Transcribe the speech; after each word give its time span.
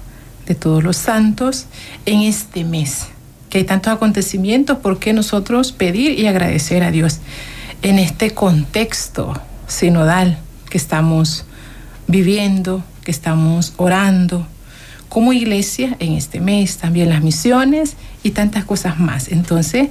de 0.45 0.55
todos 0.55 0.83
los 0.83 0.97
santos, 0.97 1.65
en 2.05 2.21
este 2.21 2.63
mes, 2.63 3.07
que 3.49 3.59
hay 3.59 3.63
tantos 3.63 3.93
acontecimientos, 3.93 4.77
¿por 4.77 4.99
qué 4.99 5.11
nosotros 5.13 5.71
pedir 5.71 6.17
y 6.17 6.27
agradecer 6.27 6.83
a 6.83 6.91
Dios 6.91 7.19
en 7.81 7.99
este 7.99 8.31
contexto 8.31 9.33
sinodal 9.67 10.37
que 10.69 10.77
estamos 10.77 11.45
viviendo, 12.07 12.83
que 13.03 13.11
estamos 13.11 13.73
orando? 13.77 14.47
como 15.15 15.31
iglesia 15.31 15.95
en 15.99 16.11
este 16.11 16.41
mes, 16.41 16.77
también 16.77 17.07
las 17.07 17.21
misiones 17.21 17.95
y 18.21 18.31
tantas 18.31 18.65
cosas 18.65 18.99
más. 18.99 19.29
Entonces, 19.29 19.87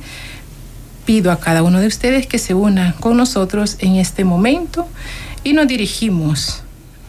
pido 1.04 1.31
a 1.31 1.41
cada 1.41 1.62
uno 1.62 1.81
de 1.81 1.87
ustedes 1.87 2.26
que 2.26 2.38
se 2.38 2.54
unan 2.54 2.92
con 2.92 3.16
nosotros 3.16 3.76
en 3.81 3.97
este 3.97 4.25
momento 4.25 4.88
y 5.42 5.53
nos 5.53 5.69
dirigimos 5.69 6.62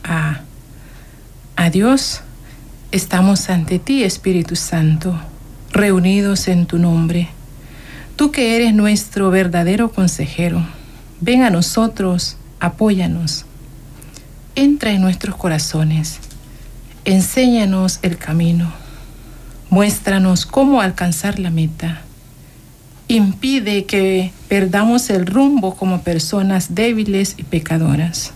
a, 0.04 0.42
a 1.56 1.70
Dios. 1.70 2.22
Estamos 2.92 3.50
ante 3.50 3.80
ti, 3.80 4.04
Espíritu 4.04 4.56
Santo, 4.56 5.20
reunidos 5.72 6.48
en 6.48 6.66
tu 6.66 6.78
nombre. 6.78 7.30
Tú 8.16 8.32
que 8.32 8.56
eres 8.56 8.74
nuestro 8.74 9.30
verdadero 9.30 9.92
consejero, 9.92 10.66
ven 11.20 11.44
a 11.44 11.50
nosotros, 11.50 12.38
apóyanos. 12.60 13.46
Entra 14.56 14.92
en 14.92 15.02
nuestros 15.02 15.36
corazones, 15.36 16.20
enséñanos 17.04 18.00
el 18.04 18.18
camino, 18.18 18.72
muéstranos 19.70 20.46
cómo 20.46 20.80
alcanzar 20.80 21.40
la 21.40 21.50
meta 21.50 22.06
impide 23.08 23.86
que 23.86 24.32
perdamos 24.48 25.10
el 25.10 25.26
rumbo 25.26 25.76
como 25.76 26.02
personas 26.02 26.74
débiles 26.74 27.36
y 27.38 27.44
pecadoras. 27.44 28.32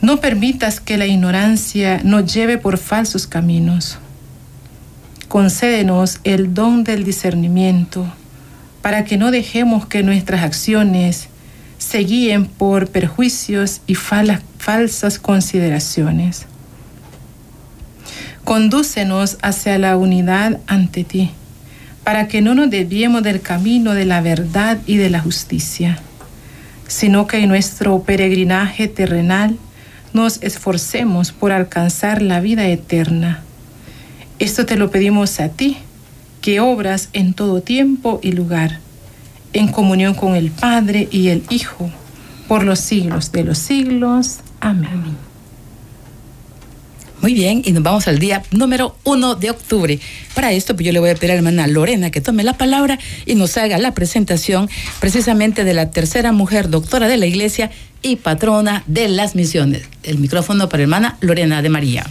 No 0.00 0.20
permitas 0.20 0.80
que 0.80 0.98
la 0.98 1.06
ignorancia 1.06 2.00
nos 2.04 2.32
lleve 2.32 2.58
por 2.58 2.76
falsos 2.78 3.26
caminos. 3.26 3.98
Concédenos 5.28 6.20
el 6.24 6.54
don 6.54 6.84
del 6.84 7.04
discernimiento 7.04 8.06
para 8.82 9.04
que 9.04 9.16
no 9.16 9.30
dejemos 9.30 9.86
que 9.86 10.02
nuestras 10.02 10.42
acciones 10.42 11.28
se 11.78 11.98
guíen 11.98 12.46
por 12.46 12.88
perjuicios 12.88 13.80
y 13.86 13.94
falsas 13.94 15.18
consideraciones. 15.18 16.46
Condúcenos 18.44 19.38
hacia 19.40 19.78
la 19.78 19.96
unidad 19.96 20.60
ante 20.66 21.04
ti 21.04 21.30
para 22.04 22.28
que 22.28 22.42
no 22.42 22.54
nos 22.54 22.70
desviemos 22.70 23.22
del 23.22 23.40
camino 23.40 23.94
de 23.94 24.04
la 24.04 24.20
verdad 24.20 24.78
y 24.86 24.98
de 24.98 25.10
la 25.10 25.20
justicia, 25.20 25.98
sino 26.86 27.26
que 27.26 27.38
en 27.38 27.48
nuestro 27.48 28.02
peregrinaje 28.02 28.88
terrenal 28.88 29.56
nos 30.12 30.42
esforcemos 30.42 31.32
por 31.32 31.50
alcanzar 31.50 32.22
la 32.22 32.40
vida 32.40 32.68
eterna. 32.68 33.42
Esto 34.38 34.66
te 34.66 34.76
lo 34.76 34.90
pedimos 34.90 35.40
a 35.40 35.48
ti, 35.48 35.78
que 36.42 36.60
obras 36.60 37.08
en 37.14 37.32
todo 37.32 37.62
tiempo 37.62 38.20
y 38.22 38.32
lugar, 38.32 38.80
en 39.54 39.68
comunión 39.68 40.14
con 40.14 40.36
el 40.36 40.50
Padre 40.50 41.08
y 41.10 41.28
el 41.28 41.42
Hijo, 41.48 41.90
por 42.46 42.64
los 42.64 42.80
siglos 42.80 43.32
de 43.32 43.44
los 43.44 43.58
siglos. 43.58 44.40
Amén. 44.60 45.23
Muy 47.24 47.32
bien, 47.32 47.62
y 47.64 47.72
nos 47.72 47.82
vamos 47.82 48.06
al 48.06 48.18
día 48.18 48.42
número 48.50 48.98
uno 49.02 49.34
de 49.34 49.48
octubre. 49.48 49.98
Para 50.34 50.52
esto, 50.52 50.74
pues 50.74 50.84
yo 50.84 50.92
le 50.92 51.00
voy 51.00 51.08
a 51.08 51.14
pedir 51.14 51.30
a 51.30 51.34
la 51.36 51.38
hermana 51.38 51.66
Lorena 51.66 52.10
que 52.10 52.20
tome 52.20 52.42
la 52.44 52.52
palabra 52.58 52.98
y 53.24 53.34
nos 53.34 53.56
haga 53.56 53.78
la 53.78 53.94
presentación 53.94 54.68
precisamente 55.00 55.64
de 55.64 55.72
la 55.72 55.90
tercera 55.90 56.32
mujer 56.32 56.68
doctora 56.68 57.08
de 57.08 57.16
la 57.16 57.24
iglesia 57.24 57.70
y 58.02 58.16
patrona 58.16 58.84
de 58.86 59.08
las 59.08 59.36
misiones. 59.36 59.88
El 60.02 60.18
micrófono 60.18 60.68
para 60.68 60.82
hermana 60.82 61.16
Lorena 61.22 61.62
de 61.62 61.70
María. 61.70 62.04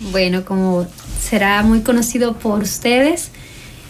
Bueno, 0.00 0.46
como 0.46 0.86
será 1.20 1.62
muy 1.62 1.82
conocido 1.82 2.32
por 2.32 2.62
ustedes, 2.62 3.32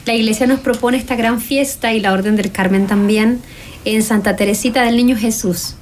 la 0.07 0.15
iglesia 0.15 0.49
nos 0.49 0.59
propone 0.59 0.97
esta 0.97 1.15
gran 1.15 1.41
fiesta 1.41 1.93
y 1.93 2.01
la 2.01 2.13
Orden 2.13 2.35
del 2.35 2.51
Carmen 2.51 2.89
también 2.89 3.41
en 3.85 4.03
Santa 4.03 4.35
Teresita 4.35 4.83
del 4.83 4.97
Niño 4.97 5.17
Jesús, 5.17 5.77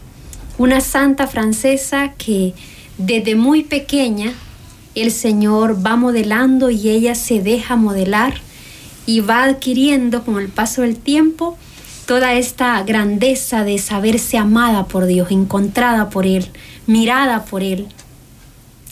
una 0.59 0.83
santa 0.83 1.27
francesa 1.29 2.13
que 2.19 2.53
desde 2.99 3.37
muy 3.37 3.63
pequeña 3.63 4.35
el 4.95 5.11
Señor 5.13 5.85
va 5.85 5.97
modelando 5.97 6.71
y 6.71 6.91
ella 6.91 7.15
se 7.15 7.41
deja 7.41 7.77
modelar 7.77 8.35
y 9.07 9.21
va 9.21 9.45
adquiriendo 9.45 10.25
con 10.25 10.39
el 10.39 10.49
paso 10.49 10.83
del 10.83 10.97
tiempo 10.97 11.57
toda 12.07 12.35
esta 12.35 12.83
grandeza 12.83 13.65
de 13.65 13.79
saberse 13.79 14.37
amada 14.37 14.87
por 14.87 15.07
Dios, 15.07 15.31
encontrada 15.31 16.11
por 16.11 16.27
Él, 16.27 16.47
mirada 16.87 17.45
por 17.45 17.63
Él. 17.63 17.87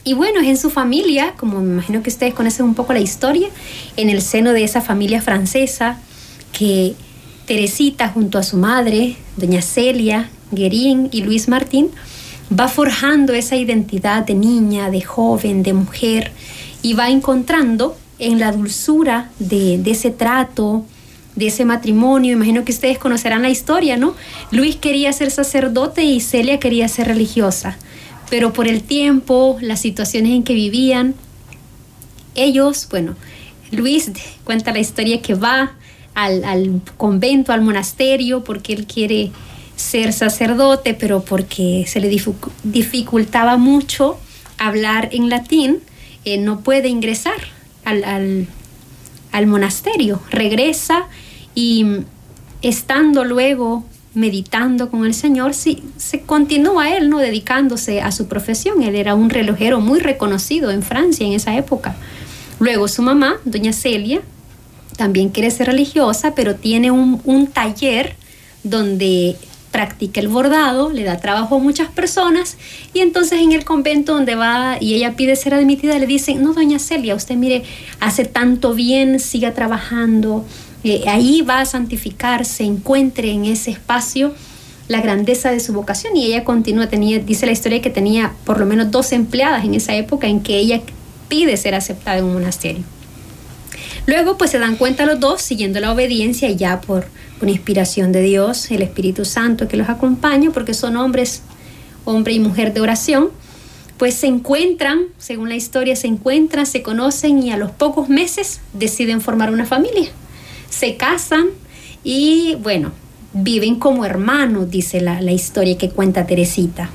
Y 0.05 0.13
bueno, 0.13 0.39
es 0.39 0.47
en 0.47 0.57
su 0.57 0.69
familia, 0.69 1.33
como 1.37 1.59
me 1.59 1.73
imagino 1.73 2.01
que 2.01 2.09
ustedes 2.09 2.33
conocen 2.33 2.65
un 2.65 2.75
poco 2.75 2.93
la 2.93 3.01
historia, 3.01 3.49
en 3.97 4.09
el 4.09 4.21
seno 4.21 4.53
de 4.53 4.63
esa 4.63 4.81
familia 4.81 5.21
francesa 5.21 5.99
que 6.53 6.95
Teresita 7.45 8.09
junto 8.09 8.37
a 8.37 8.43
su 8.43 8.57
madre, 8.57 9.17
doña 9.35 9.61
Celia, 9.61 10.29
Guerín 10.51 11.09
y 11.11 11.23
Luis 11.23 11.47
Martín, 11.47 11.89
va 12.57 12.67
forjando 12.67 13.33
esa 13.33 13.55
identidad 13.55 14.25
de 14.25 14.33
niña, 14.33 14.89
de 14.89 15.01
joven, 15.01 15.63
de 15.63 15.73
mujer, 15.73 16.31
y 16.81 16.93
va 16.93 17.09
encontrando 17.09 17.97
en 18.19 18.39
la 18.39 18.51
dulzura 18.51 19.29
de, 19.39 19.81
ese 19.85 20.11
trato, 20.11 20.85
de 21.35 21.47
ese 21.47 21.65
matrimonio. 21.65 22.33
Imagino 22.33 22.65
que 22.65 22.71
ustedes 22.71 22.97
conocerán 22.97 23.41
la 23.41 23.49
historia, 23.49 23.97
¿no? 23.97 24.15
Luis 24.51 24.75
quería 24.75 25.11
ser 25.13 25.31
sacerdote 25.31 26.03
y 26.03 26.19
Celia 26.19 26.59
quería 26.59 26.87
ser 26.87 27.07
religiosa, 27.07 27.77
pero 28.29 28.53
por 28.53 28.67
el 28.67 28.83
tiempo, 28.83 29.57
las 29.61 29.81
situaciones 29.81 30.31
en 30.33 30.43
que 30.43 30.53
vivían, 30.53 31.15
ellos, 32.35 32.87
bueno, 32.89 33.15
Luis 33.71 34.11
cuenta 34.43 34.71
la 34.71 34.79
historia 34.79 35.21
que 35.21 35.35
va 35.35 35.73
al, 36.13 36.81
convento, 36.97 37.53
al 37.53 37.61
monasterio, 37.61 38.43
porque 38.43 38.73
él 38.73 38.85
quiere 38.85 39.31
ser 39.79 40.11
sacerdote, 40.11 40.93
pero 40.93 41.23
porque 41.23 41.85
se 41.87 42.01
le 42.01 42.09
dificultaba 42.63 43.55
mucho 43.55 44.19
hablar 44.57 45.07
en 45.13 45.29
latín, 45.29 45.79
eh, 46.25 46.37
no 46.37 46.59
puede 46.59 46.89
ingresar 46.89 47.37
al, 47.85 48.45
al 49.31 49.47
monasterio. 49.47 50.21
Regresa 50.31 51.07
y 51.55 51.85
estando 52.61 53.23
luego 53.23 53.85
meditando 54.13 54.89
con 54.89 55.05
el 55.05 55.13
Señor, 55.13 55.53
sí, 55.53 55.81
se 55.95 56.23
continúa 56.23 56.93
él, 56.97 57.09
¿no? 57.09 57.19
Dedicándose 57.19 58.01
a 58.01 58.11
su 58.11 58.27
profesión. 58.27 58.83
Él 58.83 58.95
era 58.95 59.15
un 59.15 59.29
relojero 59.29 59.79
muy 59.79 60.01
reconocido 60.01 60.71
en 60.71 60.83
Francia 60.83 61.25
en 61.25 61.31
esa 61.31 61.55
época. 61.55 61.95
Luego 62.59 62.89
su 62.89 63.01
mamá, 63.01 63.37
doña 63.45 63.71
Celia, 63.71 64.21
también 64.97 65.29
quiere 65.29 65.51
ser 65.51 65.67
religiosa, 65.67 66.35
pero 66.35 66.55
tiene 66.55 66.91
un 66.91 67.47
taller 67.47 68.17
donde 68.63 69.37
practica 69.71 70.19
el 70.19 70.27
bordado, 70.27 70.91
le 70.91 71.03
da 71.03 71.17
trabajo 71.17 71.55
a 71.55 71.59
muchas 71.59 71.89
personas 71.89 72.57
y 72.93 72.99
entonces 72.99 73.39
en 73.41 73.51
el 73.51 73.65
convento 73.65 74.13
donde 74.13 74.35
va 74.35 74.77
y 74.79 74.95
ella 74.95 75.15
pide 75.15 75.35
ser 75.35 75.53
admitida 75.53 75.97
le 75.99 76.07
dicen, 76.07 76.41
no, 76.41 76.53
doña 76.53 76.79
Celia, 76.79 77.15
usted 77.15 77.35
mire, 77.35 77.63
hace 77.99 78.25
tanto 78.25 78.73
bien, 78.73 79.19
siga 79.19 79.53
trabajando, 79.53 80.45
eh, 80.83 81.03
ahí 81.07 81.41
va 81.41 81.61
a 81.61 81.65
santificarse, 81.65 82.63
encuentre 82.63 83.31
en 83.31 83.45
ese 83.45 83.71
espacio 83.71 84.33
la 84.87 85.01
grandeza 85.01 85.51
de 85.51 85.59
su 85.59 85.71
vocación 85.73 86.17
y 86.17 86.25
ella 86.25 86.43
continúa, 86.43 86.87
tenía, 86.87 87.19
dice 87.19 87.45
la 87.45 87.51
historia 87.51 87.81
que 87.81 87.91
tenía 87.91 88.33
por 88.43 88.59
lo 88.59 88.65
menos 88.65 88.89
dos 88.89 89.11
empleadas 89.11 89.63
en 89.63 89.75
esa 89.75 89.95
época 89.95 90.27
en 90.27 90.41
que 90.41 90.57
ella 90.57 90.81
pide 91.27 91.55
ser 91.57 91.75
aceptada 91.75 92.17
en 92.17 92.25
un 92.25 92.33
monasterio. 92.33 92.83
Luego 94.07 94.37
pues 94.37 94.49
se 94.49 94.57
dan 94.57 94.75
cuenta 94.75 95.05
los 95.05 95.19
dos 95.19 95.41
siguiendo 95.41 95.79
la 95.79 95.91
obediencia 95.91 96.49
ya 96.49 96.81
por 96.81 97.05
una 97.41 97.51
inspiración 97.51 98.11
de 98.11 98.21
Dios, 98.21 98.69
el 98.71 98.81
Espíritu 98.81 99.25
Santo 99.25 99.67
que 99.67 99.77
los 99.77 99.89
acompaña 99.89 100.51
porque 100.51 100.73
son 100.73 100.97
hombres, 100.97 101.41
hombre 102.05 102.33
y 102.33 102.39
mujer 102.39 102.73
de 102.73 102.81
oración, 102.81 103.29
pues 103.97 104.13
se 104.13 104.27
encuentran, 104.27 105.07
según 105.17 105.49
la 105.49 105.55
historia, 105.55 105.95
se 105.95 106.07
encuentran, 106.07 106.65
se 106.65 106.81
conocen 106.81 107.43
y 107.43 107.51
a 107.51 107.57
los 107.57 107.71
pocos 107.71 108.09
meses 108.09 108.61
deciden 108.73 109.21
formar 109.21 109.51
una 109.51 109.65
familia 109.65 110.09
se 110.69 110.95
casan 110.95 111.47
y 112.03 112.55
bueno, 112.61 112.91
viven 113.33 113.75
como 113.75 114.05
hermanos, 114.05 114.69
dice 114.69 115.01
la, 115.01 115.31
historia 115.31 115.77
que 115.77 115.89
cuenta 115.89 116.25
Teresita. 116.25 116.89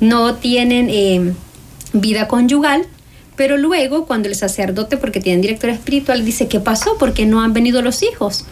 No 0.00 0.34
tienen 0.34 0.88
eh, 0.90 1.32
vida 1.92 2.26
conyugal, 2.26 2.84
pero 3.36 3.56
luego 3.56 4.06
cuando 4.06 4.28
el 4.28 4.34
sacerdote, 4.34 4.96
porque 4.96 5.20
tienen 5.20 5.42
director 5.42 5.70
espiritual, 5.70 6.24
dice, 6.24 6.48
¿qué 6.48 6.60
pasó? 6.60 6.96
porque 6.98 7.24
no 7.26 7.40
han 7.40 7.52
venido 7.52 7.82
los 7.82 8.02
hijos? 8.02 8.44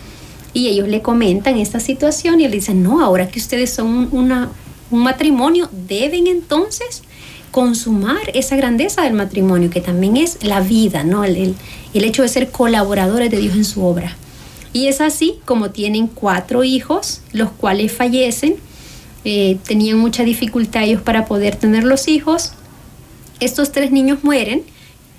Y 0.53 0.69
ellos 0.69 0.89
le 0.89 1.03
comentan 1.03 1.59
esta 1.59 1.81
situación 1.81 2.41
y 2.41 2.45
él 2.45 2.53
dice, 2.53 2.75
no, 2.75 3.05
ahora 3.05 3.29
que 3.29 3.39
ustedes 3.39 3.71
son 3.71 4.09
un 4.11 4.49
matrimonio, 4.91 5.69
deben 5.89 6.27
entonces 6.27 7.03
consumar 7.51 8.21
esa 8.35 8.57
grandeza 8.57 9.03
del 9.03 9.15
matrimonio, 9.15 9.71
que 9.71 9.81
también 9.81 10.17
es 10.17 10.43
la 10.43 10.61
vida, 10.61 11.05
¿no? 11.05 11.25
el 11.25 11.57
hecho 11.93 12.23
de 12.23 12.29
ser 12.29 12.51
colaboradores 12.51 13.31
de 13.31 13.39
Dios 13.39 13.55
en 13.55 13.65
su 13.65 13.85
obra. 13.85 14.17
Y 14.73 14.87
es 14.87 15.01
así 15.01 15.41
como 15.45 15.71
tienen 15.71 16.07
cuatro 16.07 16.63
hijos, 16.65 17.23
los 17.33 17.51
cuales 17.51 17.93
fallecen. 17.93 18.57
Eh, 19.25 19.59
tenían 19.67 19.99
mucha 19.99 20.25
dificultad 20.25 20.85
ellos 20.85 21.03
para 21.03 21.27
poder 21.27 21.57
tener 21.57 21.85
los 21.85 22.09
hijos. 22.09 22.53
Estos 23.41 23.73
tres 23.73 23.91
niños 23.91 24.23
mueren, 24.23 24.63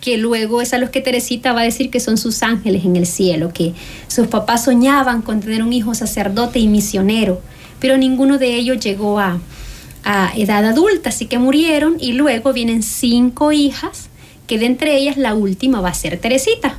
que 0.02 0.18
luego 0.18 0.62
es 0.62 0.74
a 0.74 0.80
los 0.80 0.90
que 0.90 1.00
Teresita 1.00 1.54
va 1.54 1.62
a 1.62 1.66
decir 1.66 1.92
que 1.92 2.00
son 2.00 2.18
sus 2.18 2.44
ángeles 2.44 2.84
en 2.84 2.96
el 2.96 3.06
cielo, 3.06 3.54
que 3.54 3.74
sus 4.08 4.28
papás 4.28 4.66
soñaban 4.66 5.22
con 5.22 5.40
tener 5.40 5.64
un 5.64 5.72
hijo 5.72 5.94
sacerdote 5.94 6.60
y 6.60 6.68
misionero, 6.68 7.40
pero 7.80 7.98
ninguno 7.98 8.40
de 8.40 8.56
ellos 8.56 8.80
llegó 8.84 9.20
a, 9.20 9.40
a 10.04 10.34
edad 10.36 10.66
adulta, 10.66 11.10
así 11.10 11.28
que 11.28 11.38
murieron 11.38 11.98
y 12.00 12.14
luego 12.14 12.52
vienen 12.52 12.82
cinco 12.82 13.52
hijas, 13.52 14.10
que 14.48 14.58
de 14.58 14.66
entre 14.66 14.98
ellas 14.98 15.18
la 15.18 15.36
última 15.36 15.80
va 15.80 15.90
a 15.90 15.94
ser 15.94 16.18
Teresita. 16.18 16.76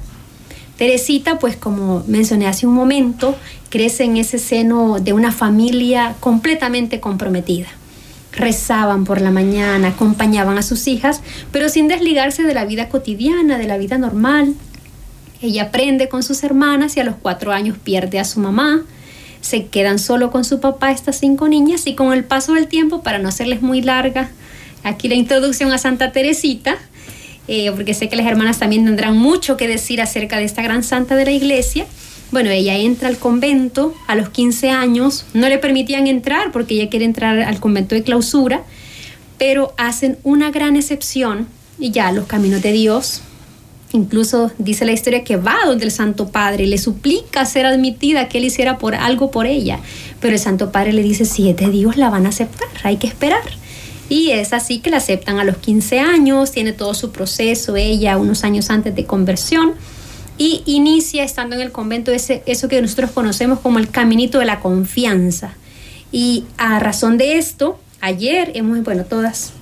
Teresita, 0.77 1.39
pues 1.39 1.57
como 1.57 2.03
mencioné 2.09 2.49
hace 2.49 2.67
un 2.67 2.75
momento, 2.75 3.37
crece 3.71 4.05
en 4.05 4.17
ese 4.17 4.39
seno 4.39 4.99
de 4.99 5.13
una 5.13 5.31
familia 5.31 6.17
completamente 6.19 6.99
comprometida. 6.99 7.69
Rezaban 8.33 9.05
por 9.05 9.21
la 9.21 9.31
mañana, 9.31 9.89
acompañaban 9.89 10.59
a 10.59 10.63
sus 10.63 10.89
hijas, 10.89 11.21
pero 11.51 11.69
sin 11.69 11.89
desligarse 11.89 12.43
de 12.43 12.55
la 12.55 12.65
vida 12.65 12.89
cotidiana, 12.89 13.59
de 13.59 13.67
la 13.67 13.77
vida 13.77 13.99
normal. 13.99 14.55
Ella 15.43 15.65
aprende 15.65 16.09
con 16.09 16.23
sus 16.23 16.43
hermanas 16.43 16.97
y 16.97 17.01
a 17.01 17.05
los 17.05 17.17
cuatro 17.21 17.53
años 17.53 17.77
pierde 17.83 18.19
a 18.19 18.25
su 18.25 18.41
mamá. 18.41 18.83
Se 19.41 19.67
quedan 19.67 19.99
solo 19.99 20.31
con 20.31 20.45
su 20.45 20.61
papá 20.61 20.93
estas 20.93 21.19
cinco 21.19 21.49
niñas 21.49 21.87
y 21.87 21.95
con 21.95 22.13
el 22.13 22.25
paso 22.25 22.55
del 22.55 22.69
tiempo, 22.69 23.03
para 23.03 23.19
no 23.19 23.29
hacerles 23.29 23.61
muy 23.61 23.83
larga, 23.83 24.31
aquí 24.85 25.09
la 25.09 25.15
introducción 25.15 25.73
a 25.73 25.79
Santa 25.79 26.13
Teresita, 26.13 26.77
eh, 27.49 27.73
porque 27.73 27.93
sé 27.93 28.09
que 28.09 28.17
las 28.17 28.27
hermanas 28.27 28.61
también 28.61 28.85
tendrán 28.85 29.17
mucho 29.17 29.57
que 29.57 29.67
decir 29.67 30.01
acerca 30.01 30.39
de 30.39 30.45
esta 30.45 30.63
gran 30.63 30.85
santa 30.85 31.17
de 31.17 31.25
la 31.25 31.33
iglesia. 31.33 31.87
Bueno, 32.33 32.49
ella 32.49 32.79
entra 32.79 33.09
al 33.09 33.19
convento 33.19 33.95
a 34.07 34.15
los 34.15 34.31
15 34.31 34.71
años, 34.71 35.27
no 35.35 35.51
le 35.51 35.59
permitían 35.59 36.07
entrar 36.07 36.51
porque 36.51 36.75
ella 36.75 36.89
quiere 36.89 37.05
entrar 37.05 37.41
al 37.41 37.61
convento 37.61 37.95
de 37.95 38.03
clausura, 38.03 38.65
pero 39.37 39.75
hacen 39.77 40.17
una 40.23 40.51
gran 40.51 40.77
excepción 40.77 41.47
y 41.79 41.91
ya 41.91 42.11
los 42.11 42.25
caminos 42.25 42.63
de 42.63 42.73
Dios. 42.73 43.21
Incluso 43.93 44.51
dice 44.57 44.87
la 44.87 44.93
historia 44.93 45.25
que 45.25 45.37
va 45.37 45.59
donde 45.67 45.85
el 45.85 45.91
Santo 45.91 46.29
Padre 46.29 46.67
le 46.67 46.79
suplica 46.79 47.45
ser 47.45 47.67
admitida 47.67 48.31
que 48.31 48.39
él 48.39 48.47
hiciera 48.47 48.79
por 48.79 48.95
algo 48.95 49.31
por 49.31 49.47
ella, 49.47 49.81
pero 50.19 50.33
el 50.33 50.41
Santo 50.41 50.73
Padre 50.73 50.95
le 50.95 51.03
dice, 51.03 51.27
si 51.27 51.51
es 51.51 51.57
de 51.59 51.69
Dios 51.69 51.99
la 51.99 52.09
van 52.09 52.25
a 52.25 52.31
aceptar, 52.31 52.69
hay 52.83 52.97
que 52.97 53.09
esperar. 53.09 53.43
Y 54.09 54.31
es 54.31 54.55
así 54.55 54.79
que 54.79 54.89
la 54.89 54.97
aceptan 54.97 55.39
a 55.39 55.45
los 55.45 55.59
15 55.59 56.01
años, 56.01 56.51
tiene 56.51 56.73
todo 56.73 56.95
su 56.95 57.13
proceso 57.13 57.77
ella 57.77 58.17
unos 58.17 58.43
años 58.43 58.71
antes 58.71 58.95
de 58.95 59.05
conversión 59.05 59.75
y 60.39 60.63
inicia 60.67 61.25
estando 61.25 61.57
en 61.57 61.63
el 61.63 61.73
convento 61.73 62.11
ese, 62.11 62.43
eso 62.47 62.69
que 62.69 62.81
nosotros 62.81 63.11
conocemos 63.11 63.61
como 63.61 63.79
el 63.79 63.91
caminito 63.91 64.39
de 64.39 64.47
la 64.47 64.61
confianza. 64.61 65.55
Y 66.11 66.45
a 66.59 66.79
razón 66.79 67.19
de 67.19 67.39
esto, 67.39 67.79
ayer 68.01 68.53
hemos, 68.55 68.83
bueno, 68.83 69.05
todas 69.05 69.53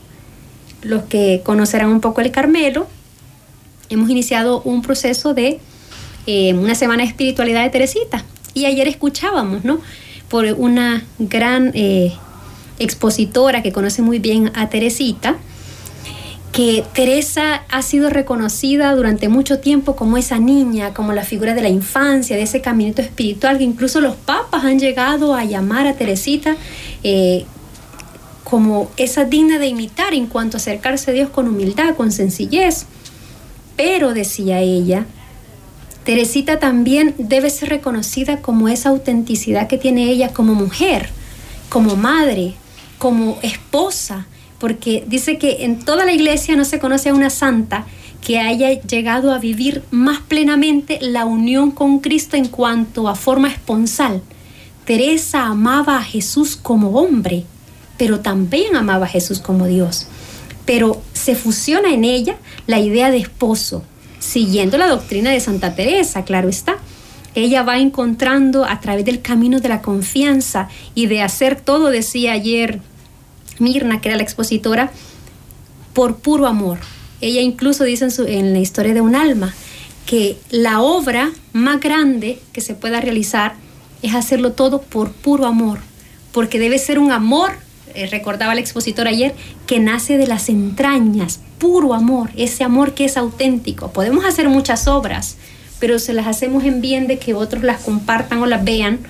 los 0.83 1.05
que 1.05 1.43
conocerán 1.45 1.91
un 1.91 2.01
poco 2.01 2.21
el 2.21 2.31
Carmelo, 2.31 2.87
hemos 3.89 4.09
iniciado 4.11 4.63
un 4.63 4.83
proceso 4.83 5.35
de 5.35 5.61
eh, 6.27 6.55
una 6.55 6.75
semana 6.75 7.03
de 7.03 7.09
espiritualidad 7.09 7.63
de 7.63 7.71
Teresita. 7.71 8.25
Y 8.55 8.65
ayer 8.65 8.89
escuchábamos, 8.89 9.65
¿no? 9.65 9.81
Por 10.29 10.45
una 10.57 11.05
gran 11.19 11.73
eh, 11.75 12.13
expositora 12.79 13.63
que 13.63 13.73
conoce 13.73 14.03
muy 14.03 14.19
bien 14.19 14.51
a 14.55 14.69
Teresita, 14.69 15.37
Teresa 16.95 17.63
ha 17.69 17.83
sido 17.83 18.11
reconocida 18.11 18.95
durante 18.95 19.29
mucho 19.29 19.61
tiempo 19.61 19.95
como 19.95 20.17
esa 20.17 20.39
niña, 20.39 20.93
como 20.93 21.13
la 21.13 21.25
figura 21.25 21.55
de 21.55 21.63
la 21.63 21.69
infancia, 21.69 22.37
de 22.37 22.43
ese 22.43 22.61
caminito 22.61 23.03
espiritual, 23.03 23.59
que 23.59 23.65
incluso 23.65 24.01
los 24.01 24.17
papas 24.17 24.65
han 24.65 24.79
llegado 24.79 25.35
a 25.35 25.45
llamar 25.45 25.87
a 25.87 25.95
Teresita 25.95 26.57
eh, 27.05 27.45
como 28.43 28.91
esa 28.97 29.25
digna 29.25 29.59
de 29.59 29.69
imitar 29.69 30.13
en 30.13 30.27
cuanto 30.27 30.57
a 30.57 30.59
acercarse 30.59 31.13
a 31.13 31.15
Dios 31.15 31.31
con 31.31 31.47
humildad, 31.47 31.95
con 31.95 32.11
sencillez. 32.11 32.87
Pero, 33.77 34.13
decía 34.13 34.61
ella, 34.61 35.07
Teresita 36.05 36.59
también 36.59 37.15
debe 37.19 37.51
ser 37.51 37.69
reconocida 37.69 38.43
como 38.43 38.69
esa 38.69 38.89
autenticidad 38.89 39.69
que 39.69 39.79
tiene 39.79 40.11
ella 40.11 40.33
como 40.33 40.55
mujer, 40.55 41.11
como 41.69 41.95
madre, 41.95 42.55
como 42.99 43.39
esposa, 43.43 44.27
porque 44.61 45.03
dice 45.09 45.39
que 45.39 45.65
en 45.65 45.81
toda 45.81 46.05
la 46.05 46.13
iglesia 46.13 46.55
no 46.55 46.65
se 46.65 46.79
conoce 46.79 47.09
a 47.09 47.15
una 47.15 47.31
santa 47.31 47.87
que 48.25 48.39
haya 48.39 48.81
llegado 48.83 49.33
a 49.33 49.39
vivir 49.39 49.83
más 49.91 50.21
plenamente 50.21 50.99
la 51.01 51.25
unión 51.25 51.71
con 51.71 52.01
Cristo 52.01 52.37
en 52.37 52.47
cuanto 52.49 53.09
a 53.09 53.15
forma 53.15 53.49
esponsal. 53.49 54.23
Teresa 54.85 55.47
amaba 55.47 55.97
a 55.97 56.03
Jesús 56.03 56.57
como 56.57 56.91
hombre, 56.91 57.45
pero 57.97 58.21
también 58.21 58.77
amaba 58.77 59.07
a 59.07 59.09
Jesús 59.09 59.41
como 59.41 59.67
Dios. 59.67 60.07
Pero 60.67 61.01
se 61.15 61.35
fusiona 61.35 61.93
en 61.95 62.05
ella 62.05 62.37
la 62.67 62.79
idea 62.79 63.11
de 63.11 63.17
esposo, 63.17 63.83
siguiendo 64.19 64.77
la 64.77 64.89
doctrina 64.89 65.31
de 65.31 65.41
Santa 65.41 65.75
Teresa, 65.75 66.25
claro 66.25 66.51
está. 66.51 66.77
Ella 67.35 67.63
va 67.63 67.79
encontrando 67.79 68.67
a 68.67 68.81
través 68.81 69.05
del 69.07 69.23
camino 69.23 69.61
de 69.61 69.69
la 69.69 69.81
confianza 69.81 70.69
y 70.95 71.07
de 71.07 71.23
hacer 71.23 71.59
todo, 71.61 71.89
decía 71.89 72.33
ayer 72.33 72.81
Mirna, 73.59 74.01
que 74.01 74.09
era 74.09 74.17
la 74.17 74.23
expositora, 74.23 74.91
por 75.93 76.17
puro 76.17 76.47
amor. 76.47 76.79
Ella 77.21 77.41
incluso 77.41 77.85
dice 77.85 78.09
en, 78.27 78.53
la 78.53 78.59
historia 78.59 78.95
de 78.95 79.01
un 79.01 79.15
alma 79.15 79.55
que 80.07 80.39
la 80.51 80.81
obra 80.81 81.31
más 81.53 81.81
grande 81.81 82.41
que 82.53 82.61
se 82.61 82.75
pueda 82.75 83.01
realizar 83.01 83.55
es 84.03 84.15
hacerlo 84.15 84.53
todo 84.53 84.81
por 84.81 85.13
puro 85.13 85.47
amor, 85.47 85.81
porque 86.33 86.59
debe 86.59 86.79
ser 86.79 86.99
un 86.99 87.13
amor, 87.13 87.53
eh, 87.95 88.07
recordaba 88.07 88.55
la 88.55 88.61
expositora 88.61 89.11
ayer, 89.11 89.35
que 89.67 89.79
nace 89.79 90.17
de 90.17 90.27
las 90.27 90.49
entrañas, 90.49 91.41
puro 91.59 91.93
amor, 91.93 92.31
ese 92.37 92.65
amor 92.65 92.95
que 92.95 93.05
es 93.05 93.17
auténtico. 93.17 93.93
Podemos 93.93 94.25
hacer 94.25 94.49
muchas 94.49 94.89
obras, 94.89 95.37
pero 95.79 95.99
se 95.99 96.15
las 96.15 96.27
hacemos 96.27 96.65
en 96.65 96.81
bien 96.81 97.07
de 97.07 97.19
que 97.19 97.35
otros 97.35 97.63
las 97.63 97.83
compartan 97.83 98.39
o 98.39 98.47
las 98.47 98.65
vean, 98.65 99.01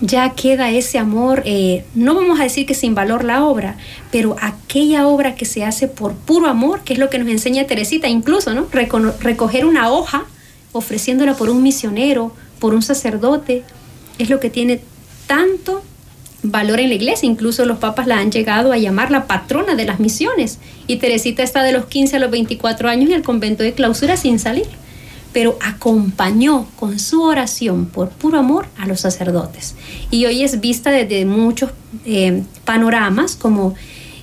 ya 0.00 0.30
queda 0.30 0.70
ese 0.70 0.98
amor, 0.98 1.42
eh, 1.44 1.84
no 1.94 2.14
vamos 2.14 2.38
a 2.38 2.44
decir 2.44 2.66
que 2.66 2.74
sin 2.74 2.94
valor 2.94 3.24
la 3.24 3.44
obra, 3.44 3.76
pero 4.12 4.36
aquella 4.40 5.06
obra 5.06 5.34
que 5.34 5.44
se 5.44 5.64
hace 5.64 5.88
por 5.88 6.14
puro 6.14 6.46
amor, 6.46 6.82
que 6.84 6.92
es 6.92 6.98
lo 6.98 7.10
que 7.10 7.18
nos 7.18 7.28
enseña 7.28 7.66
Teresita, 7.66 8.08
incluso, 8.08 8.54
¿no? 8.54 8.66
recoger 9.20 9.64
una 9.64 9.90
hoja 9.90 10.26
ofreciéndola 10.72 11.34
por 11.34 11.50
un 11.50 11.62
misionero, 11.62 12.32
por 12.60 12.74
un 12.74 12.82
sacerdote, 12.82 13.64
es 14.18 14.30
lo 14.30 14.40
que 14.40 14.50
tiene 14.50 14.80
tanto 15.26 15.82
valor 16.42 16.80
en 16.80 16.88
la 16.88 16.94
iglesia. 16.94 17.26
Incluso 17.28 17.64
los 17.64 17.78
papas 17.78 18.06
la 18.06 18.18
han 18.18 18.30
llegado 18.30 18.72
a 18.72 18.78
llamar 18.78 19.10
la 19.10 19.26
patrona 19.26 19.74
de 19.74 19.84
las 19.84 20.00
misiones. 20.00 20.58
Y 20.86 20.96
Teresita 20.96 21.42
está 21.42 21.62
de 21.62 21.72
los 21.72 21.86
15 21.86 22.16
a 22.16 22.18
los 22.20 22.30
24 22.30 22.88
años 22.88 23.10
en 23.10 23.16
el 23.16 23.22
convento 23.22 23.62
de 23.62 23.72
clausura 23.72 24.16
sin 24.16 24.38
salir 24.38 24.66
pero 25.32 25.58
acompañó 25.60 26.66
con 26.76 26.98
su 26.98 27.22
oración 27.22 27.86
por 27.86 28.10
puro 28.10 28.38
amor 28.38 28.66
a 28.78 28.86
los 28.86 29.00
sacerdotes. 29.00 29.74
Y 30.10 30.26
hoy 30.26 30.42
es 30.42 30.60
vista 30.60 30.90
desde 30.90 31.24
muchos 31.24 31.70
eh, 32.04 32.42
panoramas 32.64 33.36
como 33.36 33.74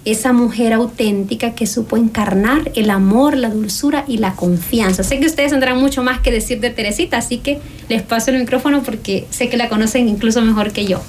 esa 0.06 0.34
mujer 0.34 0.72
auténtica 0.74 1.56
que 1.56 1.66
supo 1.66 1.98
encarnar 1.98 2.72
el 2.76 2.92
amor, 2.92 3.36
la 3.36 3.50
dulzura 3.50 4.06
y 4.08 4.18
la 4.18 4.36
confianza. 4.36 5.04
Sé 5.04 5.20
que 5.20 5.26
ustedes 5.26 5.52
tendrán 5.52 5.80
mucho 5.80 6.04
más 6.04 6.20
que 6.20 6.32
decir 6.32 6.60
de 6.60 6.70
Teresita, 6.70 7.18
así 7.18 7.40
que 7.40 7.60
les 7.90 8.04
paso 8.04 8.30
el 8.30 8.40
micrófono 8.40 8.84
porque 8.84 9.26
sé 9.32 9.50
que 9.50 9.58
la 9.58 9.68
conocen 9.68 10.08
incluso 10.08 10.42
mejor 10.42 10.72
que 10.72 10.86
yo. 10.86 11.02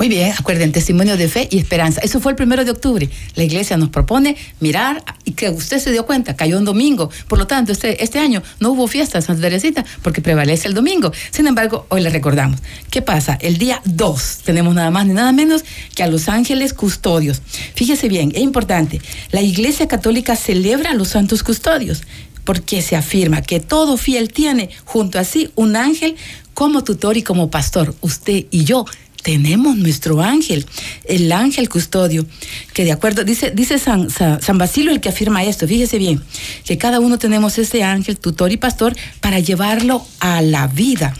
Muy 0.00 0.08
bien, 0.08 0.32
acuerden, 0.32 0.72
testimonio 0.72 1.18
de 1.18 1.28
fe 1.28 1.46
y 1.50 1.58
esperanza. 1.58 2.00
Eso 2.02 2.20
fue 2.20 2.32
el 2.32 2.36
primero 2.36 2.64
de 2.64 2.70
octubre. 2.70 3.10
La 3.34 3.44
iglesia 3.44 3.76
nos 3.76 3.90
propone 3.90 4.34
mirar 4.58 5.04
y 5.26 5.32
que 5.32 5.50
usted 5.50 5.78
se 5.78 5.92
dio 5.92 6.06
cuenta, 6.06 6.34
cayó 6.36 6.56
un 6.56 6.64
domingo. 6.64 7.10
Por 7.28 7.38
lo 7.38 7.46
tanto, 7.46 7.70
este, 7.70 8.02
este 8.02 8.18
año 8.18 8.42
no 8.60 8.70
hubo 8.70 8.88
fiesta 8.88 9.18
de 9.18 9.26
Santa 9.26 9.42
Teresita 9.42 9.84
porque 10.00 10.22
prevalece 10.22 10.68
el 10.68 10.72
domingo. 10.72 11.12
Sin 11.30 11.46
embargo, 11.46 11.84
hoy 11.90 12.00
le 12.00 12.08
recordamos. 12.08 12.60
¿Qué 12.88 13.02
pasa? 13.02 13.36
El 13.42 13.58
día 13.58 13.82
2 13.84 14.38
tenemos 14.42 14.74
nada 14.74 14.90
más 14.90 15.04
ni 15.06 15.12
nada 15.12 15.32
menos 15.32 15.66
que 15.94 16.02
a 16.02 16.06
los 16.06 16.30
ángeles 16.30 16.72
custodios. 16.72 17.42
Fíjese 17.74 18.08
bien, 18.08 18.32
es 18.34 18.40
importante. 18.40 19.02
La 19.32 19.42
iglesia 19.42 19.86
católica 19.86 20.34
celebra 20.34 20.92
a 20.92 20.94
los 20.94 21.08
santos 21.08 21.42
custodios 21.42 22.04
porque 22.44 22.80
se 22.80 22.96
afirma 22.96 23.42
que 23.42 23.60
todo 23.60 23.98
fiel 23.98 24.32
tiene 24.32 24.70
junto 24.86 25.18
a 25.18 25.24
sí 25.24 25.50
un 25.56 25.76
ángel 25.76 26.16
como 26.54 26.84
tutor 26.84 27.18
y 27.18 27.22
como 27.22 27.50
pastor. 27.50 27.94
Usted 28.00 28.46
y 28.50 28.64
yo 28.64 28.86
tenemos 29.22 29.76
nuestro 29.76 30.20
ángel, 30.20 30.66
el 31.04 31.30
ángel 31.32 31.68
custodio, 31.68 32.26
que 32.72 32.84
de 32.84 32.92
acuerdo, 32.92 33.24
dice, 33.24 33.50
dice 33.50 33.78
San, 33.78 34.10
San, 34.10 34.58
Basilio 34.58 34.92
el 34.92 35.00
que 35.00 35.08
afirma 35.08 35.44
esto, 35.44 35.66
fíjese 35.66 35.98
bien, 35.98 36.22
que 36.64 36.78
cada 36.78 37.00
uno 37.00 37.18
tenemos 37.18 37.58
ese 37.58 37.82
ángel, 37.82 38.18
tutor 38.18 38.52
y 38.52 38.56
pastor 38.56 38.94
para 39.20 39.38
llevarlo 39.38 40.04
a 40.20 40.42
la 40.42 40.66
vida, 40.66 41.14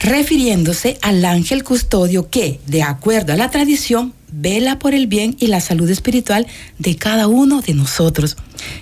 refiriéndose 0.00 0.98
al 1.02 1.24
ángel 1.24 1.64
custodio 1.64 2.30
que, 2.30 2.60
de 2.66 2.82
acuerdo 2.82 3.32
a 3.32 3.36
la 3.36 3.50
tradición, 3.50 4.14
vela 4.32 4.78
por 4.78 4.94
el 4.94 5.06
bien 5.06 5.36
y 5.40 5.48
la 5.48 5.60
salud 5.60 5.90
espiritual 5.90 6.46
de 6.78 6.96
cada 6.96 7.26
uno 7.26 7.60
de 7.60 7.74
nosotros. 7.74 8.36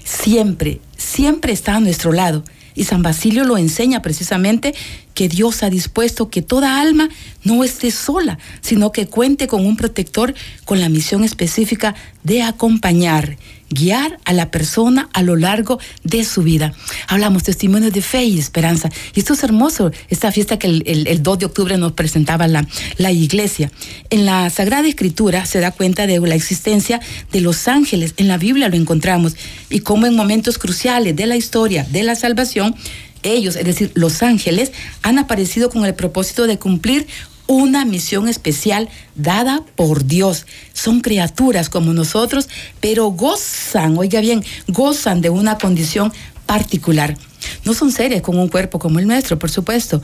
Siempre, 0.04 0.80
siempre 0.96 1.52
está 1.52 1.76
a 1.76 1.80
nuestro 1.80 2.12
lado 2.12 2.44
y 2.78 2.84
San 2.84 3.02
Basilio 3.02 3.42
lo 3.42 3.58
enseña 3.58 4.02
precisamente 4.02 4.72
que 5.12 5.28
Dios 5.28 5.64
ha 5.64 5.68
dispuesto 5.68 6.30
que 6.30 6.42
toda 6.42 6.80
alma 6.80 7.08
no 7.42 7.64
esté 7.64 7.90
sola, 7.90 8.38
sino 8.60 8.92
que 8.92 9.08
cuente 9.08 9.48
con 9.48 9.66
un 9.66 9.76
protector 9.76 10.32
con 10.64 10.80
la 10.80 10.88
misión 10.88 11.24
específica 11.24 11.96
de 12.22 12.42
acompañar, 12.42 13.36
guiar 13.70 14.18
a 14.24 14.32
la 14.32 14.50
persona 14.50 15.08
a 15.12 15.22
lo 15.22 15.36
largo 15.36 15.78
de 16.04 16.24
su 16.24 16.42
vida. 16.42 16.72
Hablamos 17.06 17.42
testimonios 17.42 17.92
de 17.92 18.02
fe 18.02 18.24
y 18.24 18.38
esperanza. 18.38 18.90
Y 19.14 19.20
esto 19.20 19.34
es 19.34 19.42
hermoso, 19.42 19.90
esta 20.08 20.32
fiesta 20.32 20.58
que 20.58 20.66
el, 20.66 21.22
2 21.22 21.38
de 21.38 21.46
octubre 21.46 21.76
nos 21.76 21.92
presentaba 21.92 22.48
la, 22.48 22.66
la 22.96 23.12
iglesia. 23.12 23.70
En 24.10 24.26
la 24.26 24.50
Sagrada 24.50 24.88
Escritura 24.88 25.46
se 25.46 25.60
da 25.60 25.70
cuenta 25.70 26.06
de 26.06 26.18
la 26.20 26.34
existencia 26.34 27.00
de 27.32 27.40
los 27.40 27.68
ángeles. 27.68 28.14
En 28.16 28.28
la 28.28 28.38
Biblia 28.38 28.68
lo 28.68 28.76
encontramos. 28.76 29.36
Y 29.70 29.80
cómo 29.80 30.06
en 30.06 30.16
momentos 30.16 30.58
cruciales 30.58 31.14
de 31.16 31.26
la 31.26 31.36
historia 31.36 31.84
de 31.84 32.02
la 32.02 32.14
salvación, 32.14 32.74
ellos, 33.22 33.56
es 33.56 33.64
decir, 33.64 33.90
los 33.94 34.22
ángeles, 34.22 34.72
han 35.02 35.18
aparecido 35.18 35.70
con 35.70 35.84
el 35.84 35.94
propósito 35.94 36.46
de 36.46 36.58
cumplir 36.58 37.06
una 37.48 37.84
misión 37.84 38.28
especial 38.28 38.88
dada 39.16 39.64
por 39.74 40.04
Dios. 40.04 40.46
Son 40.72 41.00
criaturas 41.00 41.68
como 41.68 41.92
nosotros, 41.92 42.48
pero 42.80 43.06
gozan, 43.06 43.98
oiga 43.98 44.20
bien, 44.20 44.44
gozan 44.68 45.20
de 45.20 45.30
una 45.30 45.58
condición 45.58 46.12
particular. 46.46 47.16
No 47.64 47.74
son 47.74 47.90
seres 47.90 48.22
con 48.22 48.38
un 48.38 48.48
cuerpo 48.48 48.78
como 48.78 49.00
el 49.00 49.06
nuestro, 49.06 49.38
por 49.38 49.50
supuesto. 49.50 50.02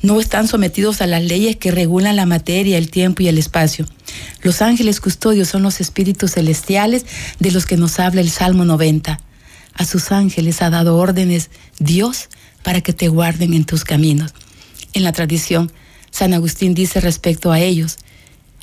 No 0.00 0.20
están 0.20 0.48
sometidos 0.48 1.00
a 1.02 1.06
las 1.06 1.22
leyes 1.22 1.56
que 1.56 1.70
regulan 1.70 2.16
la 2.16 2.26
materia, 2.26 2.78
el 2.78 2.90
tiempo 2.90 3.22
y 3.22 3.28
el 3.28 3.36
espacio. 3.36 3.86
Los 4.42 4.62
ángeles 4.62 5.00
custodios 5.00 5.48
son 5.48 5.62
los 5.62 5.80
espíritus 5.80 6.32
celestiales 6.32 7.04
de 7.38 7.50
los 7.50 7.66
que 7.66 7.76
nos 7.76 7.98
habla 8.00 8.20
el 8.20 8.30
Salmo 8.30 8.64
90. 8.64 9.20
A 9.74 9.84
sus 9.84 10.10
ángeles 10.10 10.62
ha 10.62 10.70
dado 10.70 10.96
órdenes 10.96 11.50
Dios 11.78 12.28
para 12.62 12.80
que 12.80 12.92
te 12.92 13.08
guarden 13.08 13.54
en 13.54 13.64
tus 13.64 13.84
caminos. 13.84 14.32
En 14.92 15.04
la 15.04 15.12
tradición, 15.12 15.70
San 16.18 16.34
Agustín 16.34 16.74
dice 16.74 17.00
respecto 17.00 17.52
a 17.52 17.60
ellos, 17.60 17.98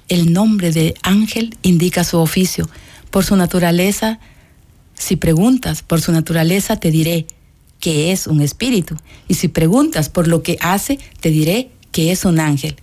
el 0.10 0.34
nombre 0.34 0.74
de 0.74 0.94
ángel 1.04 1.56
indica 1.62 2.04
su 2.04 2.20
oficio. 2.20 2.70
Por 3.12 3.24
su 3.24 3.38
naturaleza, 3.38 4.20
si 4.94 5.16
preguntas 5.16 5.82
por 5.82 6.02
su 6.02 6.12
naturaleza, 6.12 6.76
te 6.76 6.92
diré 6.92 7.28
que 7.80 8.12
es 8.12 8.28
un 8.28 8.42
espíritu. 8.42 8.98
Y 9.30 9.36
si 9.36 9.48
preguntas 9.48 10.10
por 10.10 10.28
lo 10.28 10.44
que 10.44 10.58
hace, 10.60 11.00
te 11.22 11.30
diré 11.30 11.70
que 11.94 12.12
es 12.12 12.26
un 12.26 12.42
ángel. 12.42 12.76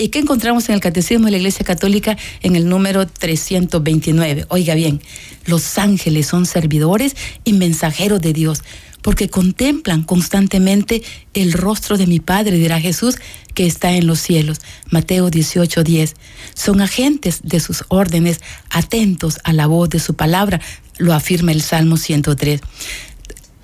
¿Y 0.00 0.08
qué 0.08 0.20
encontramos 0.20 0.66
en 0.70 0.76
el 0.76 0.80
Catecismo 0.80 1.26
de 1.26 1.32
la 1.32 1.36
Iglesia 1.36 1.62
Católica 1.62 2.16
en 2.40 2.56
el 2.56 2.66
número 2.66 3.06
329? 3.06 4.46
Oiga 4.48 4.74
bien, 4.74 5.02
los 5.44 5.76
ángeles 5.76 6.26
son 6.26 6.46
servidores 6.46 7.14
y 7.44 7.52
mensajeros 7.52 8.22
de 8.22 8.32
Dios 8.32 8.62
porque 9.02 9.28
contemplan 9.28 10.02
constantemente 10.02 11.02
el 11.34 11.52
rostro 11.52 11.98
de 11.98 12.06
mi 12.06 12.18
Padre, 12.18 12.56
dirá 12.56 12.80
Jesús, 12.80 13.16
que 13.52 13.66
está 13.66 13.92
en 13.92 14.06
los 14.06 14.20
cielos. 14.20 14.60
Mateo 14.90 15.28
18, 15.28 15.84
10. 15.84 16.14
Son 16.54 16.80
agentes 16.80 17.40
de 17.42 17.60
sus 17.60 17.84
órdenes, 17.88 18.40
atentos 18.70 19.38
a 19.44 19.52
la 19.52 19.66
voz 19.66 19.90
de 19.90 20.00
su 20.00 20.14
palabra, 20.14 20.62
lo 20.96 21.12
afirma 21.12 21.52
el 21.52 21.60
Salmo 21.60 21.98
103. 21.98 22.62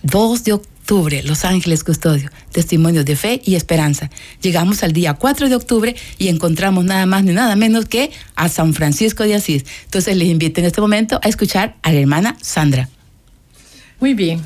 2 0.02 0.44
de 0.44 0.52
octubre, 0.52 0.75
Los 0.88 1.44
Ángeles 1.44 1.82
Custodio, 1.82 2.30
testimonios 2.52 3.04
de 3.04 3.16
fe 3.16 3.42
y 3.44 3.56
esperanza. 3.56 4.08
Llegamos 4.40 4.84
al 4.84 4.92
día 4.92 5.14
4 5.14 5.48
de 5.48 5.56
octubre 5.56 5.96
y 6.16 6.28
encontramos 6.28 6.84
nada 6.84 7.06
más 7.06 7.24
ni 7.24 7.32
nada 7.32 7.56
menos 7.56 7.86
que 7.86 8.12
a 8.36 8.48
San 8.48 8.72
Francisco 8.72 9.24
de 9.24 9.34
Asís. 9.34 9.64
Entonces 9.84 10.16
les 10.16 10.28
invito 10.28 10.60
en 10.60 10.66
este 10.66 10.80
momento 10.80 11.18
a 11.24 11.28
escuchar 11.28 11.74
a 11.82 11.90
la 11.90 11.98
hermana 11.98 12.36
Sandra. 12.40 12.88
Muy 13.98 14.14
bien, 14.14 14.40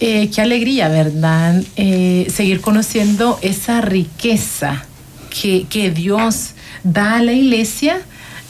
eh, 0.00 0.30
qué 0.34 0.40
alegría, 0.40 0.88
¿verdad? 0.88 1.62
Eh, 1.76 2.28
seguir 2.34 2.62
conociendo 2.62 3.38
esa 3.42 3.82
riqueza 3.82 4.86
que, 5.28 5.66
que 5.68 5.90
Dios 5.90 6.52
da 6.82 7.18
a 7.18 7.22
la 7.22 7.32
iglesia 7.32 8.00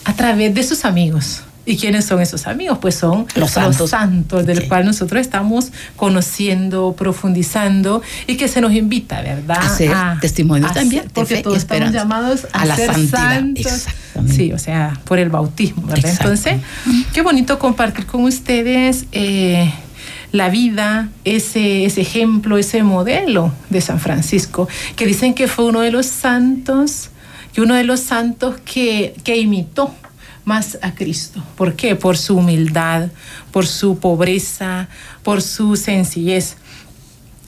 a 0.05 0.15
través 0.15 0.53
de 0.53 0.63
sus 0.63 0.85
amigos. 0.85 1.41
¿Y 1.65 1.77
quiénes 1.77 2.05
son 2.05 2.21
esos 2.21 2.45
amigos? 2.45 2.77
Pues 2.79 2.95
son 2.95 3.25
los 3.35 3.51
santos, 3.51 3.89
santos 3.89 4.45
del 4.45 4.67
cual 4.67 4.85
nosotros 4.85 5.19
estamos 5.19 5.71
conociendo, 5.95 6.93
profundizando 6.95 8.03
y 8.27 8.37
que 8.37 8.47
se 8.47 8.61
nos 8.61 8.73
invita, 8.73 9.21
¿verdad? 9.21 9.57
A 9.59 9.69
ser 9.69 9.95
testimonios 10.21 10.73
también. 10.73 11.05
Porque 11.11 11.41
todos 11.41 11.57
estamos 11.57 11.91
llamados 11.91 12.47
a, 12.53 12.65
la 12.65 12.75
ser 12.75 13.07
santos. 13.07 13.85
Sí, 14.29 14.53
o 14.53 14.59
sea, 14.59 14.99
por 15.05 15.17
el 15.17 15.29
bautismo, 15.29 15.87
¿verdad? 15.87 16.11
Entonces, 16.11 16.57
qué 17.13 17.21
bonito 17.21 17.57
compartir 17.57 18.05
con 18.05 18.23
ustedes. 18.23 19.05
Eh, 19.11 19.71
la 20.31 20.49
vida, 20.49 21.09
ese, 21.23 21.85
ese 21.85 22.01
ejemplo, 22.01 22.57
ese 22.57 22.83
modelo 22.83 23.53
de 23.69 23.79
San 23.79 23.99
Francisco, 23.99 24.67
que 24.95 25.05
dicen 25.05 25.33
que 25.33 25.47
fue 25.47 25.65
uno 25.65 25.79
de 25.79 25.91
los 25.91 26.07
santos, 26.07 27.09
que 27.53 27.61
uno 27.61 27.73
de 27.73 27.85
los 27.85 28.01
santos 28.01 28.57
que, 28.65 29.15
que 29.23 29.37
imitó 29.37 29.95
más 30.45 30.77
a 30.81 30.93
Cristo. 30.93 31.43
¿Por 31.55 31.75
qué? 31.75 31.95
Por 31.95 32.17
su 32.17 32.37
humildad, 32.37 33.09
por 33.51 33.67
su 33.67 33.99
pobreza, 33.99 34.87
por 35.23 35.41
su 35.41 35.75
sencillez. 35.75 36.57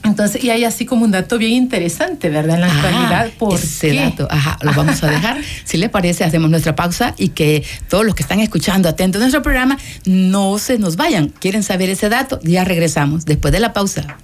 Entonces, 0.04 0.44
y 0.44 0.50
hay 0.50 0.64
así 0.64 0.86
como 0.86 1.06
un 1.06 1.12
dato 1.12 1.38
bien 1.38 1.52
interesante, 1.52 2.30
¿verdad? 2.30 2.56
En 2.56 2.62
la 2.62 2.68
actualidad, 2.68 3.30
¿por 3.38 3.60
ese 3.60 3.94
dato, 3.94 4.28
ajá, 4.30 4.58
lo 4.62 4.74
vamos 4.74 5.04
a 5.04 5.08
dejar. 5.08 5.38
si 5.66 5.78
le 5.78 5.90
parece, 5.90 6.24
hacemos 6.24 6.50
nuestra 6.50 6.76
pausa 6.76 7.14
y 7.18 7.30
que 7.30 7.64
todos 7.90 8.06
los 8.06 8.16
que 8.16 8.24
están 8.24 8.40
escuchando, 8.40 8.88
atentos 8.90 9.20
a 9.20 9.26
nuestro 9.26 9.42
programa, 9.42 9.78
no 10.06 10.60
se 10.60 10.78
nos 10.78 10.96
vayan. 10.96 11.30
¿Quieren 11.30 11.64
saber 11.64 11.90
ese 11.90 12.10
dato? 12.10 12.40
Ya 12.44 12.64
regresamos 12.64 13.26
después 13.26 13.52
de 13.52 13.60
la 13.60 13.74
pausa. 13.74 14.18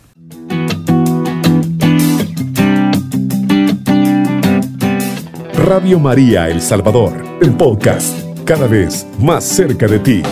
Radio 5.53 5.99
María 5.99 6.49
El 6.49 6.61
Salvador, 6.61 7.39
el 7.41 7.53
podcast, 7.53 8.17
cada 8.45 8.67
vez 8.67 9.05
más 9.19 9.43
cerca 9.43 9.87
de 9.87 9.99
ti. 9.99 10.23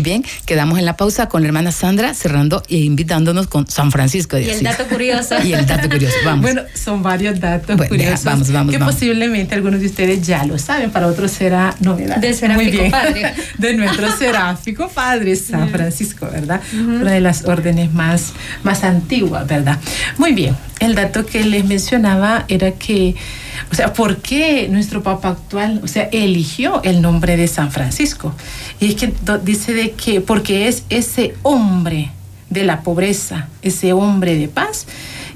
Muy 0.00 0.04
bien, 0.12 0.24
quedamos 0.46 0.78
en 0.78 0.86
la 0.86 0.96
pausa 0.96 1.28
con 1.28 1.42
la 1.42 1.48
hermana 1.48 1.72
Sandra 1.72 2.14
cerrando 2.14 2.62
e 2.70 2.78
invitándonos 2.78 3.48
con 3.48 3.66
San 3.66 3.92
Francisco 3.92 4.36
de 4.36 4.44
Y 4.44 4.48
el 4.48 4.62
dato 4.62 4.86
curioso. 4.86 5.34
Y 5.44 5.52
el 5.52 5.66
dato 5.66 5.90
curioso, 5.90 6.14
vamos. 6.24 6.40
Bueno, 6.40 6.62
son 6.72 7.02
varios 7.02 7.38
datos 7.38 7.76
Bueno, 7.76 7.90
curiosos 7.90 8.24
vamos, 8.24 8.50
vamos, 8.50 8.72
que 8.72 8.78
vamos. 8.78 8.94
posiblemente 8.94 9.54
algunos 9.54 9.78
de 9.78 9.84
ustedes 9.84 10.26
ya 10.26 10.46
lo 10.46 10.56
saben, 10.56 10.90
para 10.90 11.06
otros 11.06 11.30
será 11.32 11.74
novedad. 11.80 12.16
Del 12.16 12.34
seráfico 12.34 12.62
Muy 12.62 12.78
bien. 12.78 12.90
padre. 12.90 13.34
De 13.58 13.74
nuestro 13.74 14.10
seráfico 14.16 14.88
padre 14.88 15.36
San 15.36 15.68
Francisco, 15.68 16.26
¿verdad? 16.32 16.62
Una 16.72 17.12
de 17.12 17.20
las 17.20 17.44
órdenes 17.44 17.92
más, 17.92 18.32
más 18.62 18.84
antiguas, 18.84 19.46
¿verdad? 19.46 19.78
Muy 20.16 20.32
bien, 20.32 20.56
el 20.78 20.94
dato 20.94 21.26
que 21.26 21.44
les 21.44 21.66
mencionaba 21.66 22.46
era 22.48 22.72
que, 22.72 23.16
o 23.70 23.74
sea, 23.74 23.92
¿por 23.92 24.18
qué 24.18 24.68
nuestro 24.68 25.02
Papa 25.02 25.28
actual, 25.28 25.80
o 25.82 25.88
sea, 25.88 26.08
eligió 26.12 26.82
el 26.82 27.02
nombre 27.02 27.36
de 27.36 27.48
San 27.48 27.70
Francisco? 27.70 28.34
Y 28.80 28.88
es 28.88 28.94
que 28.94 29.12
dice 29.42 29.72
de 29.72 29.92
que, 29.92 30.20
porque 30.20 30.68
es 30.68 30.84
ese 30.88 31.34
hombre 31.42 32.10
de 32.48 32.64
la 32.64 32.82
pobreza, 32.82 33.48
ese 33.62 33.92
hombre 33.92 34.36
de 34.36 34.48
paz 34.48 34.86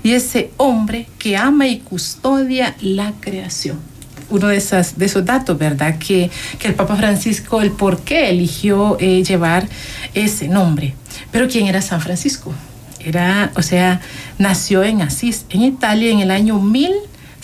y 0.02 0.12
ese 0.12 0.50
hombre 0.57 1.07
que 1.19 1.37
ama 1.37 1.66
y 1.66 1.78
custodia 1.78 2.76
la 2.81 3.12
creación. 3.21 3.78
Uno 4.31 4.49
de, 4.49 4.57
esas, 4.57 4.99
de 4.99 5.07
esos 5.07 5.25
datos, 5.25 5.57
¿verdad? 5.57 5.99
Que, 5.99 6.31
que 6.59 6.69
el 6.69 6.75
Papa 6.75 6.97
Francisco, 6.97 7.61
el 7.61 7.71
por 7.71 8.00
qué 8.00 8.31
eligió 8.31 8.97
eh, 8.99 9.23
llevar 9.23 9.69
ese 10.14 10.49
nombre. 10.49 10.95
Pero 11.31 11.47
¿quién 11.47 11.66
era 11.66 11.83
San 11.83 12.00
Francisco? 12.00 12.52
Era, 12.99 13.52
o 13.54 13.62
sea, 13.62 14.00
nació 14.38 14.83
en 14.83 15.02
Asís, 15.02 15.45
en 15.50 15.62
Italia, 15.62 16.11
en 16.11 16.21
el 16.21 16.31
año 16.31 16.59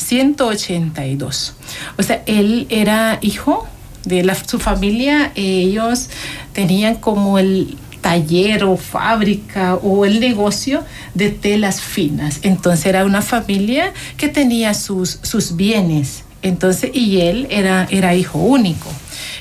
1182. 0.00 1.54
O 1.98 2.02
sea, 2.02 2.22
él 2.26 2.66
era 2.70 3.18
hijo 3.20 3.66
de 4.04 4.22
la, 4.24 4.34
su 4.34 4.58
familia, 4.58 5.32
eh, 5.34 5.62
ellos 5.68 6.08
tenían 6.52 6.96
como 6.96 7.38
el 7.38 7.76
taller 8.00 8.64
o 8.64 8.76
fábrica 8.78 9.74
o 9.76 10.06
el 10.06 10.20
negocio 10.20 10.82
de 11.14 11.30
telas 11.30 11.80
finas. 11.82 12.40
Entonces 12.42 12.86
era 12.86 13.04
una 13.04 13.20
familia 13.22 13.92
que 14.16 14.28
tenía 14.28 14.72
sus, 14.74 15.18
sus 15.22 15.54
bienes. 15.56 16.24
Entonces, 16.42 16.90
y 16.94 17.20
él 17.20 17.46
era, 17.50 17.86
era 17.90 18.14
hijo 18.14 18.38
único. 18.38 18.88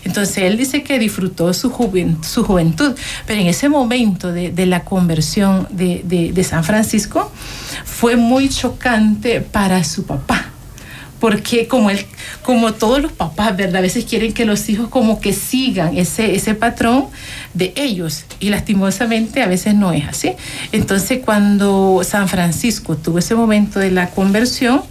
Entonces 0.04 0.40
él 0.40 0.58
dice 0.58 0.84
que 0.84 1.00
disfrutó 1.00 1.54
su, 1.54 1.72
juven- 1.72 2.22
su 2.22 2.44
juventud, 2.44 2.94
pero 3.26 3.40
en 3.40 3.48
ese 3.48 3.70
momento 3.70 4.34
de, 4.34 4.66
la 4.66 4.84
conversión 4.84 5.68
de 5.72 6.46
San 6.48 6.66
Francisco 6.66 7.32
fue 7.86 8.18
muy 8.18 8.50
chocante 8.50 9.40
para 9.40 9.84
su 9.86 10.04
papá 10.06 10.49
porque 11.20 11.68
como 11.68 11.90
él, 11.90 12.06
como 12.44 12.74
todos 12.74 13.02
los 13.02 13.12
papás, 13.12 13.56
¿verdad? 13.56 13.78
A 13.78 13.82
veces 13.82 14.06
quieren 14.06 14.34
que 14.34 14.46
los 14.46 14.70
hijos 14.70 14.90
como 14.90 15.20
que 15.20 15.34
sigan 15.34 15.98
ese, 15.98 16.36
ese 16.36 16.56
patrón 16.56 17.08
de 17.54 17.74
ellos 17.76 18.26
y 18.40 18.50
lastimosamente 18.50 19.42
a 19.42 19.48
veces 19.48 19.76
no 19.76 19.92
es 19.92 20.08
así. 20.08 20.34
Entonces 20.72 21.20
cuando 21.24 22.02
San 22.04 22.28
Francisco 22.28 22.96
tuvo 22.96 23.20
ese 23.20 23.36
momento 23.36 23.80
de 23.80 23.92
la 23.92 24.10
conversión, 24.10 24.82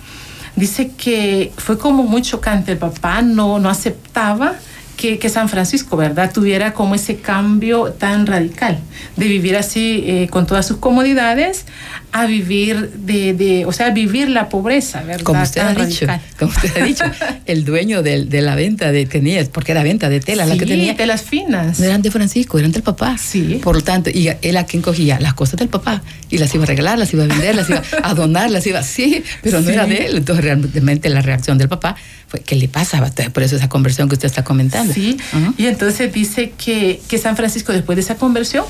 dice 0.57 0.91
que 0.97 1.53
fue 1.57 1.79
como 1.79 2.03
muy 2.03 2.23
chocante, 2.23 2.73
el 2.73 2.79
papá 2.79 3.23
no, 3.23 3.59
no 3.59 3.71
aceptaba 3.71 4.55
que, 4.97 5.19
que 5.19 5.29
San 5.29 5.49
Francisco, 5.49 5.97
¿verdad? 5.97 6.33
Tuviera 6.33 6.75
como 6.75 6.97
ese 6.97 7.19
cambio 7.19 7.93
tan 7.93 8.27
radical 8.27 8.79
de 9.17 9.29
vivir 9.29 9.57
así 9.57 10.03
eh, 10.05 10.29
con 10.29 10.47
todas 10.47 10.67
sus 10.67 10.79
comodidades 10.79 11.67
a 12.11 12.27
vivir 12.27 12.91
de, 12.91 13.35
de, 13.35 13.67
o 13.67 13.73
sea, 13.73 13.91
vivir 13.91 14.29
la 14.31 14.49
pobreza, 14.49 15.03
¿verdad? 15.03 15.23
Como 15.25 15.43
usted 15.43 15.61
ha 15.61 15.75
dicho, 15.75 16.07
como 16.39 16.51
usted 16.51 16.77
ha 16.81 16.85
dicho, 16.85 17.05
el 17.47 17.65
dueño 17.65 18.03
del- 18.03 18.29
de, 18.29 18.41
la 18.43 18.55
venta 18.55 18.91
de 18.93 19.05
tenía, 19.07 19.45
porque 19.53 19.73
era 19.73 19.83
venta 19.83 20.09
de 20.09 20.21
tela 20.21 20.47
la 20.47 20.55
que 20.55 20.65
Sí, 20.65 20.71
tenía. 20.71 20.97
telas 20.97 21.23
finas. 21.23 21.79
No 21.79 21.85
eran 21.85 22.01
de 22.03 22.11
Francisco, 22.11 22.59
eran 22.59 22.73
del 22.73 22.83
papá. 22.83 23.17
Sí. 23.19 23.61
Por 23.63 23.75
lo 23.77 23.83
tanto, 23.83 24.09
y 24.11 24.31
él 24.43 24.57
a 24.57 24.65
quien 24.65 24.83
cogía 24.83 25.21
las 25.21 25.35
cosas 25.35 25.59
del 25.59 25.69
papá 25.69 26.03
y 26.31 26.39
las 26.39 26.55
iba 26.55 26.65
a 26.65 26.67
regalar, 26.67 26.99
las 26.99 27.13
iba 27.13 27.25
a 27.25 27.27
vender, 27.27 27.55
las 27.55 27.69
iba 27.69 27.83
a 28.03 28.15
donar, 28.15 28.51
las 28.51 28.67
iba 28.67 28.83
sí, 28.83 29.23
pero 29.43 29.61
no 29.61 29.67
Sí. 29.69 29.73
era 29.75 29.87
de 29.87 30.07
él. 30.07 30.17
Entonces, 30.17 30.45
realmente 30.45 31.09
la 31.11 31.21
reacción 31.21 31.59
del 31.59 31.69
papá 31.69 31.95
fue 32.27 32.41
¿qué 32.41 32.57
le 32.57 32.69
pasaba? 32.69 33.07
Entonces, 33.09 33.33
Por 33.33 33.43
eso 33.43 33.57
esa 33.57 33.69
conversión 33.71 34.09
que 34.09 34.15
usted 34.15 34.27
está 34.27 34.45
comentando. 34.45 34.93
Sí, 34.93 35.17
y 35.57 35.67
entonces 35.67 36.13
dice 36.13 36.53
que, 36.63 37.01
que 37.09 37.17
San 37.19 37.37
Francisco 37.37 37.73
después 37.73 37.97
de 37.97 38.03
esa 38.03 38.17
conversión, 38.17 38.65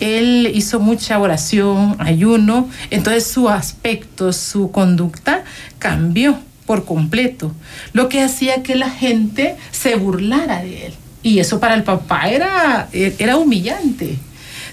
él 0.00 0.50
hizo 0.54 0.80
mucha 0.80 1.18
oración, 1.18 1.96
ayuno, 2.00 2.68
entonces 2.90 3.26
su 3.26 3.48
aspecto, 3.48 4.32
su 4.32 4.70
conducta 4.70 5.44
cambió 5.78 6.38
por 6.66 6.84
completo, 6.84 7.52
lo 7.92 8.08
que 8.08 8.22
hacía 8.22 8.62
que 8.62 8.74
la 8.74 8.90
gente 8.90 9.56
se 9.70 9.96
burlara 9.96 10.62
de 10.62 10.86
él. 10.86 10.94
Y 11.22 11.38
eso 11.38 11.60
para 11.60 11.74
el 11.74 11.84
papá 11.84 12.28
era, 12.28 12.88
era 12.92 13.36
humillante. 13.36 14.18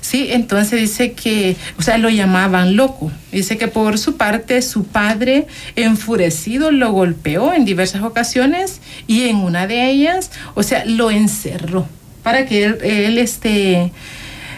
Sí, 0.02 0.28
entonces 0.32 0.82
dice 0.82 1.14
que, 1.14 1.56
o 1.78 1.82
sea, 1.82 1.98
lo 1.98 2.10
llamaban 2.10 2.76
loco. 2.76 3.12
Dice 3.32 3.58
que 3.58 3.68
por 3.68 3.98
su 4.00 4.18
parte 4.18 4.62
su 4.62 4.84
padre 4.84 5.48
enfurecido 5.76 6.72
lo 6.72 6.92
golpeó 6.92 7.54
en 7.54 7.66
diversas 7.66 8.02
ocasiones 8.02 8.82
y 9.08 9.30
en 9.30 9.38
una 9.38 9.68
de 9.68 9.90
ellas, 9.90 10.32
o 10.56 10.64
sea, 10.64 10.84
lo 10.86 11.12
encerró 11.12 11.88
para 12.24 12.46
que 12.46 12.66
él, 12.66 12.78
él, 12.84 13.18
este, 13.18 13.92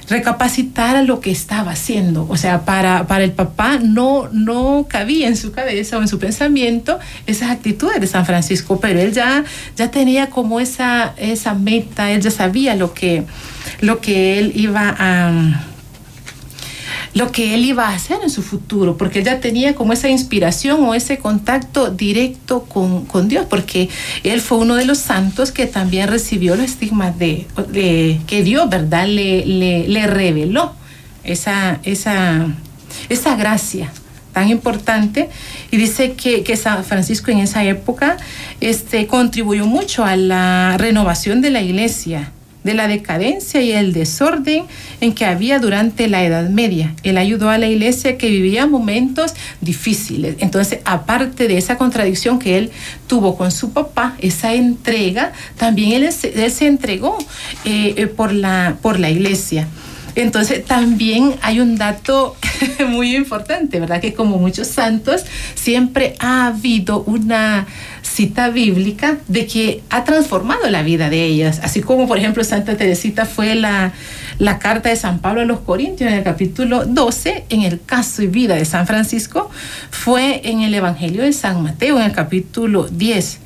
recapacitara 0.10 1.02
lo 1.04 1.20
que 1.20 1.32
estaba 1.32 1.72
haciendo. 1.72 2.26
O 2.30 2.38
sea, 2.38 2.66
para, 2.66 3.08
para 3.08 3.24
el 3.24 3.32
papá 3.32 3.80
no, 3.82 4.30
no 4.32 4.86
cabía 4.90 5.28
en 5.28 5.38
su 5.38 5.52
cabeza 5.52 5.98
o 5.98 6.02
en 6.02 6.08
su 6.08 6.20
pensamiento 6.20 7.00
esas 7.26 7.52
actitudes 7.52 8.00
de 8.00 8.08
San 8.08 8.26
Francisco, 8.26 8.80
pero 8.80 9.00
él 9.00 9.14
ya, 9.14 9.44
ya 9.76 9.92
tenía 9.92 10.30
como 10.30 10.60
esa, 10.60 11.14
esa 11.18 11.54
meta, 11.54 12.12
él 12.12 12.22
ya 12.22 12.32
sabía 12.32 12.76
lo 12.76 12.94
que, 12.94 13.24
lo 13.82 14.00
que 14.00 14.40
él 14.40 14.54
iba 14.56 14.96
a 14.98 15.64
lo 17.14 17.32
que 17.32 17.54
él 17.54 17.66
iba 17.66 17.90
a 17.90 17.94
hacer 17.94 18.20
en 18.24 18.30
su 18.30 18.42
futuro, 18.42 18.98
porque 18.98 19.20
él 19.20 19.26
ya 19.26 19.40
tenía 19.40 19.76
como 19.76 19.94
esa 19.94 20.10
inspiración 20.10 20.84
o 20.84 20.96
ese 20.96 21.18
contacto 21.18 21.92
directo 21.92 22.64
con, 22.64 23.06
con 23.06 23.28
Dios, 23.28 23.46
porque 23.50 23.90
él 24.24 24.42
fue 24.42 24.58
uno 24.58 24.76
de 24.76 24.86
los 24.86 24.98
santos 24.98 25.52
que 25.52 25.68
también 25.68 26.08
recibió 26.08 26.56
los 26.56 26.66
estigmas 26.66 27.18
de, 27.20 27.46
de 27.70 28.20
que 28.28 28.44
Dios, 28.44 28.70
¿verdad?, 28.70 29.08
le, 29.08 29.46
le, 29.46 29.88
le 29.88 30.08
reveló 30.08 30.74
esa, 31.24 31.80
esa, 31.84 32.48
esa 33.10 33.36
gracia 33.36 33.92
tan 34.34 34.50
importante 34.50 35.30
y 35.70 35.78
dice 35.78 36.14
que, 36.14 36.44
que, 36.44 36.58
San 36.58 36.84
Francisco 36.84 37.30
en 37.30 37.38
esa 37.38 37.64
época 37.64 38.18
este, 38.62 39.06
contribuyó 39.06 39.68
mucho 39.68 40.04
a 40.04 40.16
la 40.16 40.76
renovación 40.80 41.42
de 41.42 41.52
la 41.52 41.62
iglesia 41.62 42.32
de 42.64 42.74
la 42.74 42.88
decadencia 42.88 43.62
y 43.62 43.72
el 43.72 43.94
desorden 43.94 44.64
en 45.02 45.14
que 45.14 45.26
había 45.26 45.60
durante 45.60 46.08
la 46.08 46.24
Edad 46.24 46.50
Media. 46.50 46.94
Él 47.04 47.18
ayudó 47.18 47.50
a 47.50 47.58
la 47.58 47.68
iglesia 47.68 48.18
que 48.18 48.30
vivía 48.30 48.68
momentos 48.68 49.34
difíciles. 49.62 50.36
Entonces, 50.40 50.80
aparte 50.86 51.48
de 51.48 51.58
esa 51.58 51.78
contradicción 51.78 52.40
que 52.40 52.58
él 52.58 52.72
tuvo 53.08 53.38
con 53.38 53.52
su 53.52 53.74
papá, 53.74 54.16
esa 54.20 54.54
entrega, 54.54 55.34
también 55.58 56.04
él, 56.04 56.12
se 56.12 56.68
entregó 56.68 57.18
eh, 57.66 58.08
por, 58.08 58.34
la, 58.34 58.78
por 58.82 59.00
la 59.00 59.10
iglesia. 59.10 59.68
Entonces 60.16 60.64
también 60.64 61.36
hay 61.42 61.60
un 61.60 61.76
dato 61.76 62.36
muy 62.88 63.16
importante, 63.16 63.80
¿verdad? 63.80 64.00
Que 64.00 64.14
como 64.14 64.38
muchos 64.38 64.68
santos, 64.68 65.26
siempre 65.56 66.16
ha 66.20 66.48
habido 66.48 67.04
una 67.04 67.66
cita 68.04 68.50
bíblica 68.50 69.18
de 69.28 69.48
que 69.48 69.82
ha 69.90 70.04
transformado 70.04 70.70
la 70.70 70.84
vida 70.84 71.10
de 71.10 71.24
ellas. 71.26 71.62
Así 71.64 71.82
como, 71.82 72.08
por 72.08 72.18
ejemplo, 72.18 72.44
Santa 72.44 72.78
Teresita 72.78 73.26
fue 73.26 73.56
la, 73.56 73.94
la 74.38 74.60
carta 74.60 74.90
de 74.90 74.96
San 74.96 75.20
Pablo 75.20 75.42
a 75.42 75.46
los 75.46 75.62
Corintios 75.62 76.12
en 76.12 76.18
el 76.18 76.24
capítulo 76.24 76.86
12, 76.86 77.46
en 77.50 77.62
el 77.62 77.82
caso 77.84 78.22
y 78.22 78.28
vida 78.28 78.56
de 78.56 78.66
San 78.66 78.86
Francisco, 78.86 79.50
fue 79.90 80.42
en 80.44 80.62
el 80.62 80.74
Evangelio 80.74 81.24
de 81.24 81.34
San 81.34 81.64
Mateo, 81.64 81.98
en 81.98 82.06
el 82.06 82.12
capítulo 82.12 82.88
10. 82.88 83.40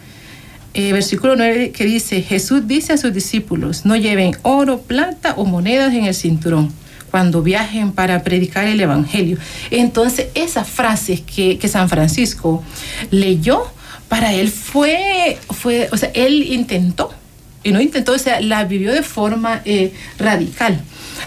Eh, 0.73 0.93
versículo 0.93 1.35
9 1.35 1.71
que 1.71 1.85
dice, 1.85 2.21
Jesús 2.21 2.67
dice 2.67 2.93
a 2.93 2.97
sus 2.97 3.13
discípulos, 3.13 3.85
no 3.85 3.95
lleven 3.95 4.37
oro, 4.43 4.81
plata 4.81 5.33
o 5.37 5.45
monedas 5.45 5.93
en 5.93 6.05
el 6.05 6.13
cinturón 6.13 6.71
cuando 7.09 7.41
viajen 7.41 7.93
para 7.93 8.21
predicar 8.21 8.67
el 8.67 8.79
Evangelio. 8.79 9.37
Entonces, 9.71 10.27
esas 10.35 10.67
frases 10.67 11.21
que, 11.21 11.57
que 11.57 11.67
San 11.67 11.89
Francisco 11.89 12.63
leyó, 13.11 13.63
para 14.09 14.33
él 14.33 14.49
fue, 14.49 15.37
fue, 15.49 15.89
o 15.91 15.97
sea, 15.97 16.11
él 16.13 16.43
intentó, 16.43 17.13
y 17.63 17.71
no 17.71 17.81
intentó, 17.81 18.13
o 18.13 18.17
sea, 18.17 18.39
la 18.41 18.63
vivió 18.63 18.93
de 18.93 19.03
forma 19.03 19.61
eh, 19.65 19.93
radical. 20.17 20.81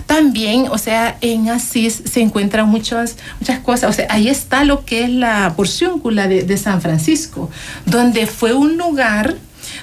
También, 0.07 0.66
o 0.71 0.79
sea, 0.79 1.19
en 1.21 1.51
Asís 1.51 2.03
se 2.11 2.21
encuentran 2.21 2.69
muchas, 2.69 3.16
muchas 3.40 3.59
cosas. 3.59 3.90
O 3.90 3.93
sea, 3.93 4.07
ahí 4.09 4.29
está 4.29 4.64
lo 4.64 4.85
que 4.85 5.05
es 5.05 5.11
la 5.11 5.53
porciúncula 5.57 6.29
de, 6.29 6.45
de 6.45 6.57
San 6.57 6.81
Francisco, 6.81 7.51
donde 7.87 8.27
fue 8.27 8.55
un 8.55 8.79
lugar 8.79 9.37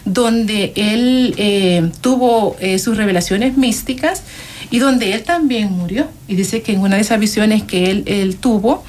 donde 0.05 0.73
él 0.75 1.35
eh, 1.37 1.91
tuvo 2.01 2.55
eh, 2.59 2.79
sus 2.79 2.97
revelaciones 2.97 3.57
místicas 3.57 4.23
y 4.69 4.79
donde 4.79 5.13
él 5.13 5.23
también 5.23 5.71
murió. 5.71 6.07
Y 6.27 6.35
dice 6.35 6.61
que 6.61 6.73
en 6.73 6.81
una 6.81 6.95
de 6.95 7.01
esas 7.01 7.19
visiones 7.19 7.63
que 7.63 7.89
él, 7.89 8.03
él 8.05 8.37
tuvo, 8.37 8.83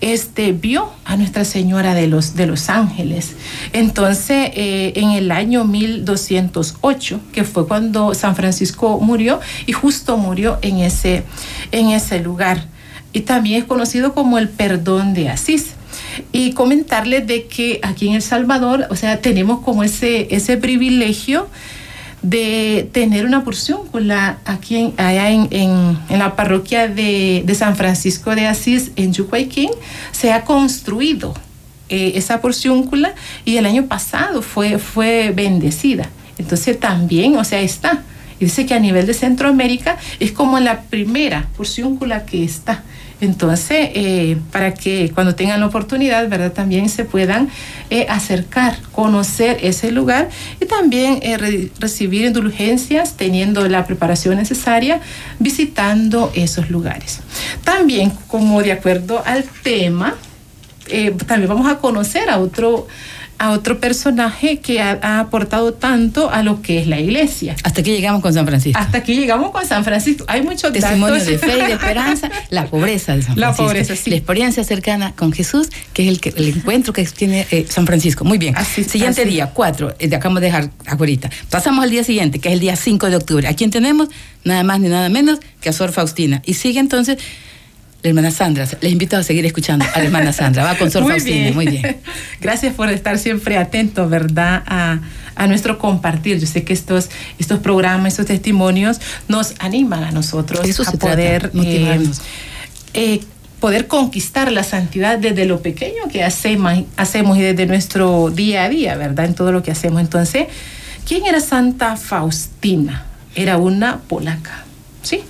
este, 0.00 0.52
vio 0.52 0.90
a 1.04 1.16
Nuestra 1.16 1.44
Señora 1.44 1.94
de 1.94 2.06
los, 2.06 2.34
de 2.34 2.46
los 2.46 2.68
Ángeles. 2.68 3.32
Entonces, 3.72 4.50
eh, 4.54 4.92
en 4.96 5.10
el 5.10 5.30
año 5.30 5.64
1208, 5.64 7.20
que 7.32 7.44
fue 7.44 7.66
cuando 7.66 8.14
San 8.14 8.36
Francisco 8.36 9.00
murió, 9.00 9.40
y 9.66 9.72
justo 9.72 10.16
murió 10.16 10.58
en 10.62 10.78
ese, 10.78 11.24
en 11.72 11.90
ese 11.90 12.20
lugar. 12.20 12.66
Y 13.12 13.20
también 13.20 13.62
es 13.62 13.64
conocido 13.64 14.12
como 14.14 14.38
el 14.38 14.48
perdón 14.48 15.14
de 15.14 15.28
Asís 15.28 15.74
y 16.32 16.52
comentarles 16.52 17.26
de 17.26 17.46
que 17.46 17.80
aquí 17.82 18.08
en 18.08 18.14
El 18.14 18.22
Salvador, 18.22 18.86
o 18.90 18.96
sea, 18.96 19.20
tenemos 19.20 19.60
como 19.60 19.84
ese, 19.84 20.34
ese 20.34 20.56
privilegio 20.56 21.48
de 22.24 22.88
tener 22.90 23.26
una 23.26 23.44
porción 23.44 23.86
con 23.86 24.08
la, 24.08 24.38
aquí 24.46 24.76
en, 24.76 24.94
allá 24.96 25.30
en, 25.30 25.46
en, 25.50 26.18
la 26.18 26.36
parroquia 26.36 26.88
de, 26.88 27.42
de, 27.44 27.54
San 27.54 27.76
Francisco 27.76 28.34
de 28.34 28.46
Asís, 28.46 28.92
en 28.96 29.12
Yucuayquín, 29.12 29.68
se 30.10 30.32
ha 30.32 30.44
construido 30.46 31.34
eh, 31.90 32.12
esa 32.14 32.40
porcióncula 32.40 33.14
y 33.44 33.58
el 33.58 33.66
año 33.66 33.86
pasado 33.88 34.40
fue, 34.40 34.78
fue 34.78 35.32
bendecida. 35.36 36.08
Entonces 36.38 36.80
también, 36.80 37.36
o 37.36 37.44
sea, 37.44 37.60
está. 37.60 38.02
Y 38.40 38.46
dice 38.46 38.64
que 38.64 38.72
a 38.72 38.80
nivel 38.80 39.06
de 39.06 39.12
Centroamérica 39.12 39.98
es 40.18 40.32
como 40.32 40.58
la 40.60 40.80
primera 40.80 41.48
porcióncula 41.58 42.24
que 42.24 42.42
está. 42.42 42.84
Entonces, 43.20 43.90
eh, 43.94 44.36
para 44.52 44.74
que 44.74 45.10
cuando 45.14 45.34
tengan 45.34 45.60
la 45.60 45.66
oportunidad, 45.66 46.28
¿verdad? 46.28 46.52
También 46.52 46.88
se 46.88 47.04
puedan 47.04 47.48
eh, 47.90 48.06
acercar, 48.08 48.76
conocer 48.92 49.58
ese 49.62 49.92
lugar 49.92 50.28
y 50.60 50.66
también 50.66 51.20
eh, 51.22 51.38
re 51.38 51.70
recibir 51.78 52.24
indulgencias 52.26 53.16
teniendo 53.16 53.66
la 53.68 53.86
preparación 53.86 54.36
necesaria, 54.36 55.00
visitando 55.38 56.32
esos 56.34 56.70
lugares. 56.70 57.20
También, 57.62 58.10
como 58.26 58.62
de 58.62 58.72
acuerdo 58.72 59.22
al 59.24 59.44
tema, 59.62 60.14
también 61.26 61.48
vamos 61.48 61.66
a 61.70 61.78
conocer 61.78 62.28
a 62.28 62.38
otro 62.38 62.86
a 63.38 63.50
otro 63.50 63.80
personaje 63.80 64.58
que 64.58 64.80
ha, 64.80 64.98
ha, 65.02 65.20
aportado 65.20 65.74
tanto 65.74 66.30
a 66.30 66.42
lo 66.42 66.62
que 66.62 66.78
es 66.78 66.86
la 66.86 67.00
iglesia. 67.00 67.56
Hasta 67.62 67.80
aquí 67.80 67.92
llegamos 67.92 68.22
con 68.22 68.32
San 68.32 68.46
Francisco. 68.46 68.78
Hasta 68.78 68.98
aquí 68.98 69.14
llegamos 69.14 69.50
con 69.50 69.66
San 69.66 69.84
Francisco. 69.84 70.24
Hay 70.28 70.42
muchos 70.42 70.72
Testimonio 70.72 71.14
datos. 71.14 71.28
de 71.28 71.38
fe 71.38 71.58
y 71.58 71.66
de 71.66 71.72
esperanza, 71.72 72.30
la 72.50 72.66
pobreza 72.66 73.16
de 73.16 73.22
San 73.22 73.34
Francisco. 73.34 73.40
La 73.40 73.52
pobreza, 73.54 73.96
sí. 73.96 74.10
La 74.10 74.16
experiencia 74.16 74.64
cercana 74.64 75.12
con 75.16 75.32
Jesús, 75.32 75.68
que 75.92 76.04
es 76.04 76.08
el, 76.08 76.20
que, 76.20 76.30
el 76.36 76.48
encuentro 76.48 76.92
que 76.92 77.04
tiene 77.04 77.46
eh, 77.50 77.66
San 77.68 77.86
Francisco. 77.86 78.24
Muy 78.24 78.38
bien. 78.38 78.56
Así, 78.56 78.84
siguiente 78.84 79.22
así. 79.22 79.30
día, 79.30 79.50
cuatro, 79.52 79.94
eh, 79.98 80.14
acabamos 80.14 80.40
de 80.40 80.46
dejar 80.46 80.70
ahorita. 80.86 81.30
Pasamos 81.50 81.84
al 81.84 81.90
día 81.90 82.04
siguiente, 82.04 82.38
que 82.38 82.48
es 82.48 82.54
el 82.54 82.60
día 82.60 82.76
5 82.76 83.10
de 83.10 83.16
octubre. 83.16 83.48
¿A 83.48 83.54
quién 83.54 83.70
tenemos? 83.70 84.08
Nada 84.44 84.62
más 84.62 84.80
ni 84.80 84.88
nada 84.88 85.08
menos 85.08 85.38
que 85.60 85.68
a 85.68 85.72
Sor 85.72 85.92
Faustina. 85.92 86.42
Y 86.44 86.54
sigue 86.54 86.80
entonces 86.80 87.18
la 88.04 88.10
hermana 88.10 88.30
Sandra. 88.30 88.68
Les 88.82 88.92
invito 88.92 89.16
a 89.16 89.22
seguir 89.22 89.46
escuchando 89.46 89.86
a 89.92 89.98
la 89.98 90.04
hermana 90.04 90.32
Sandra. 90.34 90.62
Va 90.62 90.76
con 90.76 90.90
Sor 90.90 91.02
muy 91.02 91.12
Faustina. 91.12 91.36
Bien. 91.36 91.54
Muy 91.54 91.66
bien. 91.66 91.96
Gracias 92.40 92.74
por 92.74 92.90
estar 92.90 93.18
siempre 93.18 93.56
atentos, 93.56 94.10
¿verdad? 94.10 94.62
A, 94.66 95.00
a, 95.34 95.46
nuestro 95.46 95.78
compartir. 95.78 96.38
Yo 96.38 96.46
sé 96.46 96.64
que 96.64 96.74
estos, 96.74 97.08
estos 97.38 97.60
programas, 97.60 98.12
estos 98.12 98.26
testimonios 98.26 99.00
nos 99.26 99.54
animan 99.58 100.04
a 100.04 100.10
nosotros 100.12 100.68
Eso 100.68 100.82
a 100.82 100.90
se 100.90 100.98
poder 100.98 101.42
trata, 101.42 101.56
motivarnos. 101.56 102.18
Eh, 102.92 103.14
eh, 103.14 103.20
poder 103.58 103.86
conquistar 103.86 104.52
la 104.52 104.64
santidad 104.64 105.16
desde 105.16 105.46
lo 105.46 105.62
pequeño 105.62 106.02
que 106.12 106.22
hacemos, 106.22 106.84
hacemos 106.98 107.38
y 107.38 107.40
desde 107.40 107.64
nuestro 107.64 108.28
día 108.28 108.64
a 108.64 108.68
día, 108.68 108.96
¿verdad? 108.96 109.24
En 109.24 109.34
todo 109.34 109.50
lo 109.50 109.62
que 109.62 109.70
hacemos. 109.70 110.02
Entonces, 110.02 110.48
¿quién 111.08 111.24
era 111.24 111.40
Santa 111.40 111.96
Faustina? 111.96 113.06
Era 113.34 113.56
una 113.56 114.00
polaca, 114.00 114.64
¿sí? 115.02 115.22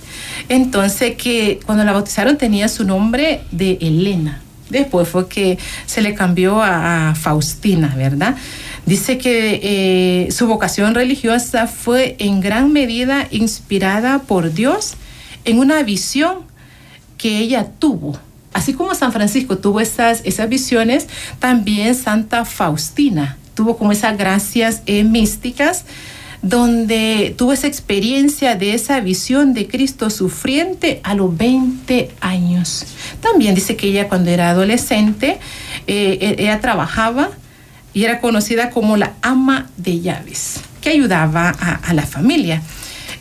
Entonces, 0.49 1.15
que 1.15 1.59
cuando 1.65 1.83
la 1.83 1.93
bautizaron 1.93 2.37
tenía 2.37 2.67
su 2.67 2.83
nombre 2.83 3.41
de 3.51 3.77
Elena. 3.81 4.41
Después 4.69 5.07
fue 5.07 5.27
que 5.27 5.59
se 5.85 6.01
le 6.01 6.15
cambió 6.15 6.61
a, 6.61 7.13
Faustina, 7.15 7.93
¿verdad? 7.95 8.35
Dice 8.85 9.17
que 9.17 9.59
eh, 9.63 10.31
su 10.31 10.47
vocación 10.47 10.95
religiosa 10.95 11.67
fue 11.67 12.15
en 12.19 12.41
gran 12.41 12.73
medida 12.73 13.27
inspirada 13.31 14.19
por 14.19 14.53
Dios 14.53 14.95
en 15.43 15.59
una 15.59 15.83
visión 15.83 16.39
que 17.17 17.37
ella 17.39 17.67
tuvo. 17.79 18.17
Así 18.53 18.73
como 18.73 18.95
San 18.95 19.11
Francisco 19.11 19.57
tuvo 19.57 19.81
esas, 19.81 20.21
esas 20.23 20.49
visiones, 20.49 21.07
también 21.39 21.93
Santa 21.93 22.45
Faustina 22.45 23.37
tuvo 23.55 23.77
como 23.77 23.91
esas 23.91 24.17
gracias 24.17 24.83
eh, 24.85 25.03
místicas 25.03 25.85
donde 26.41 27.33
tuvo 27.37 27.53
esa 27.53 27.67
experiencia 27.67 28.55
de 28.55 28.73
esa 28.73 28.99
visión 28.99 29.53
de 29.53 29.67
Cristo 29.67 30.09
sufriente 30.09 30.99
a 31.03 31.15
los 31.15 31.35
20 31.35 32.11
años. 32.21 32.85
También 33.21 33.55
dice 33.55 33.75
que 33.75 33.87
ella 33.87 34.07
cuando 34.07 34.31
era 34.31 34.49
adolescente, 34.49 35.39
eh, 35.87 36.35
ella 36.37 36.59
trabajaba 36.61 37.29
y 37.93 38.03
era 38.03 38.19
conocida 38.19 38.69
como 38.71 38.97
la 38.97 39.13
ama 39.21 39.69
de 39.77 40.01
llaves, 40.01 40.59
que 40.81 40.89
ayudaba 40.89 41.49
a 41.49 41.93
la 41.93 42.03
familia. 42.03 42.61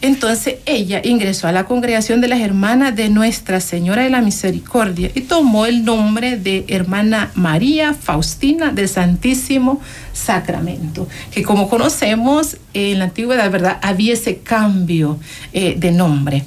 Entonces 0.04 0.56
ella 0.66 1.00
ingresó 1.02 1.48
a 1.48 1.52
la 1.52 1.64
congregación 1.64 2.20
de 2.20 2.28
las 2.28 2.40
hermanas 2.40 2.94
de 2.94 3.08
Nuestra 3.08 3.58
Señora 3.58 4.02
de 4.02 4.10
la 4.10 4.20
Misericordia 4.20 5.10
y 5.14 5.22
tomó 5.22 5.64
el 5.64 5.82
nombre 5.82 6.36
de 6.36 6.66
hermana 6.68 7.30
María 7.34 7.94
Faustina 7.94 8.70
del 8.70 8.90
Santísimo 8.90 9.80
Sacramento, 10.12 11.08
que 11.30 11.42
como 11.42 11.70
conocemos 11.70 12.58
en 12.74 12.98
la 12.98 13.06
antigüedad, 13.06 13.50
¿verdad? 13.50 13.78
Había 13.80 14.12
ese 14.12 14.40
cambio 14.40 15.18
eh, 15.54 15.74
de 15.78 15.90
nombre. 15.90 16.44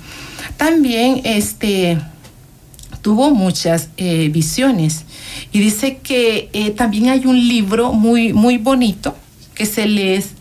También 0.56 1.22
este, 1.24 1.98
tuvo 3.02 3.32
muchas 3.32 3.90
eh, 3.98 4.30
visiones 4.32 5.06
y 5.52 5.62
dice 5.62 5.98
que 5.98 6.52
eh, 6.54 6.70
también 6.70 7.10
hay 7.10 7.26
un 7.26 7.48
libro 7.48 7.92
muy, 7.92 8.34
muy 8.34 8.60
bonito 8.60 9.16
que 9.56 9.66
se 9.66 9.88
les 9.88 10.34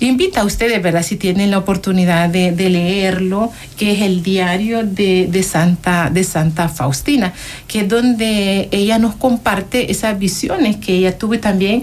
invita 0.00 0.42
a 0.42 0.44
ustedes, 0.44 0.82
¿verdad? 0.82 1.02
Si 1.02 1.16
tienen 1.16 1.50
la 1.50 1.58
oportunidad 1.58 2.28
de, 2.28 2.52
leerlo, 2.68 3.52
que 3.76 3.92
es 3.92 4.02
el 4.02 4.22
diario 4.22 4.84
de, 4.84 5.28
de, 5.30 5.42
Santa, 5.42 6.10
de 6.10 6.24
Santa 6.24 6.68
Faustina, 6.68 7.32
que 7.66 7.80
es 7.80 7.88
donde 7.88 8.68
ella 8.72 8.98
nos 8.98 9.14
comparte 9.14 9.90
esas 9.90 10.18
visiones 10.18 10.76
que 10.76 10.94
ella 10.94 11.16
tuvo 11.16 11.34
y 11.34 11.38
también 11.38 11.82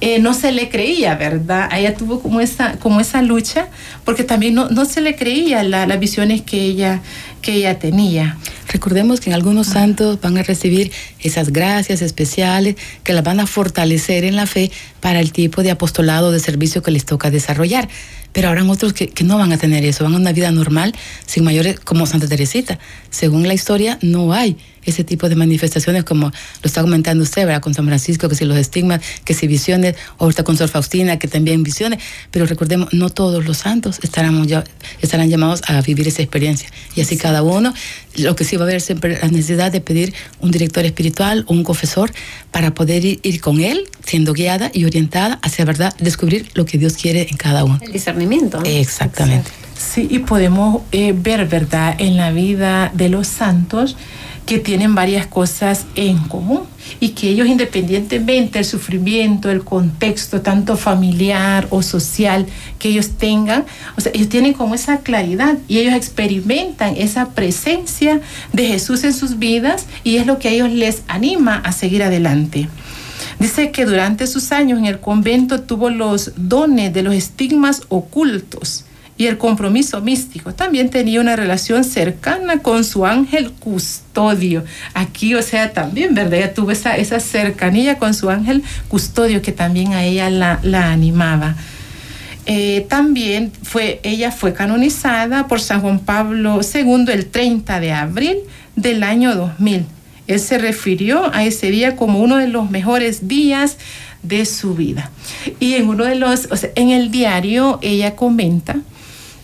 eh, 0.00 0.18
no 0.18 0.32
se 0.32 0.52
le 0.52 0.68
creía, 0.68 1.14
¿verdad? 1.16 1.68
Ella 1.76 1.94
tuvo 1.94 2.20
como 2.20 2.40
esa, 2.40 2.78
como 2.78 3.00
esa 3.00 3.20
lucha, 3.22 3.68
porque 4.04 4.24
también 4.24 4.54
no, 4.54 4.68
no 4.70 4.84
se 4.84 5.00
le 5.00 5.16
creía 5.16 5.62
la, 5.62 5.86
las 5.86 6.00
visiones 6.00 6.42
que 6.42 6.60
ella, 6.60 7.00
que 7.42 7.52
ella 7.52 7.78
tenía. 7.78 8.38
Recordemos 8.72 9.20
que 9.20 9.30
en 9.30 9.34
algunos 9.34 9.68
ah. 9.70 9.72
santos 9.72 10.20
van 10.20 10.38
a 10.38 10.42
recibir 10.42 10.92
esas 11.18 11.52
gracias 11.52 12.02
especiales 12.02 12.76
que 13.02 13.12
las 13.12 13.24
van 13.24 13.40
a 13.40 13.46
fortalecer 13.46 14.24
en 14.24 14.36
la 14.36 14.46
fe 14.46 14.70
para 15.00 15.20
el 15.20 15.32
tipo 15.32 15.62
de 15.62 15.70
apostolado 15.70 16.30
de 16.30 16.40
servicio 16.40 16.82
que 16.82 16.90
les 16.90 17.04
toca 17.04 17.30
desarrollar. 17.30 17.88
Pero 18.32 18.48
habrán 18.48 18.70
otros 18.70 18.92
que, 18.92 19.08
que, 19.08 19.24
no 19.24 19.38
van 19.38 19.52
a 19.52 19.58
tener 19.58 19.84
eso, 19.84 20.04
van 20.04 20.14
a 20.14 20.18
una 20.18 20.32
vida 20.32 20.52
normal, 20.52 20.94
sin 21.26 21.42
mayores, 21.42 21.80
como 21.80 22.06
Santa 22.06 22.28
Teresita. 22.28 22.78
Según 23.10 23.48
la 23.48 23.54
historia, 23.54 23.98
no 24.02 24.32
hay 24.32 24.56
ese 24.84 25.04
tipo 25.04 25.28
de 25.28 25.36
manifestaciones 25.36 26.04
como 26.04 26.26
lo 26.26 26.32
está 26.64 26.80
comentando 26.82 27.22
usted, 27.22 27.46
¿verdad? 27.46 27.60
Con 27.60 27.74
San 27.74 27.86
Francisco, 27.86 28.28
que 28.28 28.34
si 28.34 28.44
los 28.44 28.56
estigmas, 28.56 29.00
que 29.24 29.34
si 29.34 29.46
visiones, 29.46 29.96
ahorita 30.18 30.44
con 30.44 30.56
Sor 30.56 30.68
Faustina, 30.68 31.18
que 31.18 31.28
también 31.28 31.62
visiones, 31.62 32.02
pero 32.30 32.46
recordemos, 32.46 32.92
no 32.92 33.10
todos 33.10 33.44
los 33.44 33.58
santos 33.58 34.00
estarán, 34.02 34.46
ya, 34.46 34.64
estarán 35.00 35.28
llamados 35.28 35.62
a 35.66 35.80
vivir 35.80 36.08
esa 36.08 36.22
experiencia. 36.22 36.68
Y 36.94 37.00
así 37.00 37.16
sí. 37.16 37.20
cada 37.20 37.42
uno, 37.42 37.74
lo 38.16 38.36
que 38.36 38.44
sí 38.44 38.56
va 38.56 38.64
a 38.64 38.68
haber 38.68 38.80
siempre 38.80 39.18
la 39.20 39.28
necesidad 39.28 39.72
de 39.72 39.80
pedir 39.80 40.14
un 40.40 40.50
director 40.50 40.84
espiritual 40.84 41.44
o 41.46 41.52
un 41.52 41.64
confesor 41.64 42.12
para 42.50 42.74
poder 42.74 43.04
ir, 43.04 43.20
ir 43.22 43.40
con 43.40 43.60
él, 43.60 43.88
siendo 44.04 44.32
guiada 44.32 44.70
y 44.72 44.84
orientada 44.84 45.38
hacia 45.42 45.64
verdad, 45.64 45.94
descubrir 45.98 46.48
lo 46.54 46.64
que 46.64 46.78
Dios 46.78 46.94
quiere 46.94 47.28
en 47.30 47.36
cada 47.36 47.64
uno. 47.64 47.78
El 47.80 47.92
discernimiento. 47.92 48.62
Exactamente. 48.64 49.50
Sí, 49.76 50.06
y 50.10 50.20
podemos 50.20 50.82
eh, 50.92 51.14
ver, 51.16 51.48
¿verdad?, 51.48 51.96
en 51.98 52.16
la 52.16 52.32
vida 52.32 52.90
de 52.94 53.08
los 53.08 53.26
santos 53.26 53.96
que 54.46 54.58
tienen 54.58 54.94
varias 54.94 55.26
cosas 55.26 55.86
en 55.94 56.18
común 56.18 56.62
y 56.98 57.10
que 57.10 57.28
ellos 57.28 57.46
independientemente 57.46 58.58
del 58.58 58.64
sufrimiento, 58.64 59.50
el 59.50 59.62
contexto 59.62 60.40
tanto 60.40 60.76
familiar 60.76 61.66
o 61.70 61.82
social 61.82 62.46
que 62.78 62.88
ellos 62.88 63.10
tengan, 63.10 63.64
o 63.96 64.00
sea, 64.00 64.12
ellos 64.14 64.28
tienen 64.28 64.52
como 64.52 64.74
esa 64.74 65.00
claridad 65.00 65.58
y 65.68 65.78
ellos 65.78 65.94
experimentan 65.94 66.96
esa 66.96 67.30
presencia 67.30 68.20
de 68.52 68.66
Jesús 68.66 69.04
en 69.04 69.12
sus 69.12 69.38
vidas 69.38 69.86
y 70.02 70.16
es 70.16 70.26
lo 70.26 70.38
que 70.38 70.48
a 70.48 70.52
ellos 70.52 70.70
les 70.70 71.02
anima 71.06 71.56
a 71.56 71.72
seguir 71.72 72.02
adelante. 72.02 72.68
Dice 73.38 73.70
que 73.70 73.86
durante 73.86 74.26
sus 74.26 74.52
años 74.52 74.78
en 74.78 74.86
el 74.86 75.00
convento 75.00 75.62
tuvo 75.62 75.90
los 75.90 76.32
dones 76.36 76.92
de 76.92 77.02
los 77.02 77.14
estigmas 77.14 77.82
ocultos 77.88 78.84
y 79.20 79.26
el 79.26 79.36
compromiso 79.36 80.00
místico. 80.00 80.54
También 80.54 80.88
tenía 80.88 81.20
una 81.20 81.36
relación 81.36 81.84
cercana 81.84 82.60
con 82.60 82.84
su 82.84 83.04
ángel 83.04 83.52
custodio. 83.52 84.64
Aquí, 84.94 85.34
o 85.34 85.42
sea, 85.42 85.74
también, 85.74 86.14
¿verdad? 86.14 86.38
Ella 86.38 86.54
tuvo 86.54 86.70
esa, 86.70 86.96
esa 86.96 87.20
cercanía 87.20 87.98
con 87.98 88.14
su 88.14 88.30
ángel 88.30 88.62
custodio 88.88 89.42
que 89.42 89.52
también 89.52 89.92
a 89.92 90.04
ella 90.04 90.30
la, 90.30 90.90
animaba. 90.90 91.54
eh, 92.46 92.86
también 92.88 93.52
fue, 93.62 94.00
ella 94.04 94.32
fue 94.32 94.54
canonizada 94.54 95.48
por 95.48 95.60
San 95.60 95.82
Juan 95.82 95.98
Pablo 95.98 96.58
II 96.62 97.04
el 97.12 97.26
30 97.26 97.78
de 97.78 97.92
abril 97.92 98.38
del 98.74 99.02
año 99.02 99.34
2000. 99.34 99.84
Él 100.28 100.40
se 100.40 100.56
refirió 100.56 101.30
a 101.34 101.44
ese 101.44 101.70
día 101.70 101.94
como 101.94 102.20
uno 102.20 102.38
de 102.38 102.48
los 102.48 102.70
mejores 102.70 103.28
días 103.28 103.76
de 104.22 104.46
su 104.46 104.74
vida. 104.74 105.10
Y 105.60 105.74
en 105.74 105.90
uno 105.90 106.06
de 106.06 106.14
los, 106.14 106.48
o 106.50 106.56
sea, 106.56 106.70
en 106.74 106.88
el 106.88 107.10
diario 107.10 107.78
ella 107.82 108.16
comenta 108.16 108.78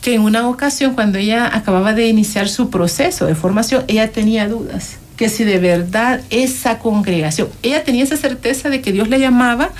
que 0.06 0.14
en 0.14 0.20
una 0.20 0.48
ocasión 0.48 0.94
cuando 0.94 1.18
ella 1.18 1.50
acababa 1.52 1.92
de 1.92 2.06
iniciar 2.06 2.48
su 2.48 2.70
proceso 2.70 3.26
de 3.26 3.34
formación, 3.34 3.82
ella 3.88 4.12
tenía 4.12 4.46
dudas 4.46 4.98
que 5.16 5.28
si 5.28 5.42
de 5.42 5.58
verdad 5.58 6.20
esa 6.30 6.78
congregación, 6.78 7.48
ella 7.64 7.82
tenía 7.82 8.04
esa 8.04 8.16
certeza 8.16 8.70
de 8.70 8.80
que 8.80 8.92
Dios 8.92 9.08
le 9.08 9.18
llamaba 9.18 9.70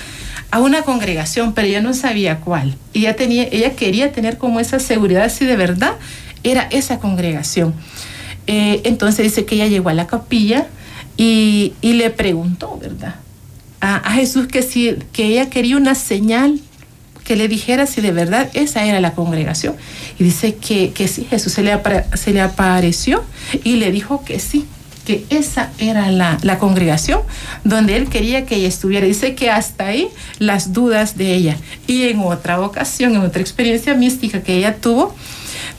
a 0.51 0.59
una 0.59 0.81
congregación, 0.81 1.53
pero 1.53 1.69
ella 1.69 1.79
no 1.79 1.93
sabía 1.93 2.41
cuál. 2.41 2.75
Ella, 2.93 3.15
tenía, 3.15 3.47
ella 3.49 3.77
quería 3.77 4.11
tener 4.11 4.37
como 4.37 4.59
esa 4.59 4.79
seguridad 4.79 5.31
si 5.31 5.45
de 5.45 5.55
verdad 5.55 5.93
era 6.43 6.67
esa 6.71 6.99
congregación. 6.99 7.73
Eh, 8.47 8.81
entonces 8.83 9.23
dice 9.23 9.45
que 9.45 9.55
ella 9.55 9.67
llegó 9.67 9.87
a 9.87 9.93
la 9.93 10.07
capilla 10.07 10.67
y, 11.15 11.73
le 11.81 12.09
preguntó, 12.09 12.77
¿verdad? 12.77 13.15
A, 13.79 14.11
Jesús 14.11 14.47
que, 14.47 14.61
si, 14.61 14.97
que 15.13 15.27
ella 15.27 15.49
quería 15.49 15.77
una 15.77 15.95
señal 15.95 16.59
que 17.27 17.35
le 17.35 17.49
dijera 17.49 17.85
si 17.87 17.99
de 17.99 18.13
verdad 18.13 18.49
esa 18.53 18.85
era 18.85 19.01
la 19.01 19.13
congregación. 19.13 19.75
Y 20.17 20.23
dice 20.23 20.55
que, 20.55 20.93
que 20.93 21.09
sí, 21.09 21.27
Jesús 21.29 21.51
se 21.51 21.61
le, 21.61 21.77
se 22.15 22.31
le 22.31 22.39
apareció 22.39 23.21
y 23.65 23.75
le 23.75 23.91
dijo 23.91 24.23
que 24.23 24.39
sí, 24.39 24.65
que 25.05 25.25
esa 25.29 25.71
era 25.77 26.09
la, 26.09 26.37
la, 26.41 26.57
congregación 26.57 27.19
donde 27.65 27.97
él 27.97 28.07
quería 28.07 28.45
que 28.45 28.55
ella 28.55 28.69
estuviera. 28.69 29.05
Dice 29.05 29.35
que 29.35 29.49
hasta 29.49 29.87
ahí 29.87 30.07
las 30.39 30.71
dudas 30.71 31.17
de 31.17 31.35
ella. 31.35 31.57
Y 31.85 32.03
en 32.03 32.21
otra 32.21 32.61
ocasión, 32.61 33.13
en 33.15 33.21
otra 33.21 33.41
experiencia 33.41 33.93
mística 33.93 34.41
que 34.41 34.55
ella 34.55 34.77
tuvo, 34.77 35.13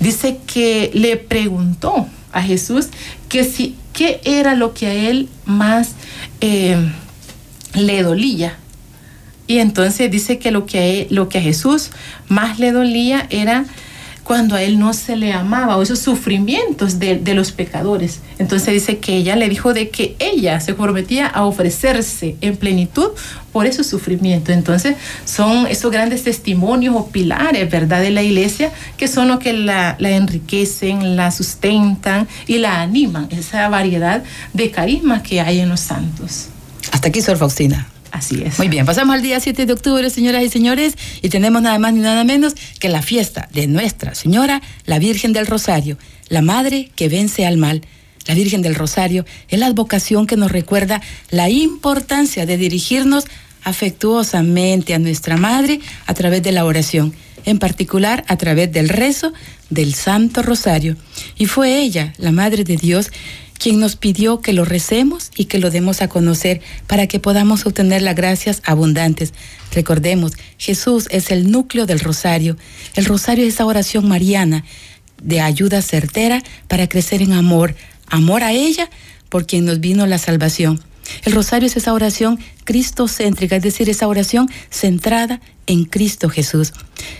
dice 0.00 0.40
que 0.46 0.90
le 0.92 1.16
preguntó 1.16 2.06
a 2.30 2.42
Jesús 2.42 2.88
que 3.30 3.44
si, 3.44 3.74
qué 3.94 4.20
era 4.24 4.54
lo 4.54 4.74
que 4.74 4.86
a 4.86 4.92
él 4.92 5.30
más 5.46 5.92
eh, 6.42 6.76
le 7.72 8.02
dolía. 8.02 8.58
Y 9.48 9.58
entonces 9.58 10.10
dice 10.10 10.38
que 10.38 10.50
lo 10.52 10.66
que, 10.66 11.08
a 11.34 11.40
Jesús 11.40 11.90
más 12.28 12.58
le 12.58 12.70
dolía 12.70 13.26
era 13.30 13.64
cuando 14.22 14.56
a 14.56 14.62
él 14.62 14.78
no 14.78 14.92
se 14.92 15.16
le 15.16 15.32
amaba 15.32 15.78
o 15.78 15.82
esos 15.82 16.00
sufrimientos 16.00 16.98
de, 16.98 17.18
los 17.32 17.50
pecadores. 17.50 18.20
Entonces 18.38 18.74
dice 18.74 18.98
que 18.98 19.16
ella 19.16 19.36
le 19.36 19.48
dijo 19.48 19.72
de 19.72 19.88
que 19.88 20.16
ella 20.18 20.60
se 20.60 20.74
comprometía 20.74 21.26
a 21.26 21.46
ofrecerse 21.46 22.36
en 22.42 22.58
plenitud 22.58 23.08
por 23.50 23.64
esos 23.64 23.86
sufrimientos. 23.86 24.54
Entonces 24.54 24.96
son 25.24 25.66
esos 25.66 25.90
grandes 25.90 26.24
testimonios 26.24 26.94
o 26.94 27.06
pilares, 27.06 27.70
¿verdad?, 27.70 28.02
de 28.02 28.10
la 28.10 28.22
iglesia 28.22 28.70
que 28.98 29.08
son 29.08 29.28
los 29.28 29.38
que 29.38 29.54
la, 29.54 29.96
la 29.98 30.10
enriquecen, 30.10 31.16
la 31.16 31.30
sustentan 31.30 32.28
y 32.46 32.58
la 32.58 32.82
animan, 32.82 33.28
esa 33.30 33.66
variedad 33.70 34.22
de 34.52 34.70
carismas 34.70 35.22
que 35.22 35.40
hay 35.40 35.60
en 35.60 35.70
los 35.70 35.80
santos. 35.80 36.48
Hasta 36.92 37.08
aquí, 37.08 37.22
Sor 37.22 37.38
Faustina. 37.38 37.88
Así 38.10 38.42
es. 38.42 38.58
Muy 38.58 38.68
bien, 38.68 38.86
pasamos 38.86 39.14
al 39.14 39.22
día 39.22 39.38
7 39.40 39.66
de 39.66 39.72
octubre, 39.72 40.08
señoras 40.10 40.42
y 40.42 40.48
señores, 40.48 40.94
y 41.22 41.28
tenemos 41.28 41.62
nada 41.62 41.78
más 41.78 41.92
ni 41.92 42.00
nada 42.00 42.24
menos 42.24 42.54
que 42.80 42.88
la 42.88 43.02
fiesta 43.02 43.48
de 43.52 43.66
Nuestra 43.66 44.14
Señora, 44.14 44.62
la 44.86 44.98
Virgen 44.98 45.32
del 45.32 45.46
Rosario, 45.46 45.98
la 46.28 46.42
Madre 46.42 46.90
que 46.96 47.08
vence 47.08 47.46
al 47.46 47.58
mal. 47.58 47.82
La 48.26 48.34
Virgen 48.34 48.60
del 48.60 48.74
Rosario 48.74 49.24
es 49.48 49.58
la 49.58 49.66
advocación 49.66 50.26
que 50.26 50.36
nos 50.36 50.52
recuerda 50.52 51.00
la 51.30 51.48
importancia 51.48 52.44
de 52.44 52.58
dirigirnos 52.58 53.24
afectuosamente 53.64 54.94
a 54.94 54.98
nuestra 54.98 55.36
Madre 55.36 55.80
a 56.06 56.14
través 56.14 56.42
de 56.42 56.52
la 56.52 56.64
oración, 56.64 57.14
en 57.44 57.58
particular 57.58 58.24
a 58.28 58.36
través 58.36 58.70
del 58.72 58.88
rezo 58.88 59.32
del 59.70 59.94
Santo 59.94 60.42
Rosario. 60.42 60.96
Y 61.36 61.46
fue 61.46 61.80
ella, 61.80 62.12
la 62.18 62.32
Madre 62.32 62.64
de 62.64 62.76
Dios, 62.76 63.10
quien 63.58 63.80
nos 63.80 63.96
pidió 63.96 64.40
que 64.40 64.52
lo 64.52 64.64
recemos 64.64 65.30
y 65.36 65.46
que 65.46 65.58
lo 65.58 65.70
demos 65.70 66.00
a 66.00 66.08
conocer 66.08 66.60
para 66.86 67.06
que 67.06 67.20
podamos 67.20 67.66
obtener 67.66 68.02
las 68.02 68.14
gracias 68.14 68.62
abundantes. 68.64 69.34
Recordemos, 69.72 70.32
Jesús 70.56 71.08
es 71.10 71.30
el 71.30 71.50
núcleo 71.50 71.86
del 71.86 72.00
rosario. 72.00 72.56
El 72.94 73.04
rosario 73.04 73.44
es 73.44 73.54
esa 73.54 73.66
oración 73.66 74.08
mariana 74.08 74.64
de 75.22 75.40
ayuda 75.40 75.82
certera 75.82 76.42
para 76.68 76.88
crecer 76.88 77.22
en 77.22 77.32
amor, 77.32 77.74
amor 78.08 78.44
a 78.44 78.52
ella 78.52 78.88
por 79.28 79.46
quien 79.46 79.64
nos 79.64 79.80
vino 79.80 80.06
la 80.06 80.18
salvación. 80.18 80.80
El 81.24 81.32
rosario 81.32 81.66
es 81.66 81.76
esa 81.76 81.92
oración 81.92 82.38
cristocéntrica, 82.64 83.56
es 83.56 83.62
decir, 83.62 83.88
esa 83.88 84.08
oración 84.08 84.48
centrada 84.70 85.40
en 85.66 85.84
Cristo 85.84 86.28
Jesús. 86.28 86.72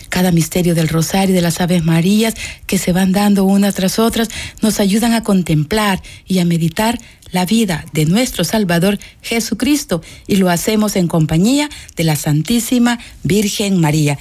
Cada 0.09 0.31
misterio 0.31 0.75
del 0.75 0.89
rosario 0.89 1.33
y 1.33 1.35
de 1.35 1.41
las 1.41 1.61
Aves 1.61 1.83
Marías 1.83 2.33
que 2.65 2.77
se 2.77 2.91
van 2.91 3.11
dando 3.11 3.45
unas 3.45 3.75
tras 3.75 3.99
otras 3.99 4.29
nos 4.61 4.79
ayudan 4.79 5.13
a 5.13 5.23
contemplar 5.23 6.01
y 6.27 6.39
a 6.39 6.45
meditar 6.45 6.99
la 7.31 7.45
vida 7.45 7.85
de 7.93 8.05
nuestro 8.05 8.43
Salvador 8.43 8.99
Jesucristo 9.21 10.01
y 10.27 10.37
lo 10.37 10.49
hacemos 10.49 10.95
en 10.95 11.07
compañía 11.07 11.69
de 11.95 12.03
la 12.03 12.15
Santísima 12.15 12.99
Virgen 13.23 13.79
María. 13.79 14.17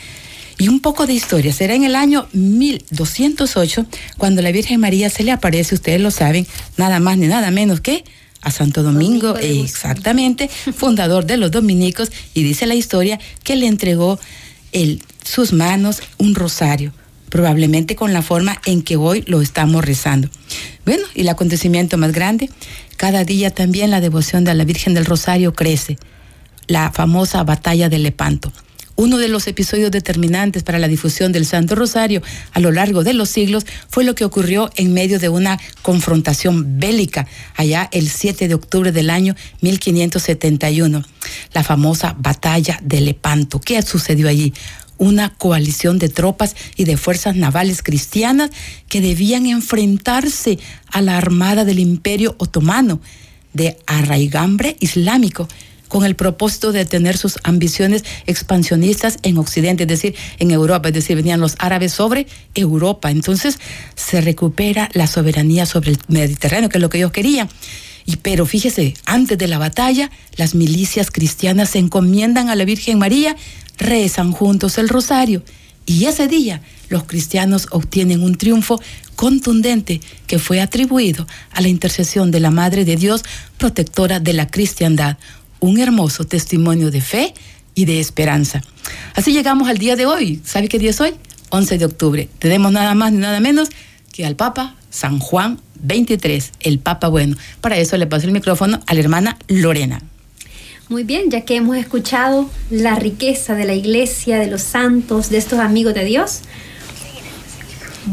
Y 0.60 0.68
un 0.68 0.80
poco 0.80 1.06
de 1.06 1.14
historia. 1.14 1.52
Será 1.52 1.74
en 1.74 1.84
el 1.84 1.94
año 1.94 2.28
1208 2.32 3.86
cuando 4.18 4.42
la 4.42 4.50
Virgen 4.50 4.80
María 4.80 5.08
se 5.08 5.22
le 5.22 5.30
aparece, 5.30 5.74
ustedes 5.74 6.00
lo 6.00 6.10
saben, 6.10 6.46
nada 6.76 6.98
más 6.98 7.16
ni 7.16 7.28
nada 7.28 7.50
menos 7.52 7.80
que 7.80 8.04
a 8.40 8.50
Santo 8.50 8.82
Domingo, 8.82 9.36
exactamente, 9.36 10.48
fundador 10.48 11.26
de 11.26 11.36
los 11.36 11.50
dominicos, 11.50 12.10
y 12.34 12.42
dice 12.42 12.66
la 12.66 12.74
historia 12.74 13.18
que 13.42 13.56
le 13.56 13.66
entregó 13.66 14.18
en 14.72 15.00
sus 15.24 15.52
manos 15.52 16.02
un 16.18 16.34
rosario, 16.34 16.92
probablemente 17.28 17.96
con 17.96 18.12
la 18.12 18.22
forma 18.22 18.60
en 18.64 18.82
que 18.82 18.96
hoy 18.96 19.24
lo 19.26 19.42
estamos 19.42 19.84
rezando. 19.84 20.28
Bueno, 20.84 21.04
y 21.14 21.22
el 21.22 21.28
acontecimiento 21.28 21.98
más 21.98 22.12
grande, 22.12 22.48
cada 22.96 23.24
día 23.24 23.50
también 23.50 23.90
la 23.90 24.00
devoción 24.00 24.44
de 24.44 24.54
la 24.54 24.64
Virgen 24.64 24.94
del 24.94 25.04
Rosario 25.04 25.52
crece, 25.54 25.98
la 26.66 26.90
famosa 26.92 27.42
batalla 27.44 27.88
de 27.88 27.98
Lepanto. 27.98 28.52
Uno 29.00 29.18
de 29.18 29.28
los 29.28 29.46
episodios 29.46 29.92
determinantes 29.92 30.64
para 30.64 30.80
la 30.80 30.88
difusión 30.88 31.30
del 31.30 31.46
Santo 31.46 31.76
Rosario 31.76 32.20
a 32.50 32.58
lo 32.58 32.72
largo 32.72 33.04
de 33.04 33.14
los 33.14 33.28
siglos 33.28 33.64
fue 33.88 34.02
lo 34.02 34.16
que 34.16 34.24
ocurrió 34.24 34.72
en 34.74 34.92
medio 34.92 35.20
de 35.20 35.28
una 35.28 35.56
confrontación 35.82 36.80
bélica 36.80 37.28
allá 37.54 37.88
el 37.92 38.08
7 38.08 38.48
de 38.48 38.54
octubre 38.54 38.90
del 38.90 39.10
año 39.10 39.36
1571, 39.60 41.04
la 41.54 41.62
famosa 41.62 42.16
batalla 42.18 42.80
de 42.82 43.00
Lepanto. 43.00 43.60
¿Qué 43.60 43.80
sucedió 43.82 44.28
allí? 44.28 44.52
una 45.00 45.32
coalición 45.32 46.00
de 46.00 46.08
tropas 46.08 46.56
y 46.74 46.82
de 46.82 46.96
fuerzas 46.96 47.36
navales 47.36 47.84
cristianas 47.84 48.50
que 48.88 49.00
debían 49.00 49.46
enfrentarse 49.46 50.58
a 50.90 51.02
la 51.02 51.16
armada 51.16 51.64
del 51.64 51.78
imperio 51.78 52.34
otomano 52.38 53.00
de 53.52 53.76
arraigambre 53.86 54.76
islámico 54.80 55.46
con 55.88 56.04
el 56.04 56.14
propósito 56.14 56.72
de 56.72 56.84
tener 56.84 57.16
sus 57.16 57.38
ambiciones 57.42 58.04
expansionistas 58.26 59.18
en 59.22 59.38
Occidente, 59.38 59.84
es 59.84 59.88
decir, 59.88 60.14
en 60.38 60.50
Europa, 60.50 60.88
es 60.88 60.94
decir, 60.94 61.16
venían 61.16 61.40
los 61.40 61.56
árabes 61.58 61.92
sobre 61.92 62.26
Europa. 62.54 63.10
Entonces 63.10 63.58
se 63.96 64.20
recupera 64.20 64.88
la 64.92 65.06
soberanía 65.06 65.66
sobre 65.66 65.92
el 65.92 65.98
Mediterráneo, 66.08 66.68
que 66.68 66.78
es 66.78 66.82
lo 66.82 66.90
que 66.90 66.98
ellos 66.98 67.12
querían. 67.12 67.48
Y, 68.06 68.16
pero 68.16 68.46
fíjese, 68.46 68.94
antes 69.04 69.36
de 69.36 69.48
la 69.48 69.58
batalla, 69.58 70.10
las 70.36 70.54
milicias 70.54 71.10
cristianas 71.10 71.70
se 71.70 71.78
encomiendan 71.78 72.48
a 72.48 72.56
la 72.56 72.64
Virgen 72.64 72.98
María, 72.98 73.36
rezan 73.76 74.32
juntos 74.32 74.78
el 74.78 74.88
rosario. 74.88 75.42
Y 75.84 76.04
ese 76.04 76.28
día 76.28 76.62
los 76.88 77.04
cristianos 77.04 77.66
obtienen 77.70 78.22
un 78.22 78.36
triunfo 78.36 78.80
contundente 79.14 80.00
que 80.26 80.38
fue 80.38 80.60
atribuido 80.60 81.26
a 81.50 81.60
la 81.60 81.68
intercesión 81.68 82.30
de 82.30 82.40
la 82.40 82.50
Madre 82.50 82.84
de 82.84 82.96
Dios, 82.96 83.24
protectora 83.56 84.20
de 84.20 84.32
la 84.32 84.46
cristiandad 84.48 85.16
un 85.60 85.78
hermoso 85.78 86.24
testimonio 86.24 86.90
de 86.90 87.00
fe 87.00 87.34
y 87.74 87.84
de 87.84 88.00
esperanza. 88.00 88.62
Así 89.14 89.32
llegamos 89.32 89.68
al 89.68 89.78
día 89.78 89.96
de 89.96 90.06
hoy. 90.06 90.40
¿Sabe 90.44 90.68
qué 90.68 90.78
día 90.78 90.90
es 90.90 91.00
hoy? 91.00 91.14
11 91.50 91.78
de 91.78 91.84
octubre. 91.84 92.28
Tenemos 92.38 92.72
nada 92.72 92.94
más 92.94 93.12
ni 93.12 93.18
nada 93.18 93.40
menos 93.40 93.68
que 94.12 94.26
al 94.26 94.36
Papa 94.36 94.74
San 94.90 95.18
Juan 95.18 95.60
23, 95.80 96.52
el 96.60 96.78
Papa 96.78 97.08
Bueno. 97.08 97.36
Para 97.60 97.76
eso 97.76 97.96
le 97.96 98.06
paso 98.06 98.26
el 98.26 98.32
micrófono 98.32 98.80
a 98.86 98.94
la 98.94 99.00
hermana 99.00 99.38
Lorena. 99.48 100.02
Muy 100.88 101.04
bien, 101.04 101.30
ya 101.30 101.42
que 101.42 101.56
hemos 101.56 101.76
escuchado 101.76 102.50
la 102.70 102.94
riqueza 102.96 103.54
de 103.54 103.66
la 103.66 103.74
iglesia, 103.74 104.38
de 104.38 104.46
los 104.46 104.62
santos, 104.62 105.28
de 105.28 105.36
estos 105.36 105.58
amigos 105.58 105.92
de 105.92 106.04
Dios, 106.04 106.40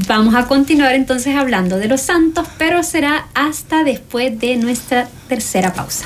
vamos 0.07 0.35
a 0.35 0.45
continuar 0.47 0.93
entonces 0.93 1.35
hablando 1.35 1.77
de 1.77 1.87
los 1.87 2.01
santos, 2.01 2.47
pero 2.57 2.83
será 2.83 3.27
hasta 3.33 3.85
después 3.85 4.37
de 4.39 4.57
nuestra 4.57 5.07
tercera 5.29 5.73
pausa. 5.73 6.05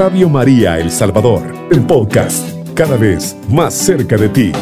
Radio 0.00 0.30
María 0.30 0.78
El 0.78 0.90
Salvador, 0.90 1.42
el 1.70 1.82
podcast, 1.82 2.56
cada 2.72 2.96
vez 2.96 3.36
más 3.50 3.74
cerca 3.74 4.16
de 4.16 4.30
ti. 4.30 4.52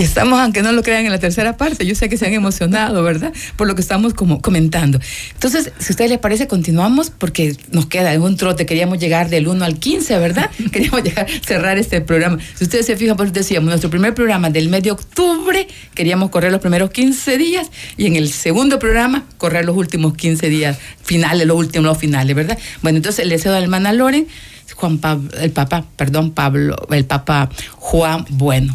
Estamos, 0.00 0.40
aunque 0.40 0.62
no 0.62 0.72
lo 0.72 0.82
crean, 0.82 1.04
en 1.04 1.12
la 1.12 1.18
tercera 1.18 1.58
parte. 1.58 1.84
Yo 1.84 1.94
sé 1.94 2.08
que 2.08 2.16
se 2.16 2.26
han 2.26 2.32
emocionado, 2.32 3.02
¿verdad? 3.02 3.34
Por 3.56 3.66
lo 3.66 3.74
que 3.74 3.82
estamos 3.82 4.14
como 4.14 4.40
comentando. 4.40 4.98
Entonces, 5.34 5.72
si 5.78 5.88
a 5.88 5.90
ustedes 5.90 6.10
les 6.10 6.18
parece, 6.18 6.46
continuamos 6.46 7.10
porque 7.10 7.54
nos 7.70 7.84
queda 7.86 8.18
un 8.18 8.36
trote. 8.38 8.64
Queríamos 8.64 8.98
llegar 8.98 9.28
del 9.28 9.46
1 9.46 9.62
al 9.62 9.78
15, 9.78 10.18
¿verdad? 10.18 10.50
Queríamos 10.72 11.02
llegar, 11.02 11.26
cerrar 11.46 11.76
este 11.76 12.00
programa. 12.00 12.38
Si 12.54 12.64
ustedes 12.64 12.86
se 12.86 12.96
fijan, 12.96 13.16
pues 13.16 13.32
decíamos, 13.34 13.68
nuestro 13.68 13.90
primer 13.90 14.14
programa 14.14 14.48
del 14.48 14.70
mes 14.70 14.82
de 14.82 14.90
octubre, 14.90 15.68
queríamos 15.94 16.30
correr 16.30 16.50
los 16.50 16.62
primeros 16.62 16.90
15 16.90 17.36
días 17.36 17.70
y 17.98 18.06
en 18.06 18.16
el 18.16 18.32
segundo 18.32 18.78
programa 18.78 19.26
correr 19.36 19.66
los 19.66 19.76
últimos 19.76 20.14
15 20.14 20.48
días 20.48 20.78
finales, 21.02 21.46
los 21.46 21.58
últimos 21.58 21.86
los 21.86 21.98
finales, 21.98 22.34
¿verdad? 22.34 22.58
Bueno, 22.80 22.96
entonces 22.96 23.22
el 23.22 23.28
deseo 23.28 23.52
de 23.52 23.58
la 23.58 23.64
hermana 23.64 23.92
Loren 23.92 24.26
Juan 24.74 24.98
Pablo, 24.98 25.30
el 25.38 25.50
Papa, 25.50 25.84
perdón, 25.96 26.30
Pablo, 26.30 26.76
el 26.90 27.04
Papa 27.04 27.50
Juan 27.76 28.24
Bueno, 28.30 28.74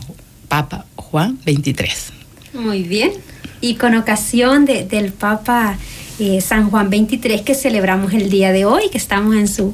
Papa 0.56 0.86
Juan 0.96 1.38
23. 1.44 2.14
Muy 2.54 2.84
bien. 2.84 3.12
Y 3.60 3.76
con 3.76 3.94
ocasión 3.94 4.64
de, 4.64 4.86
del 4.86 5.12
Papa 5.12 5.78
eh, 6.18 6.40
San 6.40 6.70
Juan 6.70 6.90
23 6.90 7.42
que 7.42 7.54
celebramos 7.54 8.14
el 8.14 8.30
día 8.30 8.54
de 8.54 8.64
hoy, 8.64 8.84
que 8.90 8.98
estamos 8.98 9.36
en 9.36 9.50
su, 9.50 9.74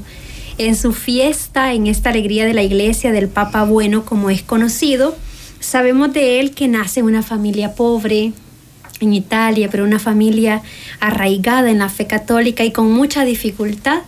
en 0.58 0.76
su 0.76 0.91
fiesta, 0.91 1.74
en 1.74 1.86
esta 1.86 2.10
alegría 2.10 2.46
de 2.46 2.56
la 2.56 2.63
iglesia 2.63 3.12
del 3.12 3.28
Papa 3.28 3.63
Bueno, 3.63 4.06
como 4.06 4.32
es 4.32 4.41
conocido, 4.41 5.15
sabemos 5.60 6.13
de 6.13 6.39
él 6.39 6.50
que 6.50 6.67
nace 6.67 7.04
una 7.04 7.22
familia 7.22 7.76
pobre 7.76 8.34
en 9.02 9.13
Italia, 9.13 9.70
pero 9.70 9.84
una 9.84 10.00
familia 10.00 10.63
arraigada 11.00 11.70
en 11.70 11.78
la 11.78 11.89
fe 11.89 12.08
católica 12.08 12.63
y 12.63 12.72
con 12.72 12.91
mucha 12.91 13.24
dificultad 13.24 14.02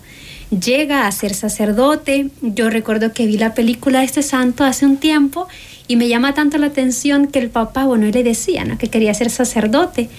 llega 0.50 1.06
a 1.06 1.12
ser 1.12 1.36
sacerdote. 1.36 2.30
Yo 2.42 2.72
recuerdo 2.72 3.14
que 3.14 3.28
vi 3.28 3.38
la 3.38 3.54
película 3.54 4.00
de 4.00 4.06
este 4.06 4.24
santo 4.24 4.64
hace 4.64 4.88
un 4.88 4.98
tiempo 4.98 5.48
y 5.88 5.96
me 5.96 6.08
llama 6.08 6.34
tanto 6.34 6.58
la 6.58 6.68
atención 6.68 7.28
que 7.28 7.40
el 7.40 7.50
papá, 7.50 7.86
bueno, 7.86 8.06
él 8.06 8.14
le 8.14 8.24
decía, 8.24 8.66
¿no? 8.66 8.78
Que 8.78 8.90
quería 8.90 9.14
ser 9.14 9.30
sacerdote, 9.30 10.10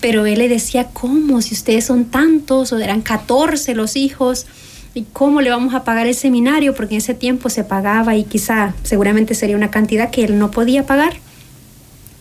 pero 0.00 0.26
él 0.26 0.38
le 0.38 0.48
decía, 0.48 0.88
¿cómo? 0.92 1.40
Si 1.40 1.54
ustedes 1.54 1.84
son 1.84 2.06
tantos, 2.06 2.72
o 2.72 2.78
eran 2.78 3.00
14 3.00 3.74
los 3.74 3.96
hijos, 3.96 4.46
¿y 4.94 5.02
cómo 5.12 5.40
le 5.40 5.50
vamos 5.50 5.74
a 5.74 5.84
pagar 5.84 6.06
el 6.06 6.14
seminario? 6.14 6.74
Porque 6.74 6.94
en 6.94 6.98
ese 6.98 7.14
tiempo 7.14 7.48
se 7.48 7.64
pagaba 7.64 8.16
y 8.16 8.24
quizá 8.24 8.74
seguramente 8.82 9.34
sería 9.34 9.56
una 9.56 9.70
cantidad 9.70 10.10
que 10.10 10.24
él 10.24 10.38
no 10.38 10.50
podía 10.50 10.86
pagar 10.86 11.14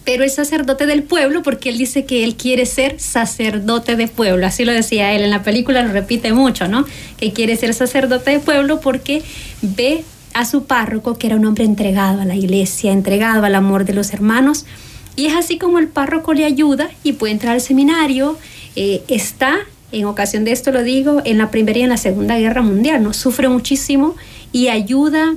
pero 0.06 0.24
es 0.24 0.36
sacerdote 0.36 0.86
del 0.86 1.04
pueblo 1.04 1.44
porque 1.44 1.70
él 1.70 1.78
dice 1.78 2.06
que 2.06 2.24
él 2.24 2.36
quiere 2.36 2.66
ser 2.66 3.00
sacerdote 3.00 3.96
de 3.96 4.08
pueblo. 4.08 4.46
Así 4.46 4.66
lo 4.66 4.74
decía 4.74 5.14
él 5.14 5.24
en 5.24 5.30
la 5.30 5.44
película, 5.44 5.82
lo 5.84 5.94
repite 5.94 6.34
mucho, 6.34 6.68
¿no? 6.68 6.86
Que 7.18 7.32
quiere 7.32 7.56
ser 7.56 7.74
sacerdote 7.74 8.32
de 8.32 8.40
pueblo 8.40 8.80
porque 8.82 9.24
ve 9.62 10.04
a 10.34 10.46
su 10.46 10.66
párroco 10.66 11.18
que 11.18 11.28
era 11.28 11.36
un 11.36 11.46
hombre 11.46 11.64
entregado 11.64 12.22
a 12.22 12.26
la 12.26 12.36
iglesia, 12.36 12.92
entregado 12.92 13.46
al 13.46 13.56
amor 13.56 13.86
de 13.86 13.94
los 13.94 14.14
hermanos. 14.14 14.66
Y 15.16 15.28
es 15.28 15.36
así 15.36 15.58
como 15.58 15.80
el 15.80 15.88
párroco 15.88 16.34
le 16.34 16.46
ayuda 16.46 16.90
y 17.04 17.14
puede 17.14 17.34
entrar 17.34 17.54
al 17.54 17.62
seminario. 17.62 18.38
Eh, 18.76 19.04
está, 19.08 19.58
en 19.92 20.06
ocasión 20.06 20.44
de 20.44 20.52
esto 20.52 20.72
lo 20.72 20.84
digo, 20.84 21.22
en 21.26 21.38
la 21.38 21.52
Primera 21.52 21.80
y 21.80 21.84
en 21.84 21.90
la 21.90 21.98
Segunda 21.98 22.38
Guerra 22.38 22.64
Mundial, 22.64 23.04
¿no? 23.04 23.14
Sufre 23.14 23.48
muchísimo 23.48 24.16
y 24.52 24.70
ayuda 24.70 25.36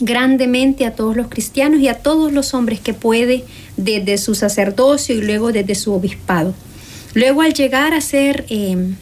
grandemente 0.00 0.86
a 0.86 0.94
todos 0.94 1.16
los 1.16 1.28
cristianos 1.28 1.80
y 1.80 1.88
a 1.88 1.98
todos 1.98 2.32
los 2.32 2.54
hombres 2.54 2.80
que 2.80 2.94
puede 2.94 3.44
desde 3.76 4.18
su 4.18 4.34
sacerdocio 4.34 5.14
y 5.14 5.22
luego 5.22 5.52
desde 5.52 5.74
su 5.74 5.92
obispado. 5.92 6.54
Luego 7.14 7.42
al 7.42 7.54
llegar 7.54 7.94
a 7.94 8.00
ser 8.00 8.44
eh, 8.48 8.94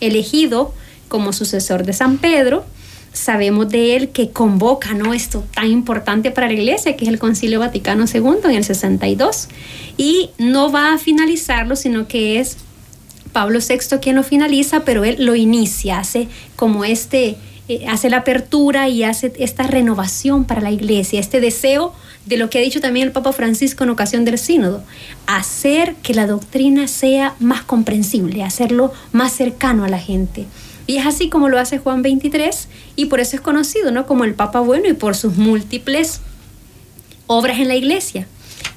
elegido 0.00 0.74
como 1.08 1.32
sucesor 1.32 1.84
de 1.84 1.92
San 1.92 2.18
Pedro, 2.18 2.64
sabemos 3.12 3.68
de 3.68 3.96
él 3.96 4.08
que 4.10 4.30
convoca 4.30 4.94
¿no? 4.94 5.14
esto 5.14 5.44
tan 5.54 5.70
importante 5.70 6.30
para 6.30 6.46
la 6.46 6.54
iglesia, 6.54 6.96
que 6.96 7.04
es 7.04 7.10
el 7.10 7.18
Concilio 7.18 7.60
Vaticano 7.60 8.04
II 8.12 8.38
en 8.44 8.56
el 8.56 8.64
62, 8.64 9.48
y 9.96 10.30
no 10.38 10.70
va 10.70 10.94
a 10.94 10.98
finalizarlo, 10.98 11.76
sino 11.76 12.06
que 12.06 12.38
es 12.38 12.58
Pablo 13.32 13.58
VI 13.60 13.98
quien 14.00 14.16
lo 14.16 14.22
finaliza, 14.22 14.80
pero 14.80 15.04
él 15.04 15.16
lo 15.24 15.34
inicia, 15.34 15.98
hace 15.98 16.28
como 16.56 16.84
este 16.84 17.36
eh, 17.68 17.84
hace 17.86 18.08
la 18.08 18.18
apertura 18.18 18.88
y 18.88 19.02
hace 19.04 19.30
esta 19.38 19.64
renovación 19.64 20.46
para 20.46 20.62
la 20.62 20.70
iglesia, 20.70 21.20
este 21.20 21.38
deseo 21.38 21.92
de 22.24 22.38
lo 22.38 22.48
que 22.48 22.58
ha 22.58 22.62
dicho 22.62 22.80
también 22.80 23.06
el 23.06 23.12
Papa 23.12 23.30
Francisco 23.34 23.84
en 23.84 23.90
ocasión 23.90 24.24
del 24.24 24.38
sínodo, 24.38 24.82
hacer 25.26 25.94
que 25.96 26.14
la 26.14 26.26
doctrina 26.26 26.88
sea 26.88 27.34
más 27.40 27.62
comprensible, 27.62 28.42
hacerlo 28.42 28.94
más 29.12 29.32
cercano 29.32 29.84
a 29.84 29.88
la 29.88 29.98
gente. 29.98 30.46
Y 30.88 30.96
es 30.96 31.06
así 31.06 31.28
como 31.28 31.50
lo 31.50 31.58
hace 31.58 31.76
Juan 31.76 32.00
23 32.00 32.66
y 32.96 33.04
por 33.04 33.20
eso 33.20 33.36
es 33.36 33.42
conocido 33.42 33.90
¿no? 33.90 34.06
como 34.06 34.24
el 34.24 34.34
Papa 34.34 34.60
Bueno 34.60 34.88
y 34.88 34.94
por 34.94 35.14
sus 35.14 35.36
múltiples 35.36 36.22
obras 37.26 37.60
en 37.60 37.68
la 37.68 37.76
iglesia. 37.76 38.26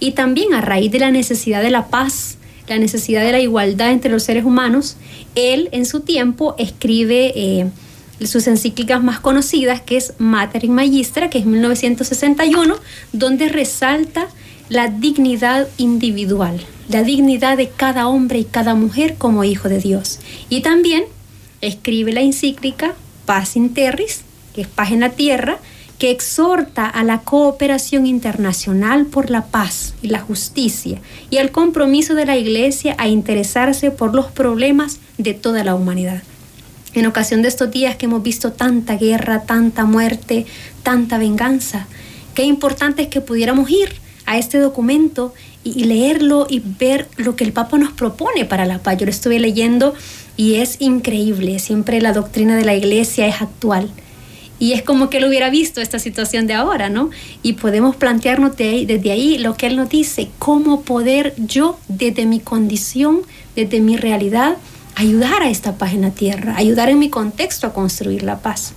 Y 0.02 0.12
también 0.12 0.54
a 0.54 0.60
raíz 0.60 0.92
de 0.92 1.00
la 1.00 1.10
necesidad 1.10 1.64
de 1.64 1.72
la 1.72 1.88
paz, 1.88 2.38
la 2.68 2.78
necesidad 2.78 3.24
de 3.24 3.32
la 3.32 3.40
igualdad 3.40 3.92
entre 3.92 4.12
los 4.12 4.24
seres 4.24 4.44
humanos, 4.44 4.98
él 5.36 5.70
en 5.72 5.86
su 5.88 6.02
tiempo 6.02 6.54
escribe... 6.60 7.32
Eh, 7.36 7.68
sus 8.28 8.46
encíclicas 8.46 9.02
más 9.04 9.20
conocidas, 9.20 9.82
que 9.82 9.98
es 9.98 10.14
Mater 10.20 10.68
Magistra, 10.68 11.32
que 11.32 11.40
es 11.40 11.46
1961, 11.48 12.76
donde 13.14 13.50
resalta 13.50 14.28
la 14.70 14.90
dignidad 14.90 15.68
individual, 15.78 16.62
la 16.88 17.02
dignidad 17.02 17.58
de 17.58 17.70
cada 17.70 18.08
hombre 18.08 18.38
y 18.38 18.44
cada 18.44 18.76
mujer 18.76 19.16
como 19.18 19.44
hijo 19.44 19.70
de 19.70 19.80
Dios. 19.80 20.20
Y 20.50 20.62
también 20.62 21.06
escribe 21.62 22.12
la 22.12 22.22
encíclica 22.22 22.96
Paz 23.26 23.56
in 23.56 23.74
Terris, 23.74 24.22
que 24.54 24.62
es 24.62 24.68
paz 24.68 24.92
en 24.92 25.00
la 25.02 25.12
tierra, 25.12 25.58
que 26.00 26.10
exhorta 26.10 26.88
a 26.88 27.04
la 27.04 27.20
cooperación 27.20 28.08
internacional 28.08 29.06
por 29.06 29.30
la 29.30 29.46
paz 29.46 29.94
y 30.02 30.08
la 30.08 30.20
justicia 30.20 31.00
y 31.30 31.38
al 31.38 31.52
compromiso 31.52 32.16
de 32.16 32.26
la 32.26 32.38
Iglesia 32.38 32.96
a 32.98 33.08
interesarse 33.08 33.92
por 33.92 34.16
los 34.16 34.32
problemas 34.32 35.00
de 35.20 35.36
toda 35.36 35.64
la 35.64 35.76
humanidad 35.76 36.24
en 36.94 37.06
ocasión 37.06 37.42
de 37.42 37.48
estos 37.48 37.72
días 37.72 37.96
que 37.96 38.06
hemos 38.06 38.24
visto 38.24 38.52
tanta 38.52 38.98
guerra, 38.98 39.44
tanta 39.44 39.86
muerte, 39.86 40.46
tanta 40.84 41.18
venganza. 41.18 41.88
Qué 42.34 42.44
importante 42.44 43.04
es 43.04 43.08
que 43.08 43.22
pudiéramos 43.22 43.70
ir 43.70 43.94
a 44.26 44.38
este 44.38 44.58
documento 44.58 45.34
y, 45.64 45.84
leerlo 45.86 46.48
y 46.50 46.60
ver 46.60 47.08
lo 47.18 47.36
que 47.36 47.44
el 47.44 47.54
Papa 47.54 47.78
nos 47.78 47.92
propone 47.92 48.46
para 48.46 48.66
la 48.66 48.80
paz. 48.80 48.98
Yo 48.98 49.06
lo 49.06 49.12
estuve 49.12 49.40
leyendo 49.40 49.94
y 50.42 50.56
es 50.56 50.78
increíble. 50.80 51.60
Siempre 51.60 52.02
la 52.02 52.14
doctrina 52.14 52.56
de 52.56 52.66
la 52.66 52.74
Iglesia 52.74 53.28
es 53.28 53.44
actual. 53.44 53.92
Y 54.58 54.74
es 54.74 54.82
como 54.82 55.08
que 55.08 55.18
él 55.18 55.26
hubiera 55.26 55.52
visto 55.52 55.82
esta 55.82 56.00
situación 56.00 56.48
de 56.48 56.56
ahora, 56.56 56.90
¿no? 56.90 57.12
Y 57.44 57.54
podemos 57.54 57.96
plantearnos 57.96 58.58
desde 58.58 59.12
ahí 59.12 59.38
lo 59.38 59.54
que 59.54 59.68
él 59.68 59.76
nos 59.76 59.90
dice, 59.90 60.30
cómo 60.40 60.82
poder 60.82 61.36
yo, 61.38 61.78
desde 61.90 62.26
mi 62.26 62.40
condición, 62.40 63.22
desde 63.56 63.82
mi 63.82 63.98
realidad, 63.98 64.58
ayudar 64.96 65.44
a 65.44 65.52
esta 65.52 65.78
paz 65.78 65.94
en 65.94 66.02
la 66.02 66.10
tierra, 66.10 66.56
ayudar 66.58 66.90
en 66.90 66.98
mi 66.98 67.12
contexto 67.12 67.68
a 67.68 67.74
construir 67.74 68.24
la 68.24 68.40
paz. 68.40 68.74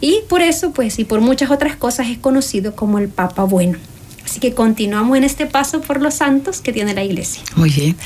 Y 0.00 0.22
por 0.28 0.42
eso, 0.42 0.72
pues, 0.72 0.98
y 0.98 1.04
por 1.04 1.20
muchas 1.20 1.52
otras 1.52 1.76
cosas 1.76 2.08
es 2.08 2.18
conocido 2.18 2.74
como 2.74 2.98
el 2.98 3.06
Papa 3.06 3.44
Bueno. 3.44 3.78
Así 4.24 4.40
que 4.40 4.54
continuamos 4.54 5.16
en 5.16 5.24
este 5.24 5.46
paso 5.46 5.80
por 5.80 6.00
los 6.00 6.14
santos 6.14 6.60
que 6.60 6.72
tiene 6.72 6.94
la 6.94 7.04
iglesia. 7.04 7.42
Muy 7.56 7.70
bien. 7.70 7.96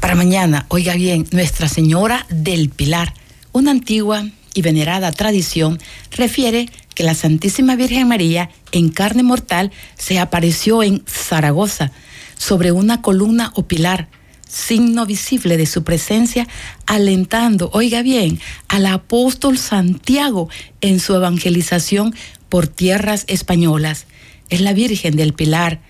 Para 0.00 0.14
mañana, 0.14 0.66
oiga 0.68 0.94
bien, 0.94 1.26
Nuestra 1.30 1.68
Señora 1.68 2.26
del 2.30 2.68
Pilar, 2.70 3.14
una 3.52 3.70
antigua 3.70 4.26
y 4.54 4.62
venerada 4.62 5.12
tradición, 5.12 5.78
refiere 6.10 6.68
que 6.94 7.04
la 7.04 7.14
Santísima 7.14 7.76
Virgen 7.76 8.08
María 8.08 8.50
en 8.72 8.88
carne 8.88 9.22
mortal 9.22 9.70
se 9.96 10.18
apareció 10.18 10.82
en 10.82 11.04
Zaragoza 11.06 11.92
sobre 12.36 12.72
una 12.72 13.02
columna 13.02 13.52
o 13.54 13.66
pilar 13.66 14.08
signo 14.48 15.06
visible 15.06 15.56
de 15.56 15.66
su 15.66 15.84
presencia, 15.84 16.48
alentando, 16.86 17.70
oiga 17.72 18.02
bien, 18.02 18.40
al 18.66 18.86
apóstol 18.86 19.58
Santiago 19.58 20.48
en 20.80 21.00
su 21.00 21.14
evangelización 21.14 22.14
por 22.48 22.66
tierras 22.66 23.24
españolas. 23.28 24.06
Es 24.48 24.60
la 24.60 24.72
Virgen 24.72 25.16
del 25.16 25.34
Pilar. 25.34 25.80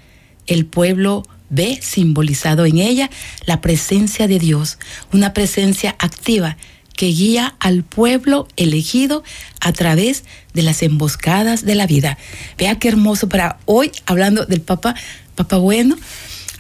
El 0.47 0.67
pueblo 0.67 1.25
ve 1.51 1.79
simbolizado 1.83 2.67
en 2.67 2.79
ella 2.79 3.11
la 3.47 3.61
presencia 3.61 4.29
de 4.29 4.39
Dios, 4.39 4.79
una 5.13 5.33
presencia 5.33 5.97
activa 5.99 6.57
que 6.99 7.07
guía 7.07 7.55
al 7.61 7.85
pueblo 7.85 8.49
elegido 8.57 9.23
a 9.61 9.73
través 9.73 10.25
de 10.53 10.63
las 10.63 10.83
emboscadas 10.83 11.65
de 11.65 11.77
la 11.77 11.87
vida. 11.87 12.19
Vea 12.59 12.79
qué 12.79 12.89
hermoso 12.89 13.29
para 13.29 13.59
hoy, 13.67 13.93
hablando 14.05 14.47
del 14.47 14.63
Papa, 14.63 14.97
Papa 15.37 15.59
Bueno, 15.59 15.97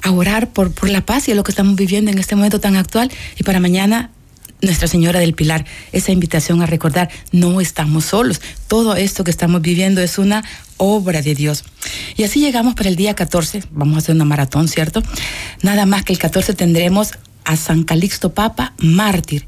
a 0.03 0.13
orar 0.13 0.51
por, 0.53 0.73
por 0.73 0.91
la 0.91 1.05
paz 1.05 1.29
y 1.29 1.35
lo 1.35 1.43
que 1.43 1.51
estamos 1.51 1.75
viviendo 1.75 2.13
en 2.13 2.19
este 2.19 2.37
momento 2.37 2.61
tan 2.61 2.77
actual. 2.77 3.11
Y 3.37 3.43
para 3.43 3.59
mañana, 3.59 4.13
Nuestra 4.61 4.89
Señora 4.89 5.21
del 5.21 5.35
Pilar, 5.35 5.65
esa 5.93 6.13
invitación 6.13 6.63
a 6.63 6.67
recordar, 6.67 7.11
no 7.33 7.61
estamos 7.61 8.07
solos. 8.07 8.41
Todo 8.67 8.97
esto 8.97 9.25
que 9.25 9.31
estamos 9.31 9.63
viviendo 9.63 10.01
es 10.01 10.19
una 10.19 10.45
obra 10.79 11.23
de 11.23 11.35
Dios. 11.35 11.65
Y 12.17 12.25
así 12.25 12.41
llegamos 12.41 12.75
para 12.75 12.89
el 12.89 12.97
día 12.97 13.15
14, 13.15 13.63
vamos 13.71 13.97
a 13.97 13.99
hacer 13.99 14.15
una 14.15 14.25
maratón, 14.25 14.69
¿cierto? 14.69 15.03
Nada 15.63 15.87
más 15.87 16.05
que 16.05 16.13
el 16.13 16.19
14 16.19 16.55
tendremos 16.55 17.13
a 17.45 17.57
San 17.57 17.85
Calixto 17.85 18.35
Papa, 18.35 18.75
mártir. 18.79 19.47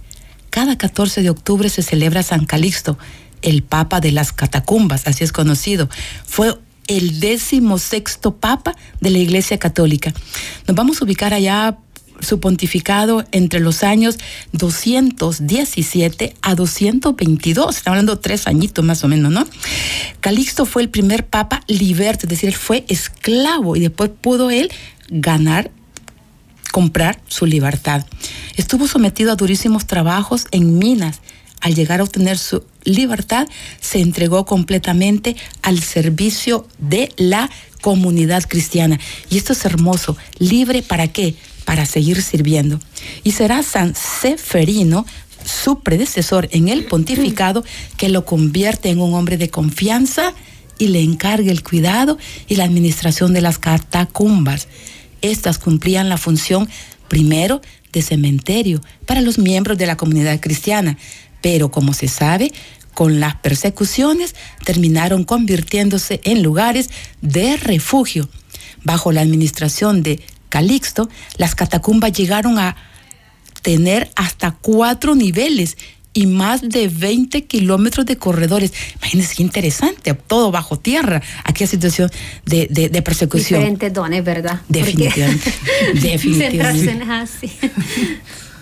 Cada 0.50 0.78
14 0.78 1.22
de 1.22 1.30
octubre 1.30 1.68
se 1.68 1.82
celebra 1.82 2.22
San 2.22 2.44
Calixto, 2.44 2.98
el 3.42 3.62
Papa 3.62 4.00
de 4.00 4.12
las 4.12 4.32
Catacumbas, 4.32 5.06
así 5.06 5.24
es 5.24 5.32
conocido. 5.32 5.88
Fue 6.24 6.56
el 6.86 7.20
décimo 7.20 7.78
sexto 7.78 8.34
papa 8.36 8.74
de 9.00 9.10
la 9.10 9.18
Iglesia 9.18 9.58
Católica. 9.58 10.12
Nos 10.66 10.76
vamos 10.76 11.00
a 11.00 11.04
ubicar 11.04 11.32
allá 11.32 11.78
su 12.20 12.40
pontificado 12.40 13.24
entre 13.32 13.60
los 13.60 13.82
años 13.82 14.18
217 14.52 16.34
a 16.42 16.54
222, 16.54 17.76
estamos 17.76 17.94
hablando 17.96 18.18
tres 18.18 18.46
añitos 18.46 18.84
más 18.84 19.02
o 19.04 19.08
menos, 19.08 19.32
¿no? 19.32 19.46
Calixto 20.20 20.66
fue 20.66 20.82
el 20.82 20.88
primer 20.88 21.26
papa 21.26 21.62
liberto, 21.66 22.26
es 22.26 22.30
decir, 22.30 22.48
él 22.48 22.56
fue 22.56 22.84
esclavo 22.88 23.76
y 23.76 23.80
después 23.80 24.10
pudo 24.20 24.50
él 24.50 24.70
ganar 25.08 25.70
comprar 26.70 27.20
su 27.26 27.46
libertad. 27.46 28.06
Estuvo 28.56 28.86
sometido 28.86 29.32
a 29.32 29.36
durísimos 29.36 29.86
trabajos 29.86 30.46
en 30.50 30.78
minas. 30.78 31.20
Al 31.60 31.74
llegar 31.74 32.00
a 32.00 32.04
obtener 32.04 32.38
su 32.38 32.64
libertad, 32.84 33.46
se 33.80 34.00
entregó 34.00 34.46
completamente 34.46 35.36
al 35.60 35.80
servicio 35.80 36.66
de 36.78 37.12
la 37.16 37.50
comunidad 37.82 38.44
cristiana. 38.48 38.98
Y 39.28 39.36
esto 39.36 39.52
es 39.52 39.64
hermoso. 39.66 40.16
¿Libre 40.38 40.82
para 40.82 41.08
qué? 41.08 41.34
Para 41.70 41.86
seguir 41.86 42.20
sirviendo. 42.20 42.80
Y 43.22 43.30
será 43.30 43.62
San 43.62 43.94
Seferino, 43.94 45.06
su 45.44 45.84
predecesor 45.84 46.48
en 46.50 46.68
el 46.68 46.84
pontificado, 46.86 47.62
que 47.96 48.08
lo 48.08 48.24
convierte 48.24 48.90
en 48.90 48.98
un 48.98 49.14
hombre 49.14 49.36
de 49.36 49.50
confianza 49.50 50.34
y 50.78 50.88
le 50.88 51.00
encargue 51.00 51.52
el 51.52 51.62
cuidado 51.62 52.18
y 52.48 52.56
la 52.56 52.64
administración 52.64 53.32
de 53.34 53.40
las 53.40 53.58
catacumbas. 53.58 54.66
Estas 55.22 55.58
cumplían 55.58 56.08
la 56.08 56.18
función, 56.18 56.68
primero, 57.06 57.60
de 57.92 58.02
cementerio 58.02 58.80
para 59.06 59.20
los 59.20 59.38
miembros 59.38 59.78
de 59.78 59.86
la 59.86 59.96
comunidad 59.96 60.40
cristiana, 60.40 60.98
pero 61.40 61.70
como 61.70 61.94
se 61.94 62.08
sabe, 62.08 62.50
con 62.94 63.20
las 63.20 63.36
persecuciones 63.36 64.34
terminaron 64.64 65.22
convirtiéndose 65.22 66.20
en 66.24 66.42
lugares 66.42 66.90
de 67.22 67.56
refugio. 67.56 68.28
Bajo 68.82 69.12
la 69.12 69.20
administración 69.20 70.02
de 70.02 70.20
Calixto, 70.50 71.08
las 71.38 71.54
catacumbas 71.54 72.12
llegaron 72.12 72.58
a 72.58 72.76
tener 73.62 74.10
hasta 74.16 74.52
cuatro 74.52 75.14
niveles 75.14 75.78
y 76.12 76.26
más 76.26 76.60
de 76.62 76.88
20 76.88 77.44
kilómetros 77.44 78.04
de 78.04 78.16
corredores. 78.16 78.72
Imagínense 78.96 79.36
qué 79.36 79.42
interesante, 79.42 80.12
todo 80.14 80.50
bajo 80.50 80.78
tierra, 80.78 81.22
aquella 81.44 81.70
situación 81.70 82.10
de, 82.44 82.66
de, 82.68 83.02
persecución. 83.02 83.60
Diferentes 83.60 83.92
dones, 83.92 84.24
¿verdad? 84.24 84.60
Definitivamente. 84.68 85.52
definitivamente. 85.94 87.04
así. 87.10 87.50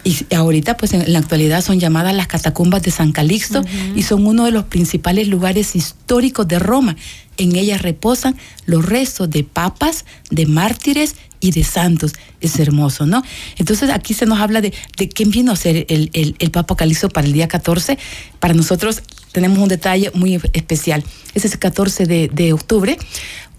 Y 0.04 0.34
ahorita, 0.34 0.76
pues 0.76 0.92
en 0.94 1.12
la 1.12 1.18
actualidad 1.18 1.62
son 1.62 1.80
llamadas 1.80 2.14
las 2.14 2.28
catacumbas 2.28 2.82
de 2.82 2.90
San 2.90 3.12
Calixto 3.12 3.62
y 3.94 4.02
son 4.02 4.26
uno 4.26 4.44
de 4.44 4.52
los 4.52 4.64
principales 4.64 5.28
lugares 5.28 5.74
históricos 5.74 6.46
de 6.48 6.58
Roma. 6.58 6.96
En 7.36 7.56
ellas 7.56 7.82
reposan 7.82 8.36
los 8.64 8.86
restos 8.86 9.28
de 9.30 9.44
papas, 9.44 10.04
de 10.30 10.46
mártires 10.46 11.14
y 11.40 11.50
de 11.50 11.64
santos. 11.64 12.12
Es 12.40 12.58
hermoso, 12.58 13.06
¿no? 13.06 13.22
Entonces 13.56 13.90
aquí 13.90 14.14
se 14.14 14.26
nos 14.26 14.40
habla 14.40 14.60
de, 14.60 14.72
de 14.96 15.08
quién 15.08 15.30
vino 15.30 15.52
a 15.52 15.56
ser 15.56 15.86
el, 15.88 16.10
el, 16.12 16.50
Papa 16.50 16.76
Calixto 16.76 17.08
para 17.08 17.26
el 17.26 17.32
día 17.32 17.48
14. 17.48 17.98
Para 18.38 18.54
nosotros 18.54 19.02
tenemos 19.32 19.58
un 19.58 19.68
detalle 19.68 20.10
muy 20.14 20.40
especial. 20.52 21.04
Es 21.34 21.44
ese 21.44 21.58
14 21.58 22.06
de, 22.06 22.28
de 22.28 22.52
octubre. 22.52 22.98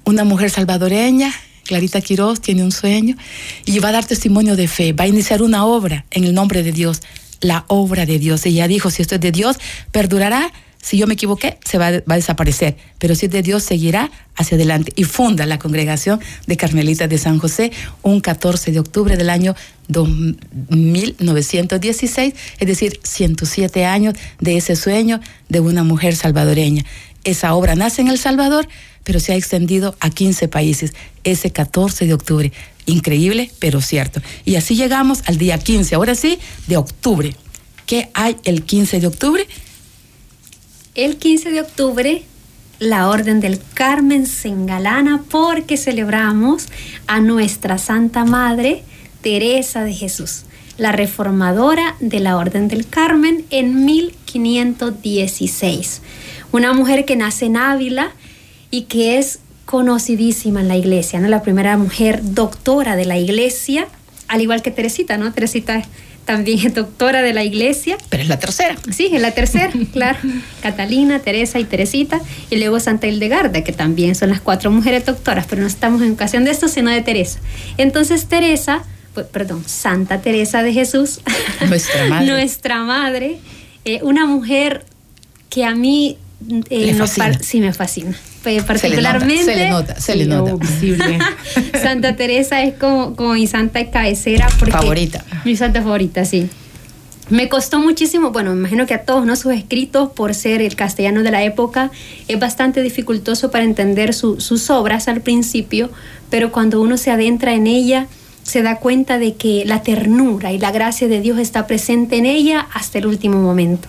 Una 0.06 0.24
mujer 0.24 0.50
salvadoreña 0.50 1.34
Clarita 1.70 2.02
Quiroz 2.02 2.42
tiene 2.42 2.64
un 2.64 2.72
sueño 2.72 3.16
y 3.64 3.78
va 3.78 3.90
a 3.90 3.92
dar 3.92 4.04
testimonio 4.04 4.56
de 4.56 4.68
fe, 4.68 4.92
va 4.92 5.04
a 5.04 5.08
iniciar 5.08 5.44
una 5.44 5.66
obra 5.66 6.04
en 6.10 6.24
el 6.24 6.34
nombre 6.34 6.64
de 6.64 6.72
Dios, 6.72 7.02
la 7.42 7.66
obra 7.68 8.08
de 8.08 8.18
Dios. 8.18 8.44
Ella 8.48 8.68
dijo, 8.68 8.90
si 8.90 9.04
esto 9.04 9.16
es 9.16 9.22
de 9.22 9.32
Dios, 9.32 9.58
perdurará. 9.92 10.52
Si 10.82 10.98
yo 10.98 11.08
me 11.08 11.16
equivoqué, 11.16 11.58
se 11.66 11.78
va, 11.78 11.92
va 11.92 12.14
a 12.14 12.16
desaparecer. 12.16 12.78
Pero 13.00 13.14
si 13.16 13.26
es 13.26 13.32
de 13.32 13.42
Dios, 13.42 13.64
seguirá 13.64 14.10
hacia 14.36 14.56
adelante. 14.56 14.94
Y 14.96 15.04
funda 15.04 15.46
la 15.46 15.60
congregación 15.60 16.22
de 16.48 16.58
Carmelitas 16.58 17.10
de 17.10 17.18
San 17.18 17.38
José 17.38 17.72
un 18.02 18.22
14 18.22 18.72
de 18.72 18.80
octubre 18.80 19.18
del 19.18 19.30
año 19.30 19.56
1916, 20.70 22.34
es 22.60 22.68
decir, 22.68 23.00
107 23.04 23.86
años 23.86 24.14
de 24.40 24.58
ese 24.58 24.76
sueño 24.76 25.20
de 25.50 25.60
una 25.60 25.84
mujer 25.84 26.16
salvadoreña. 26.16 26.86
Esa 27.24 27.54
obra 27.54 27.76
nace 27.76 28.02
en 28.02 28.08
El 28.08 28.18
Salvador, 28.18 28.68
pero 29.04 29.20
se 29.20 29.34
ha 29.34 29.36
extendido 29.36 29.96
a 30.00 30.10
15 30.10 30.48
países 30.48 30.94
ese 31.24 31.52
14 31.52 32.06
de 32.06 32.14
octubre. 32.14 32.54
Increíble, 32.86 33.52
pero 33.60 33.82
cierto. 33.82 34.22
Y 34.46 34.56
así 34.56 34.76
llegamos 34.76 35.24
al 35.26 35.38
día 35.38 35.58
15, 35.58 35.96
ahora 35.96 36.16
sí, 36.16 36.40
de 36.68 36.78
octubre. 36.78 37.36
¿Qué 37.86 38.10
hay 38.14 38.38
el 38.46 38.64
15 38.64 39.00
de 39.00 39.08
octubre? 39.08 39.48
El 41.00 41.16
15 41.16 41.52
de 41.52 41.62
octubre 41.62 42.24
la 42.80 43.08
Orden 43.08 43.40
del 43.40 43.58
Carmen 43.74 44.28
se 44.28 44.50
engalana 44.50 45.24
porque 45.32 45.78
celebramos 45.78 46.68
a 47.08 47.22
nuestra 47.22 47.78
Santa 47.78 48.26
Madre 48.26 48.84
Teresa 49.22 49.86
de 49.86 49.94
Jesús, 49.94 50.44
la 50.78 50.92
reformadora 50.92 51.96
de 52.02 52.20
la 52.20 52.36
Orden 52.36 52.68
del 52.68 52.86
Carmen 52.86 53.46
en 53.50 53.86
1516. 53.86 56.02
Una 56.52 56.74
mujer 56.74 57.06
que 57.06 57.16
nace 57.16 57.46
en 57.46 57.56
Ávila 57.56 58.12
y 58.70 58.82
que 58.82 59.20
es 59.20 59.40
conocidísima 59.64 60.60
en 60.60 60.68
la 60.68 60.76
iglesia, 60.76 61.22
¿no? 61.22 61.30
La 61.30 61.44
primera 61.44 61.78
mujer 61.78 62.20
doctora 62.24 62.98
de 62.98 63.06
la 63.06 63.18
iglesia, 63.18 63.88
al 64.28 64.42
igual 64.42 64.62
que 64.62 64.72
Teresita, 64.72 65.18
¿no? 65.18 65.32
Teresita 65.32 65.82
también 66.30 66.60
es 66.64 66.76
doctora 66.76 67.24
de 67.24 67.34
la 67.34 67.44
iglesia. 67.44 67.98
Pero 68.08 68.22
es 68.22 68.30
la 68.30 68.38
tercera. 68.38 68.76
Sí, 68.92 69.10
es 69.12 69.20
la 69.20 69.32
tercera, 69.32 69.72
claro. 69.94 70.20
Catalina, 70.62 71.18
Teresa 71.18 71.58
y 71.58 71.64
Teresita. 71.64 72.22
Y 72.52 72.58
luego 72.58 72.80
Santa 72.80 73.08
Hildegarda, 73.08 73.64
que 73.64 73.72
también 73.72 74.14
son 74.14 74.30
las 74.30 74.40
cuatro 74.40 74.70
mujeres 74.70 75.08
doctoras, 75.08 75.48
pero 75.50 75.64
no 75.64 75.68
estamos 75.68 76.04
en 76.04 76.12
ocasión 76.12 76.46
de 76.46 76.52
esto, 76.52 76.68
sino 76.68 76.92
de 76.92 77.02
Teresa. 77.02 77.40
Entonces 77.80 78.28
Teresa, 78.28 78.84
pues, 79.16 79.26
perdón, 79.26 79.64
Santa 79.66 80.22
Teresa 80.22 80.62
de 80.62 80.72
Jesús. 80.72 81.22
Nuestra 81.68 82.08
madre. 82.08 82.28
nuestra 82.28 82.84
madre. 82.84 83.38
Eh, 83.84 84.02
una 84.04 84.28
mujer 84.28 84.86
que 85.50 85.66
a 85.66 85.74
mí... 85.74 86.20
Eh, 86.70 86.96
sí, 87.42 87.60
me 87.60 87.74
fascina 87.74 88.16
particularmente. 88.66 89.44
Se 89.44 89.56
le 89.56 89.70
nota, 89.70 90.00
se 90.00 90.16
le 90.16 90.26
nota. 90.26 90.56
Santa 91.82 92.16
Teresa 92.16 92.62
es 92.64 92.76
como, 92.76 93.16
como 93.16 93.34
mi 93.34 93.48
santa 93.48 93.90
cabecera. 93.90 94.48
Porque, 94.58 94.72
favorita. 94.72 95.24
Mi 95.46 95.56
santa 95.56 95.82
favorita, 95.82 96.26
sí. 96.26 96.50
Me 97.30 97.48
costó 97.48 97.80
muchísimo, 97.80 98.32
bueno, 98.32 98.52
me 98.52 98.58
imagino 98.58 98.88
que 98.88 98.96
a 98.96 99.04
todos, 99.04 99.24
¿no? 99.24 99.36
Sus 99.36 99.54
escritos, 99.54 100.10
por 100.10 100.34
ser 100.34 100.64
el 100.64 100.76
castellano 100.76 101.22
de 101.22 101.30
la 101.30 101.44
época, 101.44 101.92
es 102.28 102.40
bastante 102.40 102.82
dificultoso 102.82 103.52
para 103.52 103.64
entender 103.64 104.16
sus 104.16 104.70
obras 104.72 105.08
al 105.08 105.22
principio, 105.22 105.92
pero 106.32 106.52
cuando 106.52 106.82
uno 106.82 106.98
se 106.98 107.12
adentra 107.12 107.54
en 107.54 107.68
ella, 107.68 108.08
se 108.42 108.64
da 108.64 108.78
cuenta 108.78 109.20
de 109.20 109.36
que 109.36 109.64
la 109.66 109.84
ternura 109.84 110.52
y 110.52 110.58
la 110.58 110.72
gracia 110.72 111.08
de 111.08 111.22
Dios 111.22 111.38
está 111.38 111.68
presente 111.68 112.18
en 112.18 112.26
ella 112.26 112.68
hasta 112.74 112.98
el 112.98 113.06
último 113.06 113.40
momento. 113.40 113.88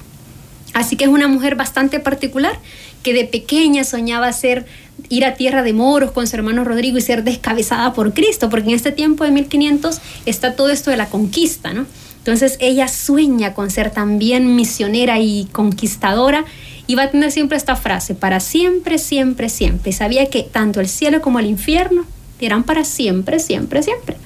Así 0.74 0.96
que 0.96 1.04
es 1.04 1.10
una 1.10 1.26
mujer 1.26 1.56
bastante 1.56 1.98
particular 1.98 2.58
que 3.02 3.12
de 3.14 3.24
pequeña 3.24 3.84
soñaba 3.84 4.32
ser 4.32 4.66
ir 5.08 5.24
a 5.24 5.34
tierra 5.34 5.62
de 5.62 5.72
moros 5.72 6.12
con 6.12 6.26
su 6.26 6.36
hermano 6.36 6.64
Rodrigo 6.64 6.98
y 6.98 7.00
ser 7.00 7.24
descabezada 7.24 7.92
por 7.92 8.12
Cristo, 8.12 8.50
porque 8.50 8.68
en 8.68 8.76
este 8.76 8.92
tiempo 8.92 9.24
de 9.24 9.30
1500 9.30 10.00
está 10.26 10.54
todo 10.54 10.70
esto 10.70 10.90
de 10.90 10.96
la 10.96 11.08
conquista, 11.08 11.72
¿no? 11.72 11.86
Entonces 12.18 12.58
ella 12.60 12.86
sueña 12.86 13.54
con 13.54 13.70
ser 13.70 13.90
también 13.90 14.54
misionera 14.54 15.18
y 15.20 15.48
conquistadora 15.52 16.44
y 16.86 16.94
va 16.94 17.04
a 17.04 17.10
tener 17.10 17.32
siempre 17.32 17.56
esta 17.56 17.76
frase, 17.76 18.14
para 18.14 18.40
siempre, 18.40 18.98
siempre, 18.98 19.48
siempre. 19.48 19.92
Sabía 19.92 20.26
que 20.26 20.42
tanto 20.42 20.80
el 20.80 20.88
cielo 20.88 21.22
como 21.22 21.38
el 21.38 21.46
infierno 21.46 22.04
eran 22.40 22.64
para 22.64 22.84
siempre, 22.84 23.38
siempre, 23.38 23.82
siempre. 23.82 24.16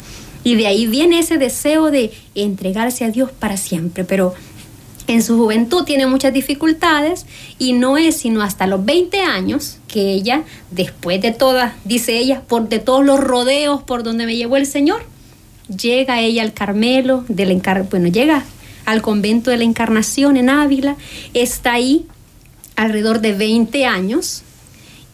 Y 0.43 0.57
de 0.57 0.67
ahí 0.67 0.87
viene 0.87 1.21
ese 1.21 1.39
deseo 1.39 1.91
de 1.91 2.13
entregarse 2.35 3.05
a 3.05 3.11
Dios 3.11 3.31
para 3.31 3.57
siempre, 3.57 4.05
pero 4.05 4.35
en 5.07 5.23
su 5.23 5.37
juventud 5.37 5.85
tiene 5.85 6.07
muchas 6.07 6.33
dificultades 6.33 7.27
y 7.59 7.73
no 7.73 7.99
es 7.99 8.17
sino 8.17 8.43
hasta 8.43 8.67
los 8.67 8.85
20 8.85 9.21
años 9.21 9.79
que 9.87 10.13
ella, 10.13 10.43
después 10.71 11.21
de 11.21 11.31
todas, 11.31 11.75
dice 11.85 12.17
ella, 12.17 12.43
por 12.47 12.69
de 12.69 12.79
todos 12.79 13.05
los 13.05 13.21
rodeos 13.21 13.83
por 13.83 14.03
donde 14.03 14.27
me 14.27 14.37
llevó 14.37 14.57
el 14.57 14.67
Señor, 14.67 15.05
llega 15.69 16.21
ella 16.21 16.43
al 16.43 16.55
Carmelo, 16.55 17.25
del 17.29 17.61
bueno, 17.91 18.09
llega 18.09 18.45
al 18.87 19.03
convento 19.03 19.51
de 19.51 19.59
la 19.59 19.65
Encarnación 19.65 20.37
en 20.37 20.49
Ávila, 20.49 20.97
está 21.35 21.75
ahí 21.75 22.07
alrededor 22.77 23.21
de 23.21 23.33
20 23.33 23.87
años 23.87 24.43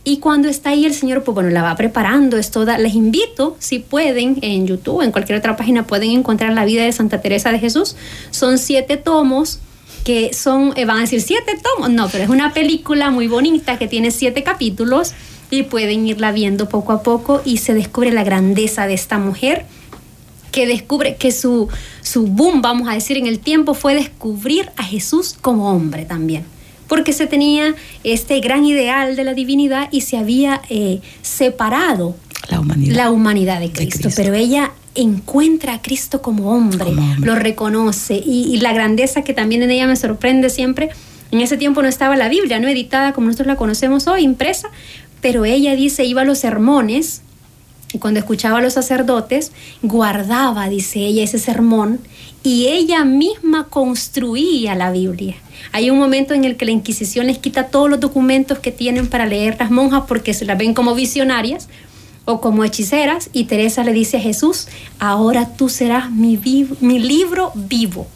y 0.02 0.18
cuando 0.18 0.48
está 0.48 0.70
ahí 0.70 0.86
el 0.86 0.94
Señor, 0.94 1.24
pues 1.24 1.34
bueno, 1.34 1.50
la 1.50 1.62
va 1.62 1.76
preparando, 1.76 2.38
es 2.38 2.50
toda, 2.50 2.78
les 2.78 2.94
invito, 2.94 3.56
si 3.58 3.80
pueden, 3.80 4.38
en 4.40 4.66
YouTube, 4.66 5.02
en 5.02 5.12
cualquier 5.12 5.38
otra 5.38 5.56
página, 5.56 5.86
pueden 5.86 6.12
encontrar 6.12 6.54
la 6.54 6.64
vida 6.64 6.84
de 6.84 6.92
Santa 6.92 7.20
Teresa 7.20 7.52
de 7.52 7.58
Jesús. 7.58 7.96
Son 8.30 8.56
siete 8.56 8.96
tomos 8.96 9.60
que 10.04 10.32
son, 10.32 10.72
eh, 10.76 10.84
van 10.84 10.98
a 10.98 11.00
decir 11.00 11.20
siete 11.20 11.58
tomos, 11.62 11.90
no, 11.90 12.08
pero 12.08 12.24
es 12.24 12.30
una 12.30 12.52
película 12.52 13.10
muy 13.10 13.28
bonita 13.28 13.78
que 13.78 13.88
tiene 13.88 14.10
siete 14.10 14.42
capítulos 14.42 15.12
y 15.50 15.64
pueden 15.64 16.06
irla 16.06 16.32
viendo 16.32 16.68
poco 16.68 16.92
a 16.92 17.02
poco 17.02 17.42
y 17.44 17.58
se 17.58 17.74
descubre 17.74 18.10
la 18.12 18.24
grandeza 18.24 18.86
de 18.86 18.94
esta 18.94 19.18
mujer 19.18 19.66
que 20.52 20.66
descubre 20.66 21.16
que 21.16 21.32
su, 21.32 21.68
su 22.02 22.26
boom, 22.26 22.62
vamos 22.62 22.88
a 22.88 22.92
decir, 22.94 23.16
en 23.16 23.26
el 23.26 23.38
tiempo 23.38 23.74
fue 23.74 23.94
descubrir 23.94 24.70
a 24.76 24.82
Jesús 24.82 25.36
como 25.40 25.70
hombre 25.70 26.04
también. 26.04 26.44
porque 26.88 27.12
se 27.12 27.28
tenía 27.28 27.76
este 28.02 28.40
gran 28.40 28.64
ideal 28.64 29.14
de 29.14 29.22
la 29.22 29.32
divinidad 29.32 29.88
y 29.92 30.00
se 30.00 30.16
había 30.16 30.60
eh, 30.70 31.00
separado 31.22 32.16
la 32.48 32.58
humanidad. 32.58 32.96
la 32.96 33.10
humanidad 33.12 33.60
de 33.60 33.70
Cristo, 33.70 34.08
Cristo. 34.08 34.22
pero 34.22 34.34
ella 34.34 34.72
encuentra 34.94 35.74
a 35.74 35.82
Cristo 35.82 36.20
como 36.22 36.50
hombre, 36.52 36.84
Como 36.86 37.02
hombre. 37.12 37.26
lo 37.26 37.34
reconoce 37.36 38.14
y, 38.14 38.54
y 38.54 38.60
la 38.60 38.72
grandeza 38.72 39.22
que 39.22 39.34
también 39.34 39.62
en 39.62 39.70
ella 39.70 39.86
me 39.86 39.96
sorprende 39.96 40.50
siempre, 40.50 40.90
en 41.30 41.40
ese 41.40 41.56
tiempo 41.56 41.80
no 41.82 41.88
estaba 41.88 42.16
la 42.16 42.28
Biblia, 42.28 42.58
no 42.58 42.68
editada 42.68 43.12
como 43.12 43.28
nosotros 43.28 43.46
la 43.46 43.56
conocemos 43.56 44.06
hoy, 44.08 44.22
impresa, 44.22 44.68
pero 45.20 45.44
ella 45.44 45.76
dice, 45.76 46.04
iba 46.04 46.22
a 46.22 46.24
los 46.24 46.38
sermones 46.38 47.22
y 47.92 47.98
cuando 47.98 48.20
escuchaba 48.20 48.58
a 48.58 48.62
los 48.62 48.74
sacerdotes, 48.74 49.52
guardaba, 49.82 50.68
dice 50.68 51.00
ella, 51.00 51.22
ese 51.24 51.38
sermón 51.38 52.00
y 52.42 52.66
ella 52.68 53.04
misma 53.04 53.66
construía 53.68 54.74
la 54.74 54.90
Biblia. 54.92 55.36
Hay 55.72 55.90
un 55.90 55.98
momento 55.98 56.32
en 56.34 56.44
el 56.44 56.56
que 56.56 56.64
la 56.64 56.70
Inquisición 56.70 57.26
les 57.26 57.38
quita 57.38 57.66
todos 57.66 57.90
los 57.90 58.00
documentos 58.00 58.58
que 58.60 58.72
tienen 58.72 59.08
para 59.08 59.26
leer 59.26 59.56
las 59.58 59.70
monjas 59.70 60.04
porque 60.08 60.34
se 60.34 60.44
las 60.46 60.56
ven 60.56 60.72
como 60.72 60.94
visionarias 60.94 61.68
o 62.24 62.40
como 62.40 62.64
hechiceras 62.64 63.30
y 63.32 63.44
Teresa 63.44 63.84
le 63.84 63.92
dice 63.92 64.18
a 64.18 64.20
Jesús, 64.20 64.68
ahora 64.98 65.54
tú 65.56 65.68
serás 65.68 66.10
mi, 66.10 66.38
mi 66.80 66.98
libro 66.98 67.52
vivo. 67.54 68.06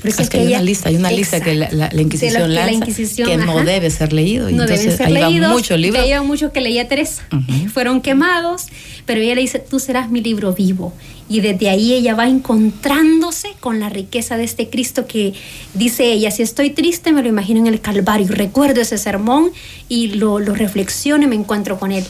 Por 0.00 0.08
eso 0.08 0.22
Es 0.22 0.30
que 0.30 0.38
hay 0.38 0.46
una 0.46 0.62
lista, 0.62 0.88
hay 0.88 0.96
una 0.96 1.10
lista 1.10 1.40
que 1.40 1.54
la, 1.54 1.66
Inquisición 1.92 2.48
que 2.48 2.54
la 2.54 2.72
Inquisición, 2.72 3.28
que 3.28 3.36
no 3.36 3.62
debe 3.64 3.90
ser 3.90 4.14
leído. 4.14 4.44
No 4.50 4.62
entonces 4.62 4.80
deben 4.80 4.96
ser 4.96 5.06
ahí 5.08 5.32
leídos. 5.32 5.52
muchos 5.52 5.78
libros. 5.78 6.06
Muchos 6.24 6.52
que 6.52 6.60
leía 6.62 6.88
Teresa. 6.88 7.22
Fueron 7.72 8.00
quemados, 8.00 8.66
pero 9.04 9.20
ella 9.20 9.34
le 9.34 9.42
dice, 9.42 9.58
tú 9.58 9.78
serás 9.78 10.10
mi 10.10 10.22
libro 10.22 10.54
vivo. 10.54 10.94
Y 11.28 11.40
desde 11.40 11.68
ahí 11.68 11.92
ella 11.92 12.14
va 12.14 12.28
encontrándose 12.28 13.50
con 13.60 13.78
la 13.78 13.90
riqueza 13.90 14.38
de 14.38 14.44
este 14.44 14.70
Cristo 14.70 15.06
que 15.06 15.34
dice 15.74 16.10
ella, 16.12 16.30
si 16.30 16.42
estoy 16.42 16.70
triste 16.70 17.12
me 17.12 17.22
lo 17.22 17.28
imagino 17.28 17.60
en 17.60 17.66
el 17.66 17.80
Calvario, 17.80 18.26
recuerdo 18.30 18.80
ese 18.80 18.96
sermón 18.96 19.50
y 19.88 20.08
lo, 20.08 20.38
lo 20.38 20.54
reflexiono 20.54 21.24
y 21.24 21.26
me 21.26 21.36
encuentro 21.36 21.78
con 21.78 21.92
él. 21.92 22.04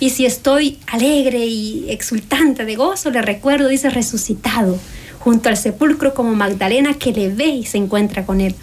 Y 0.00 0.10
si 0.10 0.26
estoy 0.26 0.78
alegre 0.86 1.46
y 1.46 1.90
exultante 1.90 2.64
de 2.64 2.76
gozo, 2.76 3.10
le 3.10 3.22
recuerdo, 3.22 3.68
dice, 3.68 3.90
resucitado, 3.90 4.78
junto 5.18 5.48
al 5.48 5.56
sepulcro 5.56 6.14
como 6.14 6.34
Magdalena 6.34 6.94
que 6.94 7.12
le 7.12 7.28
ve 7.28 7.46
y 7.46 7.64
se 7.64 7.78
encuentra 7.78 8.24
con 8.24 8.40
él. 8.40 8.54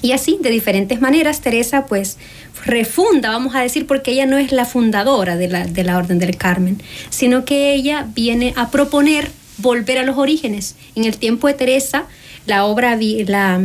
Y 0.00 0.12
así, 0.12 0.38
de 0.40 0.50
diferentes 0.50 1.00
maneras, 1.00 1.40
Teresa 1.40 1.86
pues 1.86 2.18
refunda, 2.66 3.30
vamos 3.30 3.54
a 3.54 3.60
decir, 3.60 3.86
porque 3.86 4.12
ella 4.12 4.26
no 4.26 4.36
es 4.36 4.52
la 4.52 4.66
fundadora 4.66 5.36
de 5.36 5.48
la, 5.48 5.66
de 5.66 5.82
la 5.82 5.96
Orden 5.96 6.18
del 6.18 6.36
Carmen, 6.36 6.82
sino 7.08 7.44
que 7.44 7.72
ella 7.72 8.06
viene 8.14 8.52
a 8.56 8.70
proponer 8.70 9.30
volver 9.58 9.98
a 9.98 10.02
los 10.02 10.18
orígenes. 10.18 10.76
En 10.94 11.04
el 11.04 11.16
tiempo 11.16 11.48
de 11.48 11.54
Teresa, 11.54 12.06
la 12.46 12.64
obra, 12.64 12.96
la, 12.96 13.62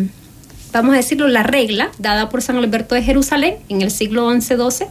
vamos 0.72 0.94
a 0.94 0.98
decirlo, 0.98 1.28
la 1.28 1.44
regla 1.44 1.92
dada 1.98 2.30
por 2.30 2.42
San 2.42 2.58
Alberto 2.58 2.96
de 2.96 3.04
Jerusalén 3.04 3.58
en 3.68 3.82
el 3.82 3.92
siglo 3.92 4.32
XI-XII, 4.32 4.88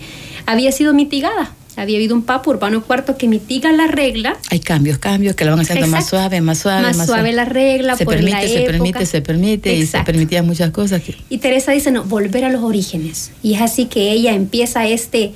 había 0.46 0.72
sido 0.72 0.92
mitigada. 0.92 1.54
Había 1.78 1.96
habido 1.96 2.16
un 2.16 2.22
papa 2.22 2.50
Urbano 2.50 2.82
IV 2.88 3.16
que 3.16 3.28
mitiga 3.28 3.70
la 3.70 3.86
regla 3.86 4.36
Hay 4.50 4.58
cambios, 4.58 4.98
cambios 4.98 5.36
que 5.36 5.44
lo 5.44 5.52
van 5.52 5.60
haciendo 5.60 5.86
más 5.86 6.04
Exacto. 6.04 6.16
suave, 6.16 6.40
más 6.40 6.58
suave, 6.58 6.82
Más 6.82 7.06
suave 7.06 7.32
la 7.32 7.44
regla 7.44 7.96
Se 7.96 8.04
por 8.04 8.14
permite, 8.14 8.36
la 8.36 8.48
se 8.48 8.60
permite, 8.62 9.06
se 9.06 9.22
permite 9.22 9.74
y 9.76 9.86
se 9.86 10.00
permitían 10.00 10.44
muchas 10.44 10.72
cosas. 10.72 11.02
Que, 11.02 11.14
Y 11.28 11.38
Teresa 11.38 11.70
dice, 11.70 11.92
no, 11.92 12.02
volver 12.02 12.44
a 12.44 12.50
los 12.50 12.62
orígenes. 12.64 13.30
Y 13.44 13.54
es 13.54 13.60
así 13.60 13.86
que 13.86 14.10
ella 14.10 14.34
empieza 14.34 14.88
este, 14.88 15.32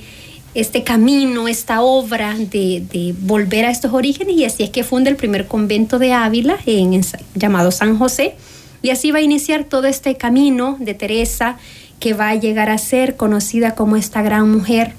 este 0.53 0.83
camino, 0.83 1.47
esta 1.47 1.81
obra 1.81 2.35
de, 2.37 2.83
de 2.91 3.15
volver 3.21 3.63
a 3.63 3.71
estos 3.71 3.93
orígenes 3.93 4.35
y 4.35 4.43
así 4.43 4.63
es 4.63 4.69
que 4.69 4.83
funda 4.83 5.09
el 5.09 5.15
primer 5.15 5.47
convento 5.47 5.97
de 5.97 6.11
Ávila 6.11 6.57
en, 6.65 6.93
en 6.93 7.05
llamado 7.35 7.71
San 7.71 7.97
José. 7.97 8.35
Y 8.81 8.89
así 8.89 9.11
va 9.11 9.19
a 9.19 9.21
iniciar 9.21 9.63
todo 9.63 9.87
este 9.87 10.17
camino 10.17 10.75
de 10.79 10.93
Teresa 10.93 11.57
que 12.01 12.13
va 12.13 12.31
a 12.31 12.35
llegar 12.35 12.69
a 12.69 12.77
ser 12.77 13.15
conocida 13.15 13.75
como 13.75 13.95
esta 13.95 14.21
gran 14.21 14.51
mujer 14.51 14.93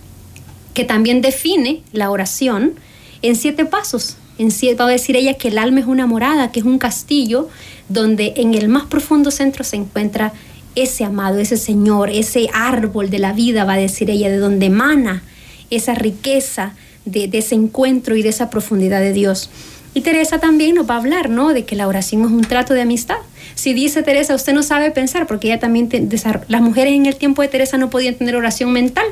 que 0.74 0.84
también 0.84 1.20
define 1.22 1.82
la 1.92 2.10
oración 2.10 2.74
en 3.22 3.36
siete 3.36 3.64
pasos. 3.64 4.16
En 4.36 4.50
siete, 4.50 4.82
va 4.82 4.88
a 4.88 4.92
decir 4.92 5.16
ella 5.16 5.34
que 5.34 5.48
el 5.48 5.58
alma 5.58 5.80
es 5.80 5.86
una 5.86 6.06
morada, 6.06 6.50
que 6.50 6.58
es 6.60 6.66
un 6.66 6.78
castillo, 6.78 7.48
donde 7.88 8.34
en 8.36 8.54
el 8.54 8.68
más 8.68 8.84
profundo 8.84 9.30
centro 9.30 9.62
se 9.62 9.76
encuentra 9.76 10.32
ese 10.74 11.04
amado, 11.04 11.38
ese 11.38 11.56
Señor, 11.56 12.10
ese 12.10 12.48
árbol 12.52 13.10
de 13.10 13.20
la 13.20 13.32
vida, 13.32 13.64
va 13.64 13.74
a 13.74 13.78
decir 13.78 14.10
ella, 14.10 14.28
de 14.28 14.38
donde 14.38 14.66
emana 14.66 15.22
esa 15.70 15.94
riqueza 15.94 16.74
de, 17.04 17.30
ese 17.32 17.54
encuentro 17.54 18.16
y 18.16 18.22
de 18.22 18.30
esa 18.30 18.50
profundidad 18.50 19.00
de 19.00 19.12
Dios. 19.12 19.50
Y 19.94 20.00
Teresa 20.00 20.40
también 20.40 20.74
nos 20.74 20.90
va 20.90 20.94
a 20.94 20.98
hablar, 20.98 21.30
¿no? 21.30 21.52
De 21.54 21.64
que 21.64 21.76
la 21.76 21.86
oración 21.86 22.22
es 22.22 22.30
un 22.32 22.40
trato 22.40 22.74
de 22.74 22.82
amistad. 22.82 23.18
Si 23.54 23.72
dice 23.72 24.02
Teresa, 24.02 24.34
usted 24.34 24.52
no 24.52 24.64
sabe 24.64 24.90
pensar, 24.90 25.28
porque 25.28 25.46
ella 25.46 25.60
también, 25.60 25.88
te- 25.88 26.04
las 26.48 26.60
mujeres 26.60 26.94
en 26.94 27.06
el 27.06 27.14
tiempo 27.14 27.42
de 27.42 27.48
Teresa 27.48 27.78
no 27.78 27.90
podían 27.90 28.16
tener 28.16 28.34
oración 28.34 28.72
mental. 28.72 29.06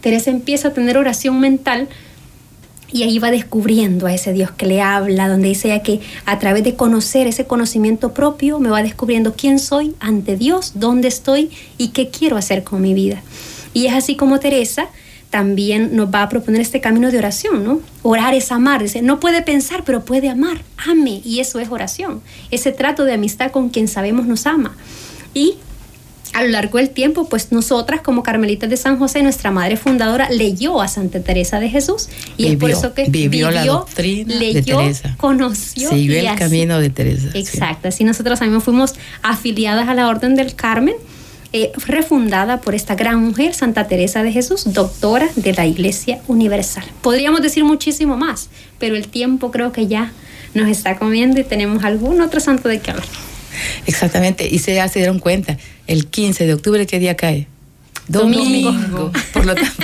Teresa 0.00 0.30
empieza 0.30 0.68
a 0.68 0.72
tener 0.72 0.96
oración 0.96 1.40
mental 1.40 1.88
y 2.90 3.02
ahí 3.02 3.18
va 3.18 3.30
descubriendo 3.30 4.06
a 4.06 4.14
ese 4.14 4.32
Dios 4.32 4.50
que 4.50 4.66
le 4.66 4.80
habla, 4.80 5.28
donde 5.28 5.48
dice 5.48 5.68
ella 5.68 5.82
que 5.82 6.00
a 6.24 6.38
través 6.38 6.64
de 6.64 6.74
conocer 6.74 7.26
ese 7.26 7.46
conocimiento 7.46 8.14
propio 8.14 8.60
me 8.60 8.70
va 8.70 8.82
descubriendo 8.82 9.34
quién 9.34 9.58
soy 9.58 9.94
ante 10.00 10.36
Dios, 10.36 10.72
dónde 10.74 11.08
estoy 11.08 11.50
y 11.76 11.88
qué 11.88 12.08
quiero 12.08 12.36
hacer 12.36 12.64
con 12.64 12.80
mi 12.80 12.94
vida. 12.94 13.22
Y 13.74 13.86
es 13.86 13.94
así 13.94 14.16
como 14.16 14.40
Teresa 14.40 14.88
también 15.30 15.94
nos 15.94 16.12
va 16.12 16.22
a 16.22 16.28
proponer 16.30 16.62
este 16.62 16.80
camino 16.80 17.10
de 17.10 17.18
oración, 17.18 17.62
¿no? 17.62 17.80
Orar 18.02 18.32
es 18.34 18.50
amar, 18.50 18.82
dice, 18.82 19.02
no 19.02 19.20
puede 19.20 19.42
pensar, 19.42 19.84
pero 19.84 20.04
puede 20.04 20.30
amar, 20.30 20.62
ame, 20.78 21.20
y 21.22 21.40
eso 21.40 21.58
es 21.58 21.68
oración, 21.70 22.22
ese 22.50 22.72
trato 22.72 23.04
de 23.04 23.12
amistad 23.12 23.50
con 23.50 23.68
quien 23.68 23.88
sabemos 23.88 24.26
nos 24.26 24.46
ama. 24.46 24.74
Y 25.34 25.56
a 26.34 26.42
lo 26.42 26.48
largo 26.50 26.78
del 26.78 26.90
tiempo, 26.90 27.28
pues 27.28 27.52
nosotras 27.52 28.00
como 28.02 28.22
Carmelitas 28.22 28.68
de 28.70 28.76
San 28.76 28.98
José, 28.98 29.22
nuestra 29.22 29.50
madre 29.50 29.76
fundadora, 29.76 30.28
leyó 30.30 30.80
a 30.80 30.88
Santa 30.88 31.20
Teresa 31.20 31.58
de 31.60 31.68
Jesús 31.68 32.08
y 32.36 32.46
es 32.46 32.52
por 32.56 32.68
Vivió, 32.68 32.78
eso 32.78 32.94
que 32.94 33.04
vivió 33.08 33.50
la 33.50 33.64
doctrina 33.64 34.34
de 34.34 34.52
leyó, 34.54 34.78
Teresa. 34.78 35.14
conoció 35.18 35.88
Siguió 35.90 36.14
y 36.14 36.18
el 36.20 36.28
así- 36.28 36.38
camino 36.38 36.78
de 36.80 36.90
Teresa. 36.90 37.28
sí. 37.32 37.38
Exacto, 37.38 37.88
así 37.88 38.04
nosotros 38.04 38.38
también 38.38 38.60
fuimos 38.60 38.94
afiliadas 39.22 39.88
a 39.88 39.94
la 39.94 40.08
Orden 40.08 40.34
del 40.36 40.54
Carmen, 40.54 40.94
eh, 41.52 41.72
refundada 41.86 42.60
por 42.60 42.74
esta 42.74 42.94
gran 42.94 43.24
mujer, 43.24 43.54
Santa 43.54 43.88
Teresa 43.88 44.22
de 44.22 44.30
Jesús, 44.32 44.64
doctora 44.74 45.28
de 45.34 45.54
la 45.54 45.66
Iglesia 45.66 46.20
Universal. 46.28 46.84
Podríamos 47.00 47.40
decir 47.40 47.64
muchísimo 47.64 48.16
más, 48.18 48.50
pero 48.78 48.96
el 48.96 49.08
tiempo 49.08 49.50
creo 49.50 49.72
que 49.72 49.86
ya 49.86 50.12
nos 50.54 50.68
está 50.68 50.98
comiendo 50.98 51.40
y 51.40 51.44
tenemos 51.44 51.84
algún 51.84 52.20
otro 52.20 52.38
santo 52.40 52.68
de 52.68 52.80
que 52.80 52.90
hablar. 52.90 53.06
Exactamente, 53.86 54.48
y 54.50 54.58
se, 54.58 54.74
ya 54.74 54.88
se 54.88 54.98
dieron 54.98 55.18
cuenta, 55.18 55.56
el 55.86 56.06
15 56.06 56.46
de 56.46 56.54
octubre, 56.54 56.86
¿qué 56.86 56.98
día 56.98 57.16
cae? 57.16 57.46
Domingo. 58.08 59.12
Por 59.32 59.46
lo 59.46 59.54
tanto, 59.54 59.82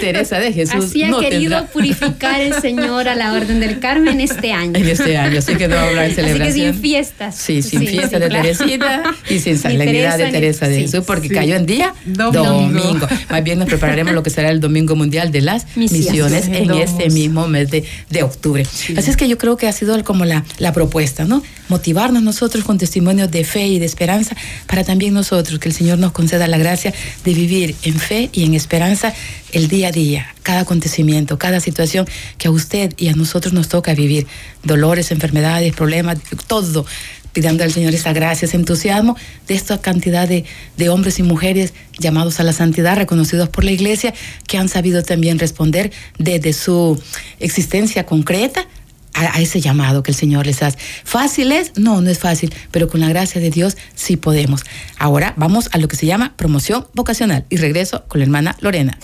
Teresa 0.00 0.38
de 0.38 0.52
Jesús 0.52 0.86
Así 0.86 1.02
ha 1.02 1.08
no 1.08 1.20
querido 1.20 1.56
tendrá 1.56 1.66
purificar 1.72 2.40
el 2.40 2.54
Señor 2.60 3.08
a 3.08 3.14
la 3.14 3.32
Orden 3.32 3.60
del 3.60 3.78
Carmen 3.78 4.20
este 4.20 4.52
año. 4.52 4.72
en 4.76 4.88
este 4.88 5.16
año, 5.16 5.38
así 5.38 5.54
que 5.56 5.68
no 5.68 5.76
habrá 5.78 6.02
Así 6.02 6.14
que 6.16 6.22
celebración. 6.22 6.72
sin 6.72 6.82
fiestas. 6.82 7.36
Sí, 7.36 7.62
sin 7.62 7.80
Sí, 7.80 7.86
fiesta 7.88 8.16
sí, 8.16 8.22
de 8.22 8.28
claro. 8.28 8.42
Teresita 8.42 9.02
y 9.28 9.38
sin 9.38 9.52
Ni 9.54 9.58
solemnidad 9.58 10.18
de 10.18 10.30
Teresa 10.30 10.68
de 10.68 10.76
sí, 10.76 10.80
Jesús, 10.82 11.04
porque 11.06 11.28
sí. 11.28 11.34
cayó 11.34 11.56
en 11.56 11.66
día 11.66 11.94
Domingo. 12.06 12.44
domingo. 12.44 13.08
Más 13.30 13.44
bien 13.44 13.58
nos 13.58 13.68
prepararemos 13.68 14.14
lo 14.14 14.22
que 14.22 14.30
será 14.30 14.50
el 14.50 14.60
Domingo 14.60 14.96
Mundial 14.96 15.30
de 15.30 15.40
las 15.42 15.66
Misiones. 15.76 15.92
Misiones 16.08 16.46
en 16.48 16.68
Domos. 16.68 16.84
este 16.84 17.10
mismo 17.10 17.48
mes 17.48 17.70
de, 17.70 17.84
de 18.10 18.22
octubre. 18.22 18.62
Así 18.96 19.10
es 19.10 19.16
que 19.16 19.28
yo 19.28 19.36
creo 19.38 19.56
que 19.56 19.68
ha 19.68 19.72
sido 19.72 19.92
como 20.04 20.24
la, 20.24 20.44
la 20.58 20.72
propuesta, 20.72 21.24
¿no? 21.24 21.42
Motivarnos 21.68 22.22
nosotros 22.22 22.64
con 22.64 22.78
testimonios 22.78 23.30
de 23.30 23.44
fe 23.44 23.66
y 23.66 23.78
de 23.78 23.84
esperanza 23.86 24.34
para 24.66 24.84
también 24.84 25.12
nosotros, 25.14 25.58
que 25.58 25.68
el 25.68 25.74
Señor 25.74 25.98
nos 25.98 26.12
conceda 26.12 26.46
la 26.48 26.56
gracia 26.58 26.92
de 27.24 27.34
vivir 27.34 27.41
en 27.50 27.98
fe 27.98 28.30
y 28.32 28.44
en 28.44 28.54
esperanza 28.54 29.12
el 29.52 29.68
día 29.68 29.88
a 29.88 29.92
día, 29.92 30.34
cada 30.42 30.60
acontecimiento, 30.60 31.38
cada 31.38 31.60
situación 31.60 32.06
que 32.38 32.48
a 32.48 32.50
usted 32.50 32.94
y 32.96 33.08
a 33.08 33.14
nosotros 33.14 33.52
nos 33.52 33.68
toca 33.68 33.94
vivir, 33.94 34.26
dolores, 34.62 35.10
enfermedades, 35.10 35.74
problemas, 35.74 36.18
todo, 36.46 36.86
pidiendo 37.32 37.64
al 37.64 37.72
Señor 37.72 37.94
esa 37.94 38.12
gracia, 38.12 38.46
ese 38.46 38.56
entusiasmo 38.56 39.16
de 39.48 39.54
esta 39.54 39.80
cantidad 39.80 40.28
de, 40.28 40.44
de 40.76 40.88
hombres 40.88 41.18
y 41.18 41.22
mujeres 41.22 41.74
llamados 41.98 42.40
a 42.40 42.42
la 42.44 42.52
santidad, 42.52 42.96
reconocidos 42.96 43.48
por 43.48 43.64
la 43.64 43.72
Iglesia, 43.72 44.14
que 44.46 44.58
han 44.58 44.68
sabido 44.68 45.02
también 45.02 45.38
responder 45.38 45.92
desde 46.18 46.52
su 46.52 47.02
existencia 47.40 48.04
concreta 48.04 48.66
a, 49.14 49.40
ese 49.40 49.60
llamado 49.60 50.02
que 50.02 50.10
el 50.10 50.16
Señor 50.16 50.46
les 50.46 50.62
hace. 50.62 50.78
¿Fácil 51.04 51.52
es? 51.52 51.72
No, 51.76 52.00
no 52.00 52.10
es 52.10 52.18
fácil, 52.18 52.54
pero 52.70 52.88
con 52.88 53.00
la 53.00 53.08
gracia 53.08 53.40
de 53.40 53.50
Dios 53.50 53.76
sí 53.94 54.16
podemos. 54.16 54.62
Ahora 54.98 55.34
vamos 55.36 55.68
a 55.72 55.78
lo 55.78 55.88
que 55.88 55.96
se 55.96 56.06
llama 56.06 56.34
promoción 56.36 56.86
vocacional 56.94 57.44
y 57.50 57.56
regreso 57.56 58.04
con 58.08 58.20
la 58.20 58.24
hermana 58.24 58.56
Lorena. 58.60 58.98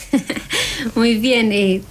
Muy 0.95 1.19
bien, 1.19 1.53
eh, 1.53 1.83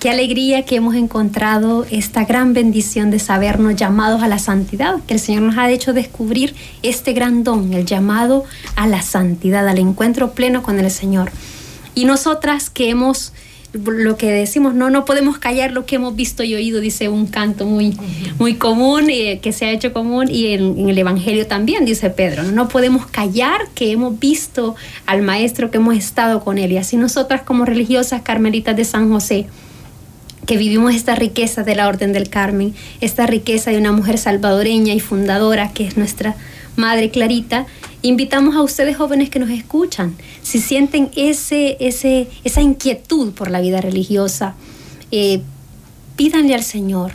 qué 0.00 0.10
alegría 0.10 0.64
que 0.64 0.76
hemos 0.76 0.94
encontrado 0.94 1.86
esta 1.90 2.24
gran 2.24 2.54
bendición 2.54 3.10
de 3.10 3.18
sabernos 3.18 3.76
llamados 3.76 4.22
a 4.22 4.28
la 4.28 4.38
santidad, 4.38 4.96
que 5.06 5.14
el 5.14 5.20
Señor 5.20 5.42
nos 5.42 5.58
ha 5.58 5.70
hecho 5.70 5.92
descubrir 5.92 6.54
este 6.82 7.12
gran 7.12 7.44
don, 7.44 7.72
el 7.72 7.84
llamado 7.84 8.44
a 8.76 8.86
la 8.86 9.02
santidad, 9.02 9.68
al 9.68 9.78
encuentro 9.78 10.32
pleno 10.32 10.62
con 10.62 10.78
el 10.80 10.90
Señor. 10.90 11.30
Y 11.94 12.04
nosotras 12.04 12.70
que 12.70 12.88
hemos 12.88 13.32
lo 13.72 14.16
que 14.16 14.30
decimos, 14.32 14.74
no, 14.74 14.90
no 14.90 15.04
podemos 15.04 15.38
callar 15.38 15.72
lo 15.72 15.86
que 15.86 15.96
hemos 15.96 16.16
visto 16.16 16.42
y 16.42 16.54
oído, 16.54 16.80
dice 16.80 17.08
un 17.08 17.26
canto 17.26 17.66
muy, 17.66 17.96
muy 18.38 18.54
común, 18.54 19.10
eh, 19.10 19.38
que 19.40 19.52
se 19.52 19.66
ha 19.66 19.70
hecho 19.70 19.92
común, 19.92 20.28
y 20.28 20.48
en, 20.48 20.88
el 20.88 20.98
Evangelio 20.98 21.46
también, 21.46 21.84
dice 21.84 22.10
Pedro, 22.10 22.42
no, 22.42 22.68
podemos 22.68 23.06
callar 23.06 23.68
que 23.74 23.92
hemos 23.92 24.18
visto 24.18 24.74
al 25.06 25.22
Maestro, 25.22 25.70
que 25.70 25.78
hemos 25.78 25.96
estado 25.96 26.40
con 26.42 26.58
él. 26.58 26.72
Y 26.72 26.78
así 26.78 26.96
nosotras 26.96 27.42
como 27.42 27.64
religiosas 27.64 28.22
carmelitas 28.22 28.76
de 28.76 28.84
San 28.84 29.10
José, 29.10 29.46
que 30.46 30.56
vivimos 30.56 30.94
esta 30.94 31.14
riqueza 31.14 31.62
de 31.62 31.76
la 31.76 31.86
Orden 31.86 32.12
del 32.12 32.28
Carmen, 32.28 32.74
esta 33.00 33.26
riqueza 33.26 33.70
de 33.70 33.78
una 33.78 33.92
mujer 33.92 34.18
salvadoreña 34.18 34.94
y 34.94 35.00
fundadora, 35.00 35.72
que 35.72 35.86
es 35.86 35.96
nuestra 35.96 36.34
Madre 36.80 37.10
Clarita, 37.10 37.66
invitamos 38.02 38.56
a 38.56 38.62
ustedes 38.62 38.96
jóvenes 38.96 39.28
que 39.28 39.38
nos 39.38 39.50
escuchan, 39.50 40.16
si 40.42 40.58
sienten 40.58 41.10
ese, 41.14 41.76
ese, 41.78 42.28
esa 42.42 42.62
inquietud 42.62 43.32
por 43.32 43.50
la 43.50 43.60
vida 43.60 43.80
religiosa, 43.80 44.54
eh, 45.10 45.42
pídanle 46.16 46.54
al 46.54 46.64
Señor 46.64 47.12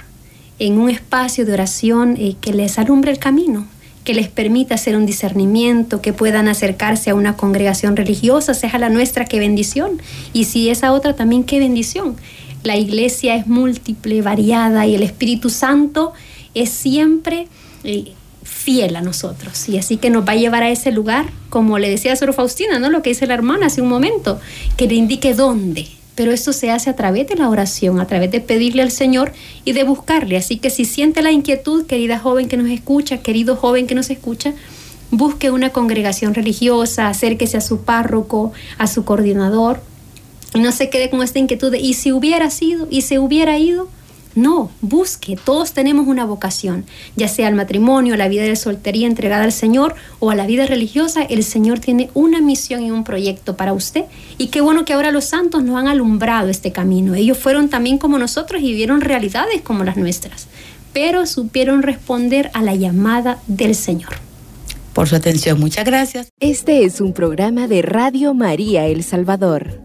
en 0.59 0.77
un 0.77 0.89
espacio 0.89 1.45
de 1.45 1.53
oración 1.53 2.15
eh, 2.17 2.35
que 2.39 2.53
les 2.53 2.77
alumbre 2.77 3.11
el 3.11 3.17
camino, 3.17 3.65
que 4.03 4.13
les 4.13 4.27
permita 4.29 4.75
hacer 4.75 4.95
un 4.95 5.07
discernimiento, 5.07 5.99
que 5.99 6.13
puedan 6.13 6.47
acercarse 6.47 7.09
a 7.09 7.15
una 7.15 7.35
congregación 7.35 7.95
religiosa, 7.95 8.53
sea 8.53 8.77
la 8.77 8.89
nuestra, 8.89 9.25
qué 9.25 9.39
bendición. 9.39 9.99
Y 10.31 10.43
si 10.45 10.69
esa 10.69 10.93
otra 10.93 11.15
también, 11.15 11.43
qué 11.43 11.57
bendición. 11.57 12.15
La 12.61 12.77
iglesia 12.77 13.35
es 13.35 13.47
múltiple, 13.47 14.21
variada 14.21 14.85
y 14.85 14.93
el 14.93 15.01
Espíritu 15.01 15.49
Santo 15.49 16.13
es 16.53 16.69
siempre... 16.69 17.47
Eh, 17.83 18.13
fiel 18.45 18.95
a 18.95 19.01
nosotros. 19.01 19.67
Y 19.67 19.77
así 19.77 19.97
que 19.97 20.09
nos 20.09 20.25
va 20.25 20.33
a 20.33 20.37
llevar 20.37 20.63
a 20.63 20.69
ese 20.69 20.91
lugar, 20.91 21.25
como 21.49 21.77
le 21.79 21.89
decía 21.89 22.13
a 22.13 22.15
Sor 22.15 22.33
Faustina, 22.33 22.79
¿no? 22.79 22.89
Lo 22.89 23.01
que 23.01 23.09
dice 23.09 23.27
la 23.27 23.33
hermana 23.33 23.65
hace 23.65 23.81
un 23.81 23.89
momento, 23.89 24.39
que 24.77 24.87
le 24.87 24.95
indique 24.95 25.33
dónde. 25.33 25.87
Pero 26.13 26.31
esto 26.31 26.53
se 26.53 26.71
hace 26.71 26.89
a 26.89 26.95
través 26.95 27.27
de 27.27 27.35
la 27.35 27.49
oración, 27.49 27.99
a 27.99 28.07
través 28.07 28.31
de 28.31 28.39
pedirle 28.39 28.81
al 28.81 28.91
Señor 28.91 29.33
y 29.65 29.73
de 29.73 29.83
buscarle. 29.83 30.37
Así 30.37 30.57
que 30.57 30.69
si 30.69 30.85
siente 30.85 31.21
la 31.21 31.31
inquietud, 31.31 31.85
querida 31.85 32.19
joven 32.19 32.47
que 32.47 32.55
nos 32.55 32.69
escucha, 32.69 33.17
querido 33.17 33.57
joven 33.57 33.85
que 33.85 33.95
nos 33.95 34.09
escucha, 34.09 34.53
busque 35.11 35.51
una 35.51 35.71
congregación 35.71 36.33
religiosa, 36.33 37.09
acérquese 37.09 37.57
a 37.57 37.61
su 37.61 37.81
párroco, 37.81 38.53
a 38.77 38.87
su 38.87 39.03
coordinador, 39.03 39.81
y 40.53 40.59
no 40.59 40.71
se 40.71 40.89
quede 40.89 41.09
con 41.09 41.21
esta 41.21 41.39
inquietud 41.39 41.71
de, 41.71 41.79
¿y 41.79 41.95
si 41.95 42.13
hubiera 42.13 42.49
sido? 42.49 42.87
¿y 42.89 43.01
se 43.01 43.19
hubiera 43.19 43.57
ido? 43.57 43.89
No, 44.35 44.69
busque, 44.81 45.37
todos 45.37 45.71
tenemos 45.71 46.07
una 46.07 46.25
vocación, 46.25 46.83
ya 47.15 47.29
sea 47.29 47.47
al 47.47 47.55
matrimonio, 47.55 48.15
a 48.15 48.17
la 48.17 48.27
vida 48.27 48.43
de 48.43 48.57
soltería 48.57 49.07
entregada 49.07 49.45
al 49.45 49.53
Señor 49.53 49.95
o 50.19 50.29
a 50.29 50.35
la 50.35 50.45
vida 50.45 50.65
religiosa, 50.65 51.23
el 51.23 51.43
Señor 51.43 51.79
tiene 51.79 52.09
una 52.13 52.41
misión 52.41 52.83
y 52.83 52.91
un 52.91 53.05
proyecto 53.05 53.55
para 53.55 53.71
usted. 53.71 54.03
Y 54.37 54.47
qué 54.47 54.59
bueno 54.59 54.83
que 54.83 54.91
ahora 54.91 55.11
los 55.11 55.23
santos 55.23 55.63
nos 55.63 55.77
han 55.77 55.87
alumbrado 55.87 56.49
este 56.49 56.73
camino. 56.73 57.15
Ellos 57.15 57.37
fueron 57.37 57.69
también 57.69 57.97
como 57.97 58.17
nosotros 58.17 58.61
y 58.61 58.65
vivieron 58.65 58.99
realidades 58.99 59.61
como 59.61 59.85
las 59.85 59.95
nuestras, 59.95 60.47
pero 60.91 61.25
supieron 61.25 61.81
responder 61.81 62.51
a 62.53 62.61
la 62.61 62.75
llamada 62.75 63.39
del 63.47 63.73
Señor. 63.73 64.15
Por 64.91 65.07
su 65.07 65.15
atención, 65.15 65.59
muchas 65.59 65.85
gracias. 65.85 66.29
Este 66.41 66.83
es 66.83 66.99
un 66.99 67.13
programa 67.13 67.67
de 67.67 67.81
Radio 67.81 68.33
María 68.33 68.85
El 68.85 69.03
Salvador. 69.03 69.84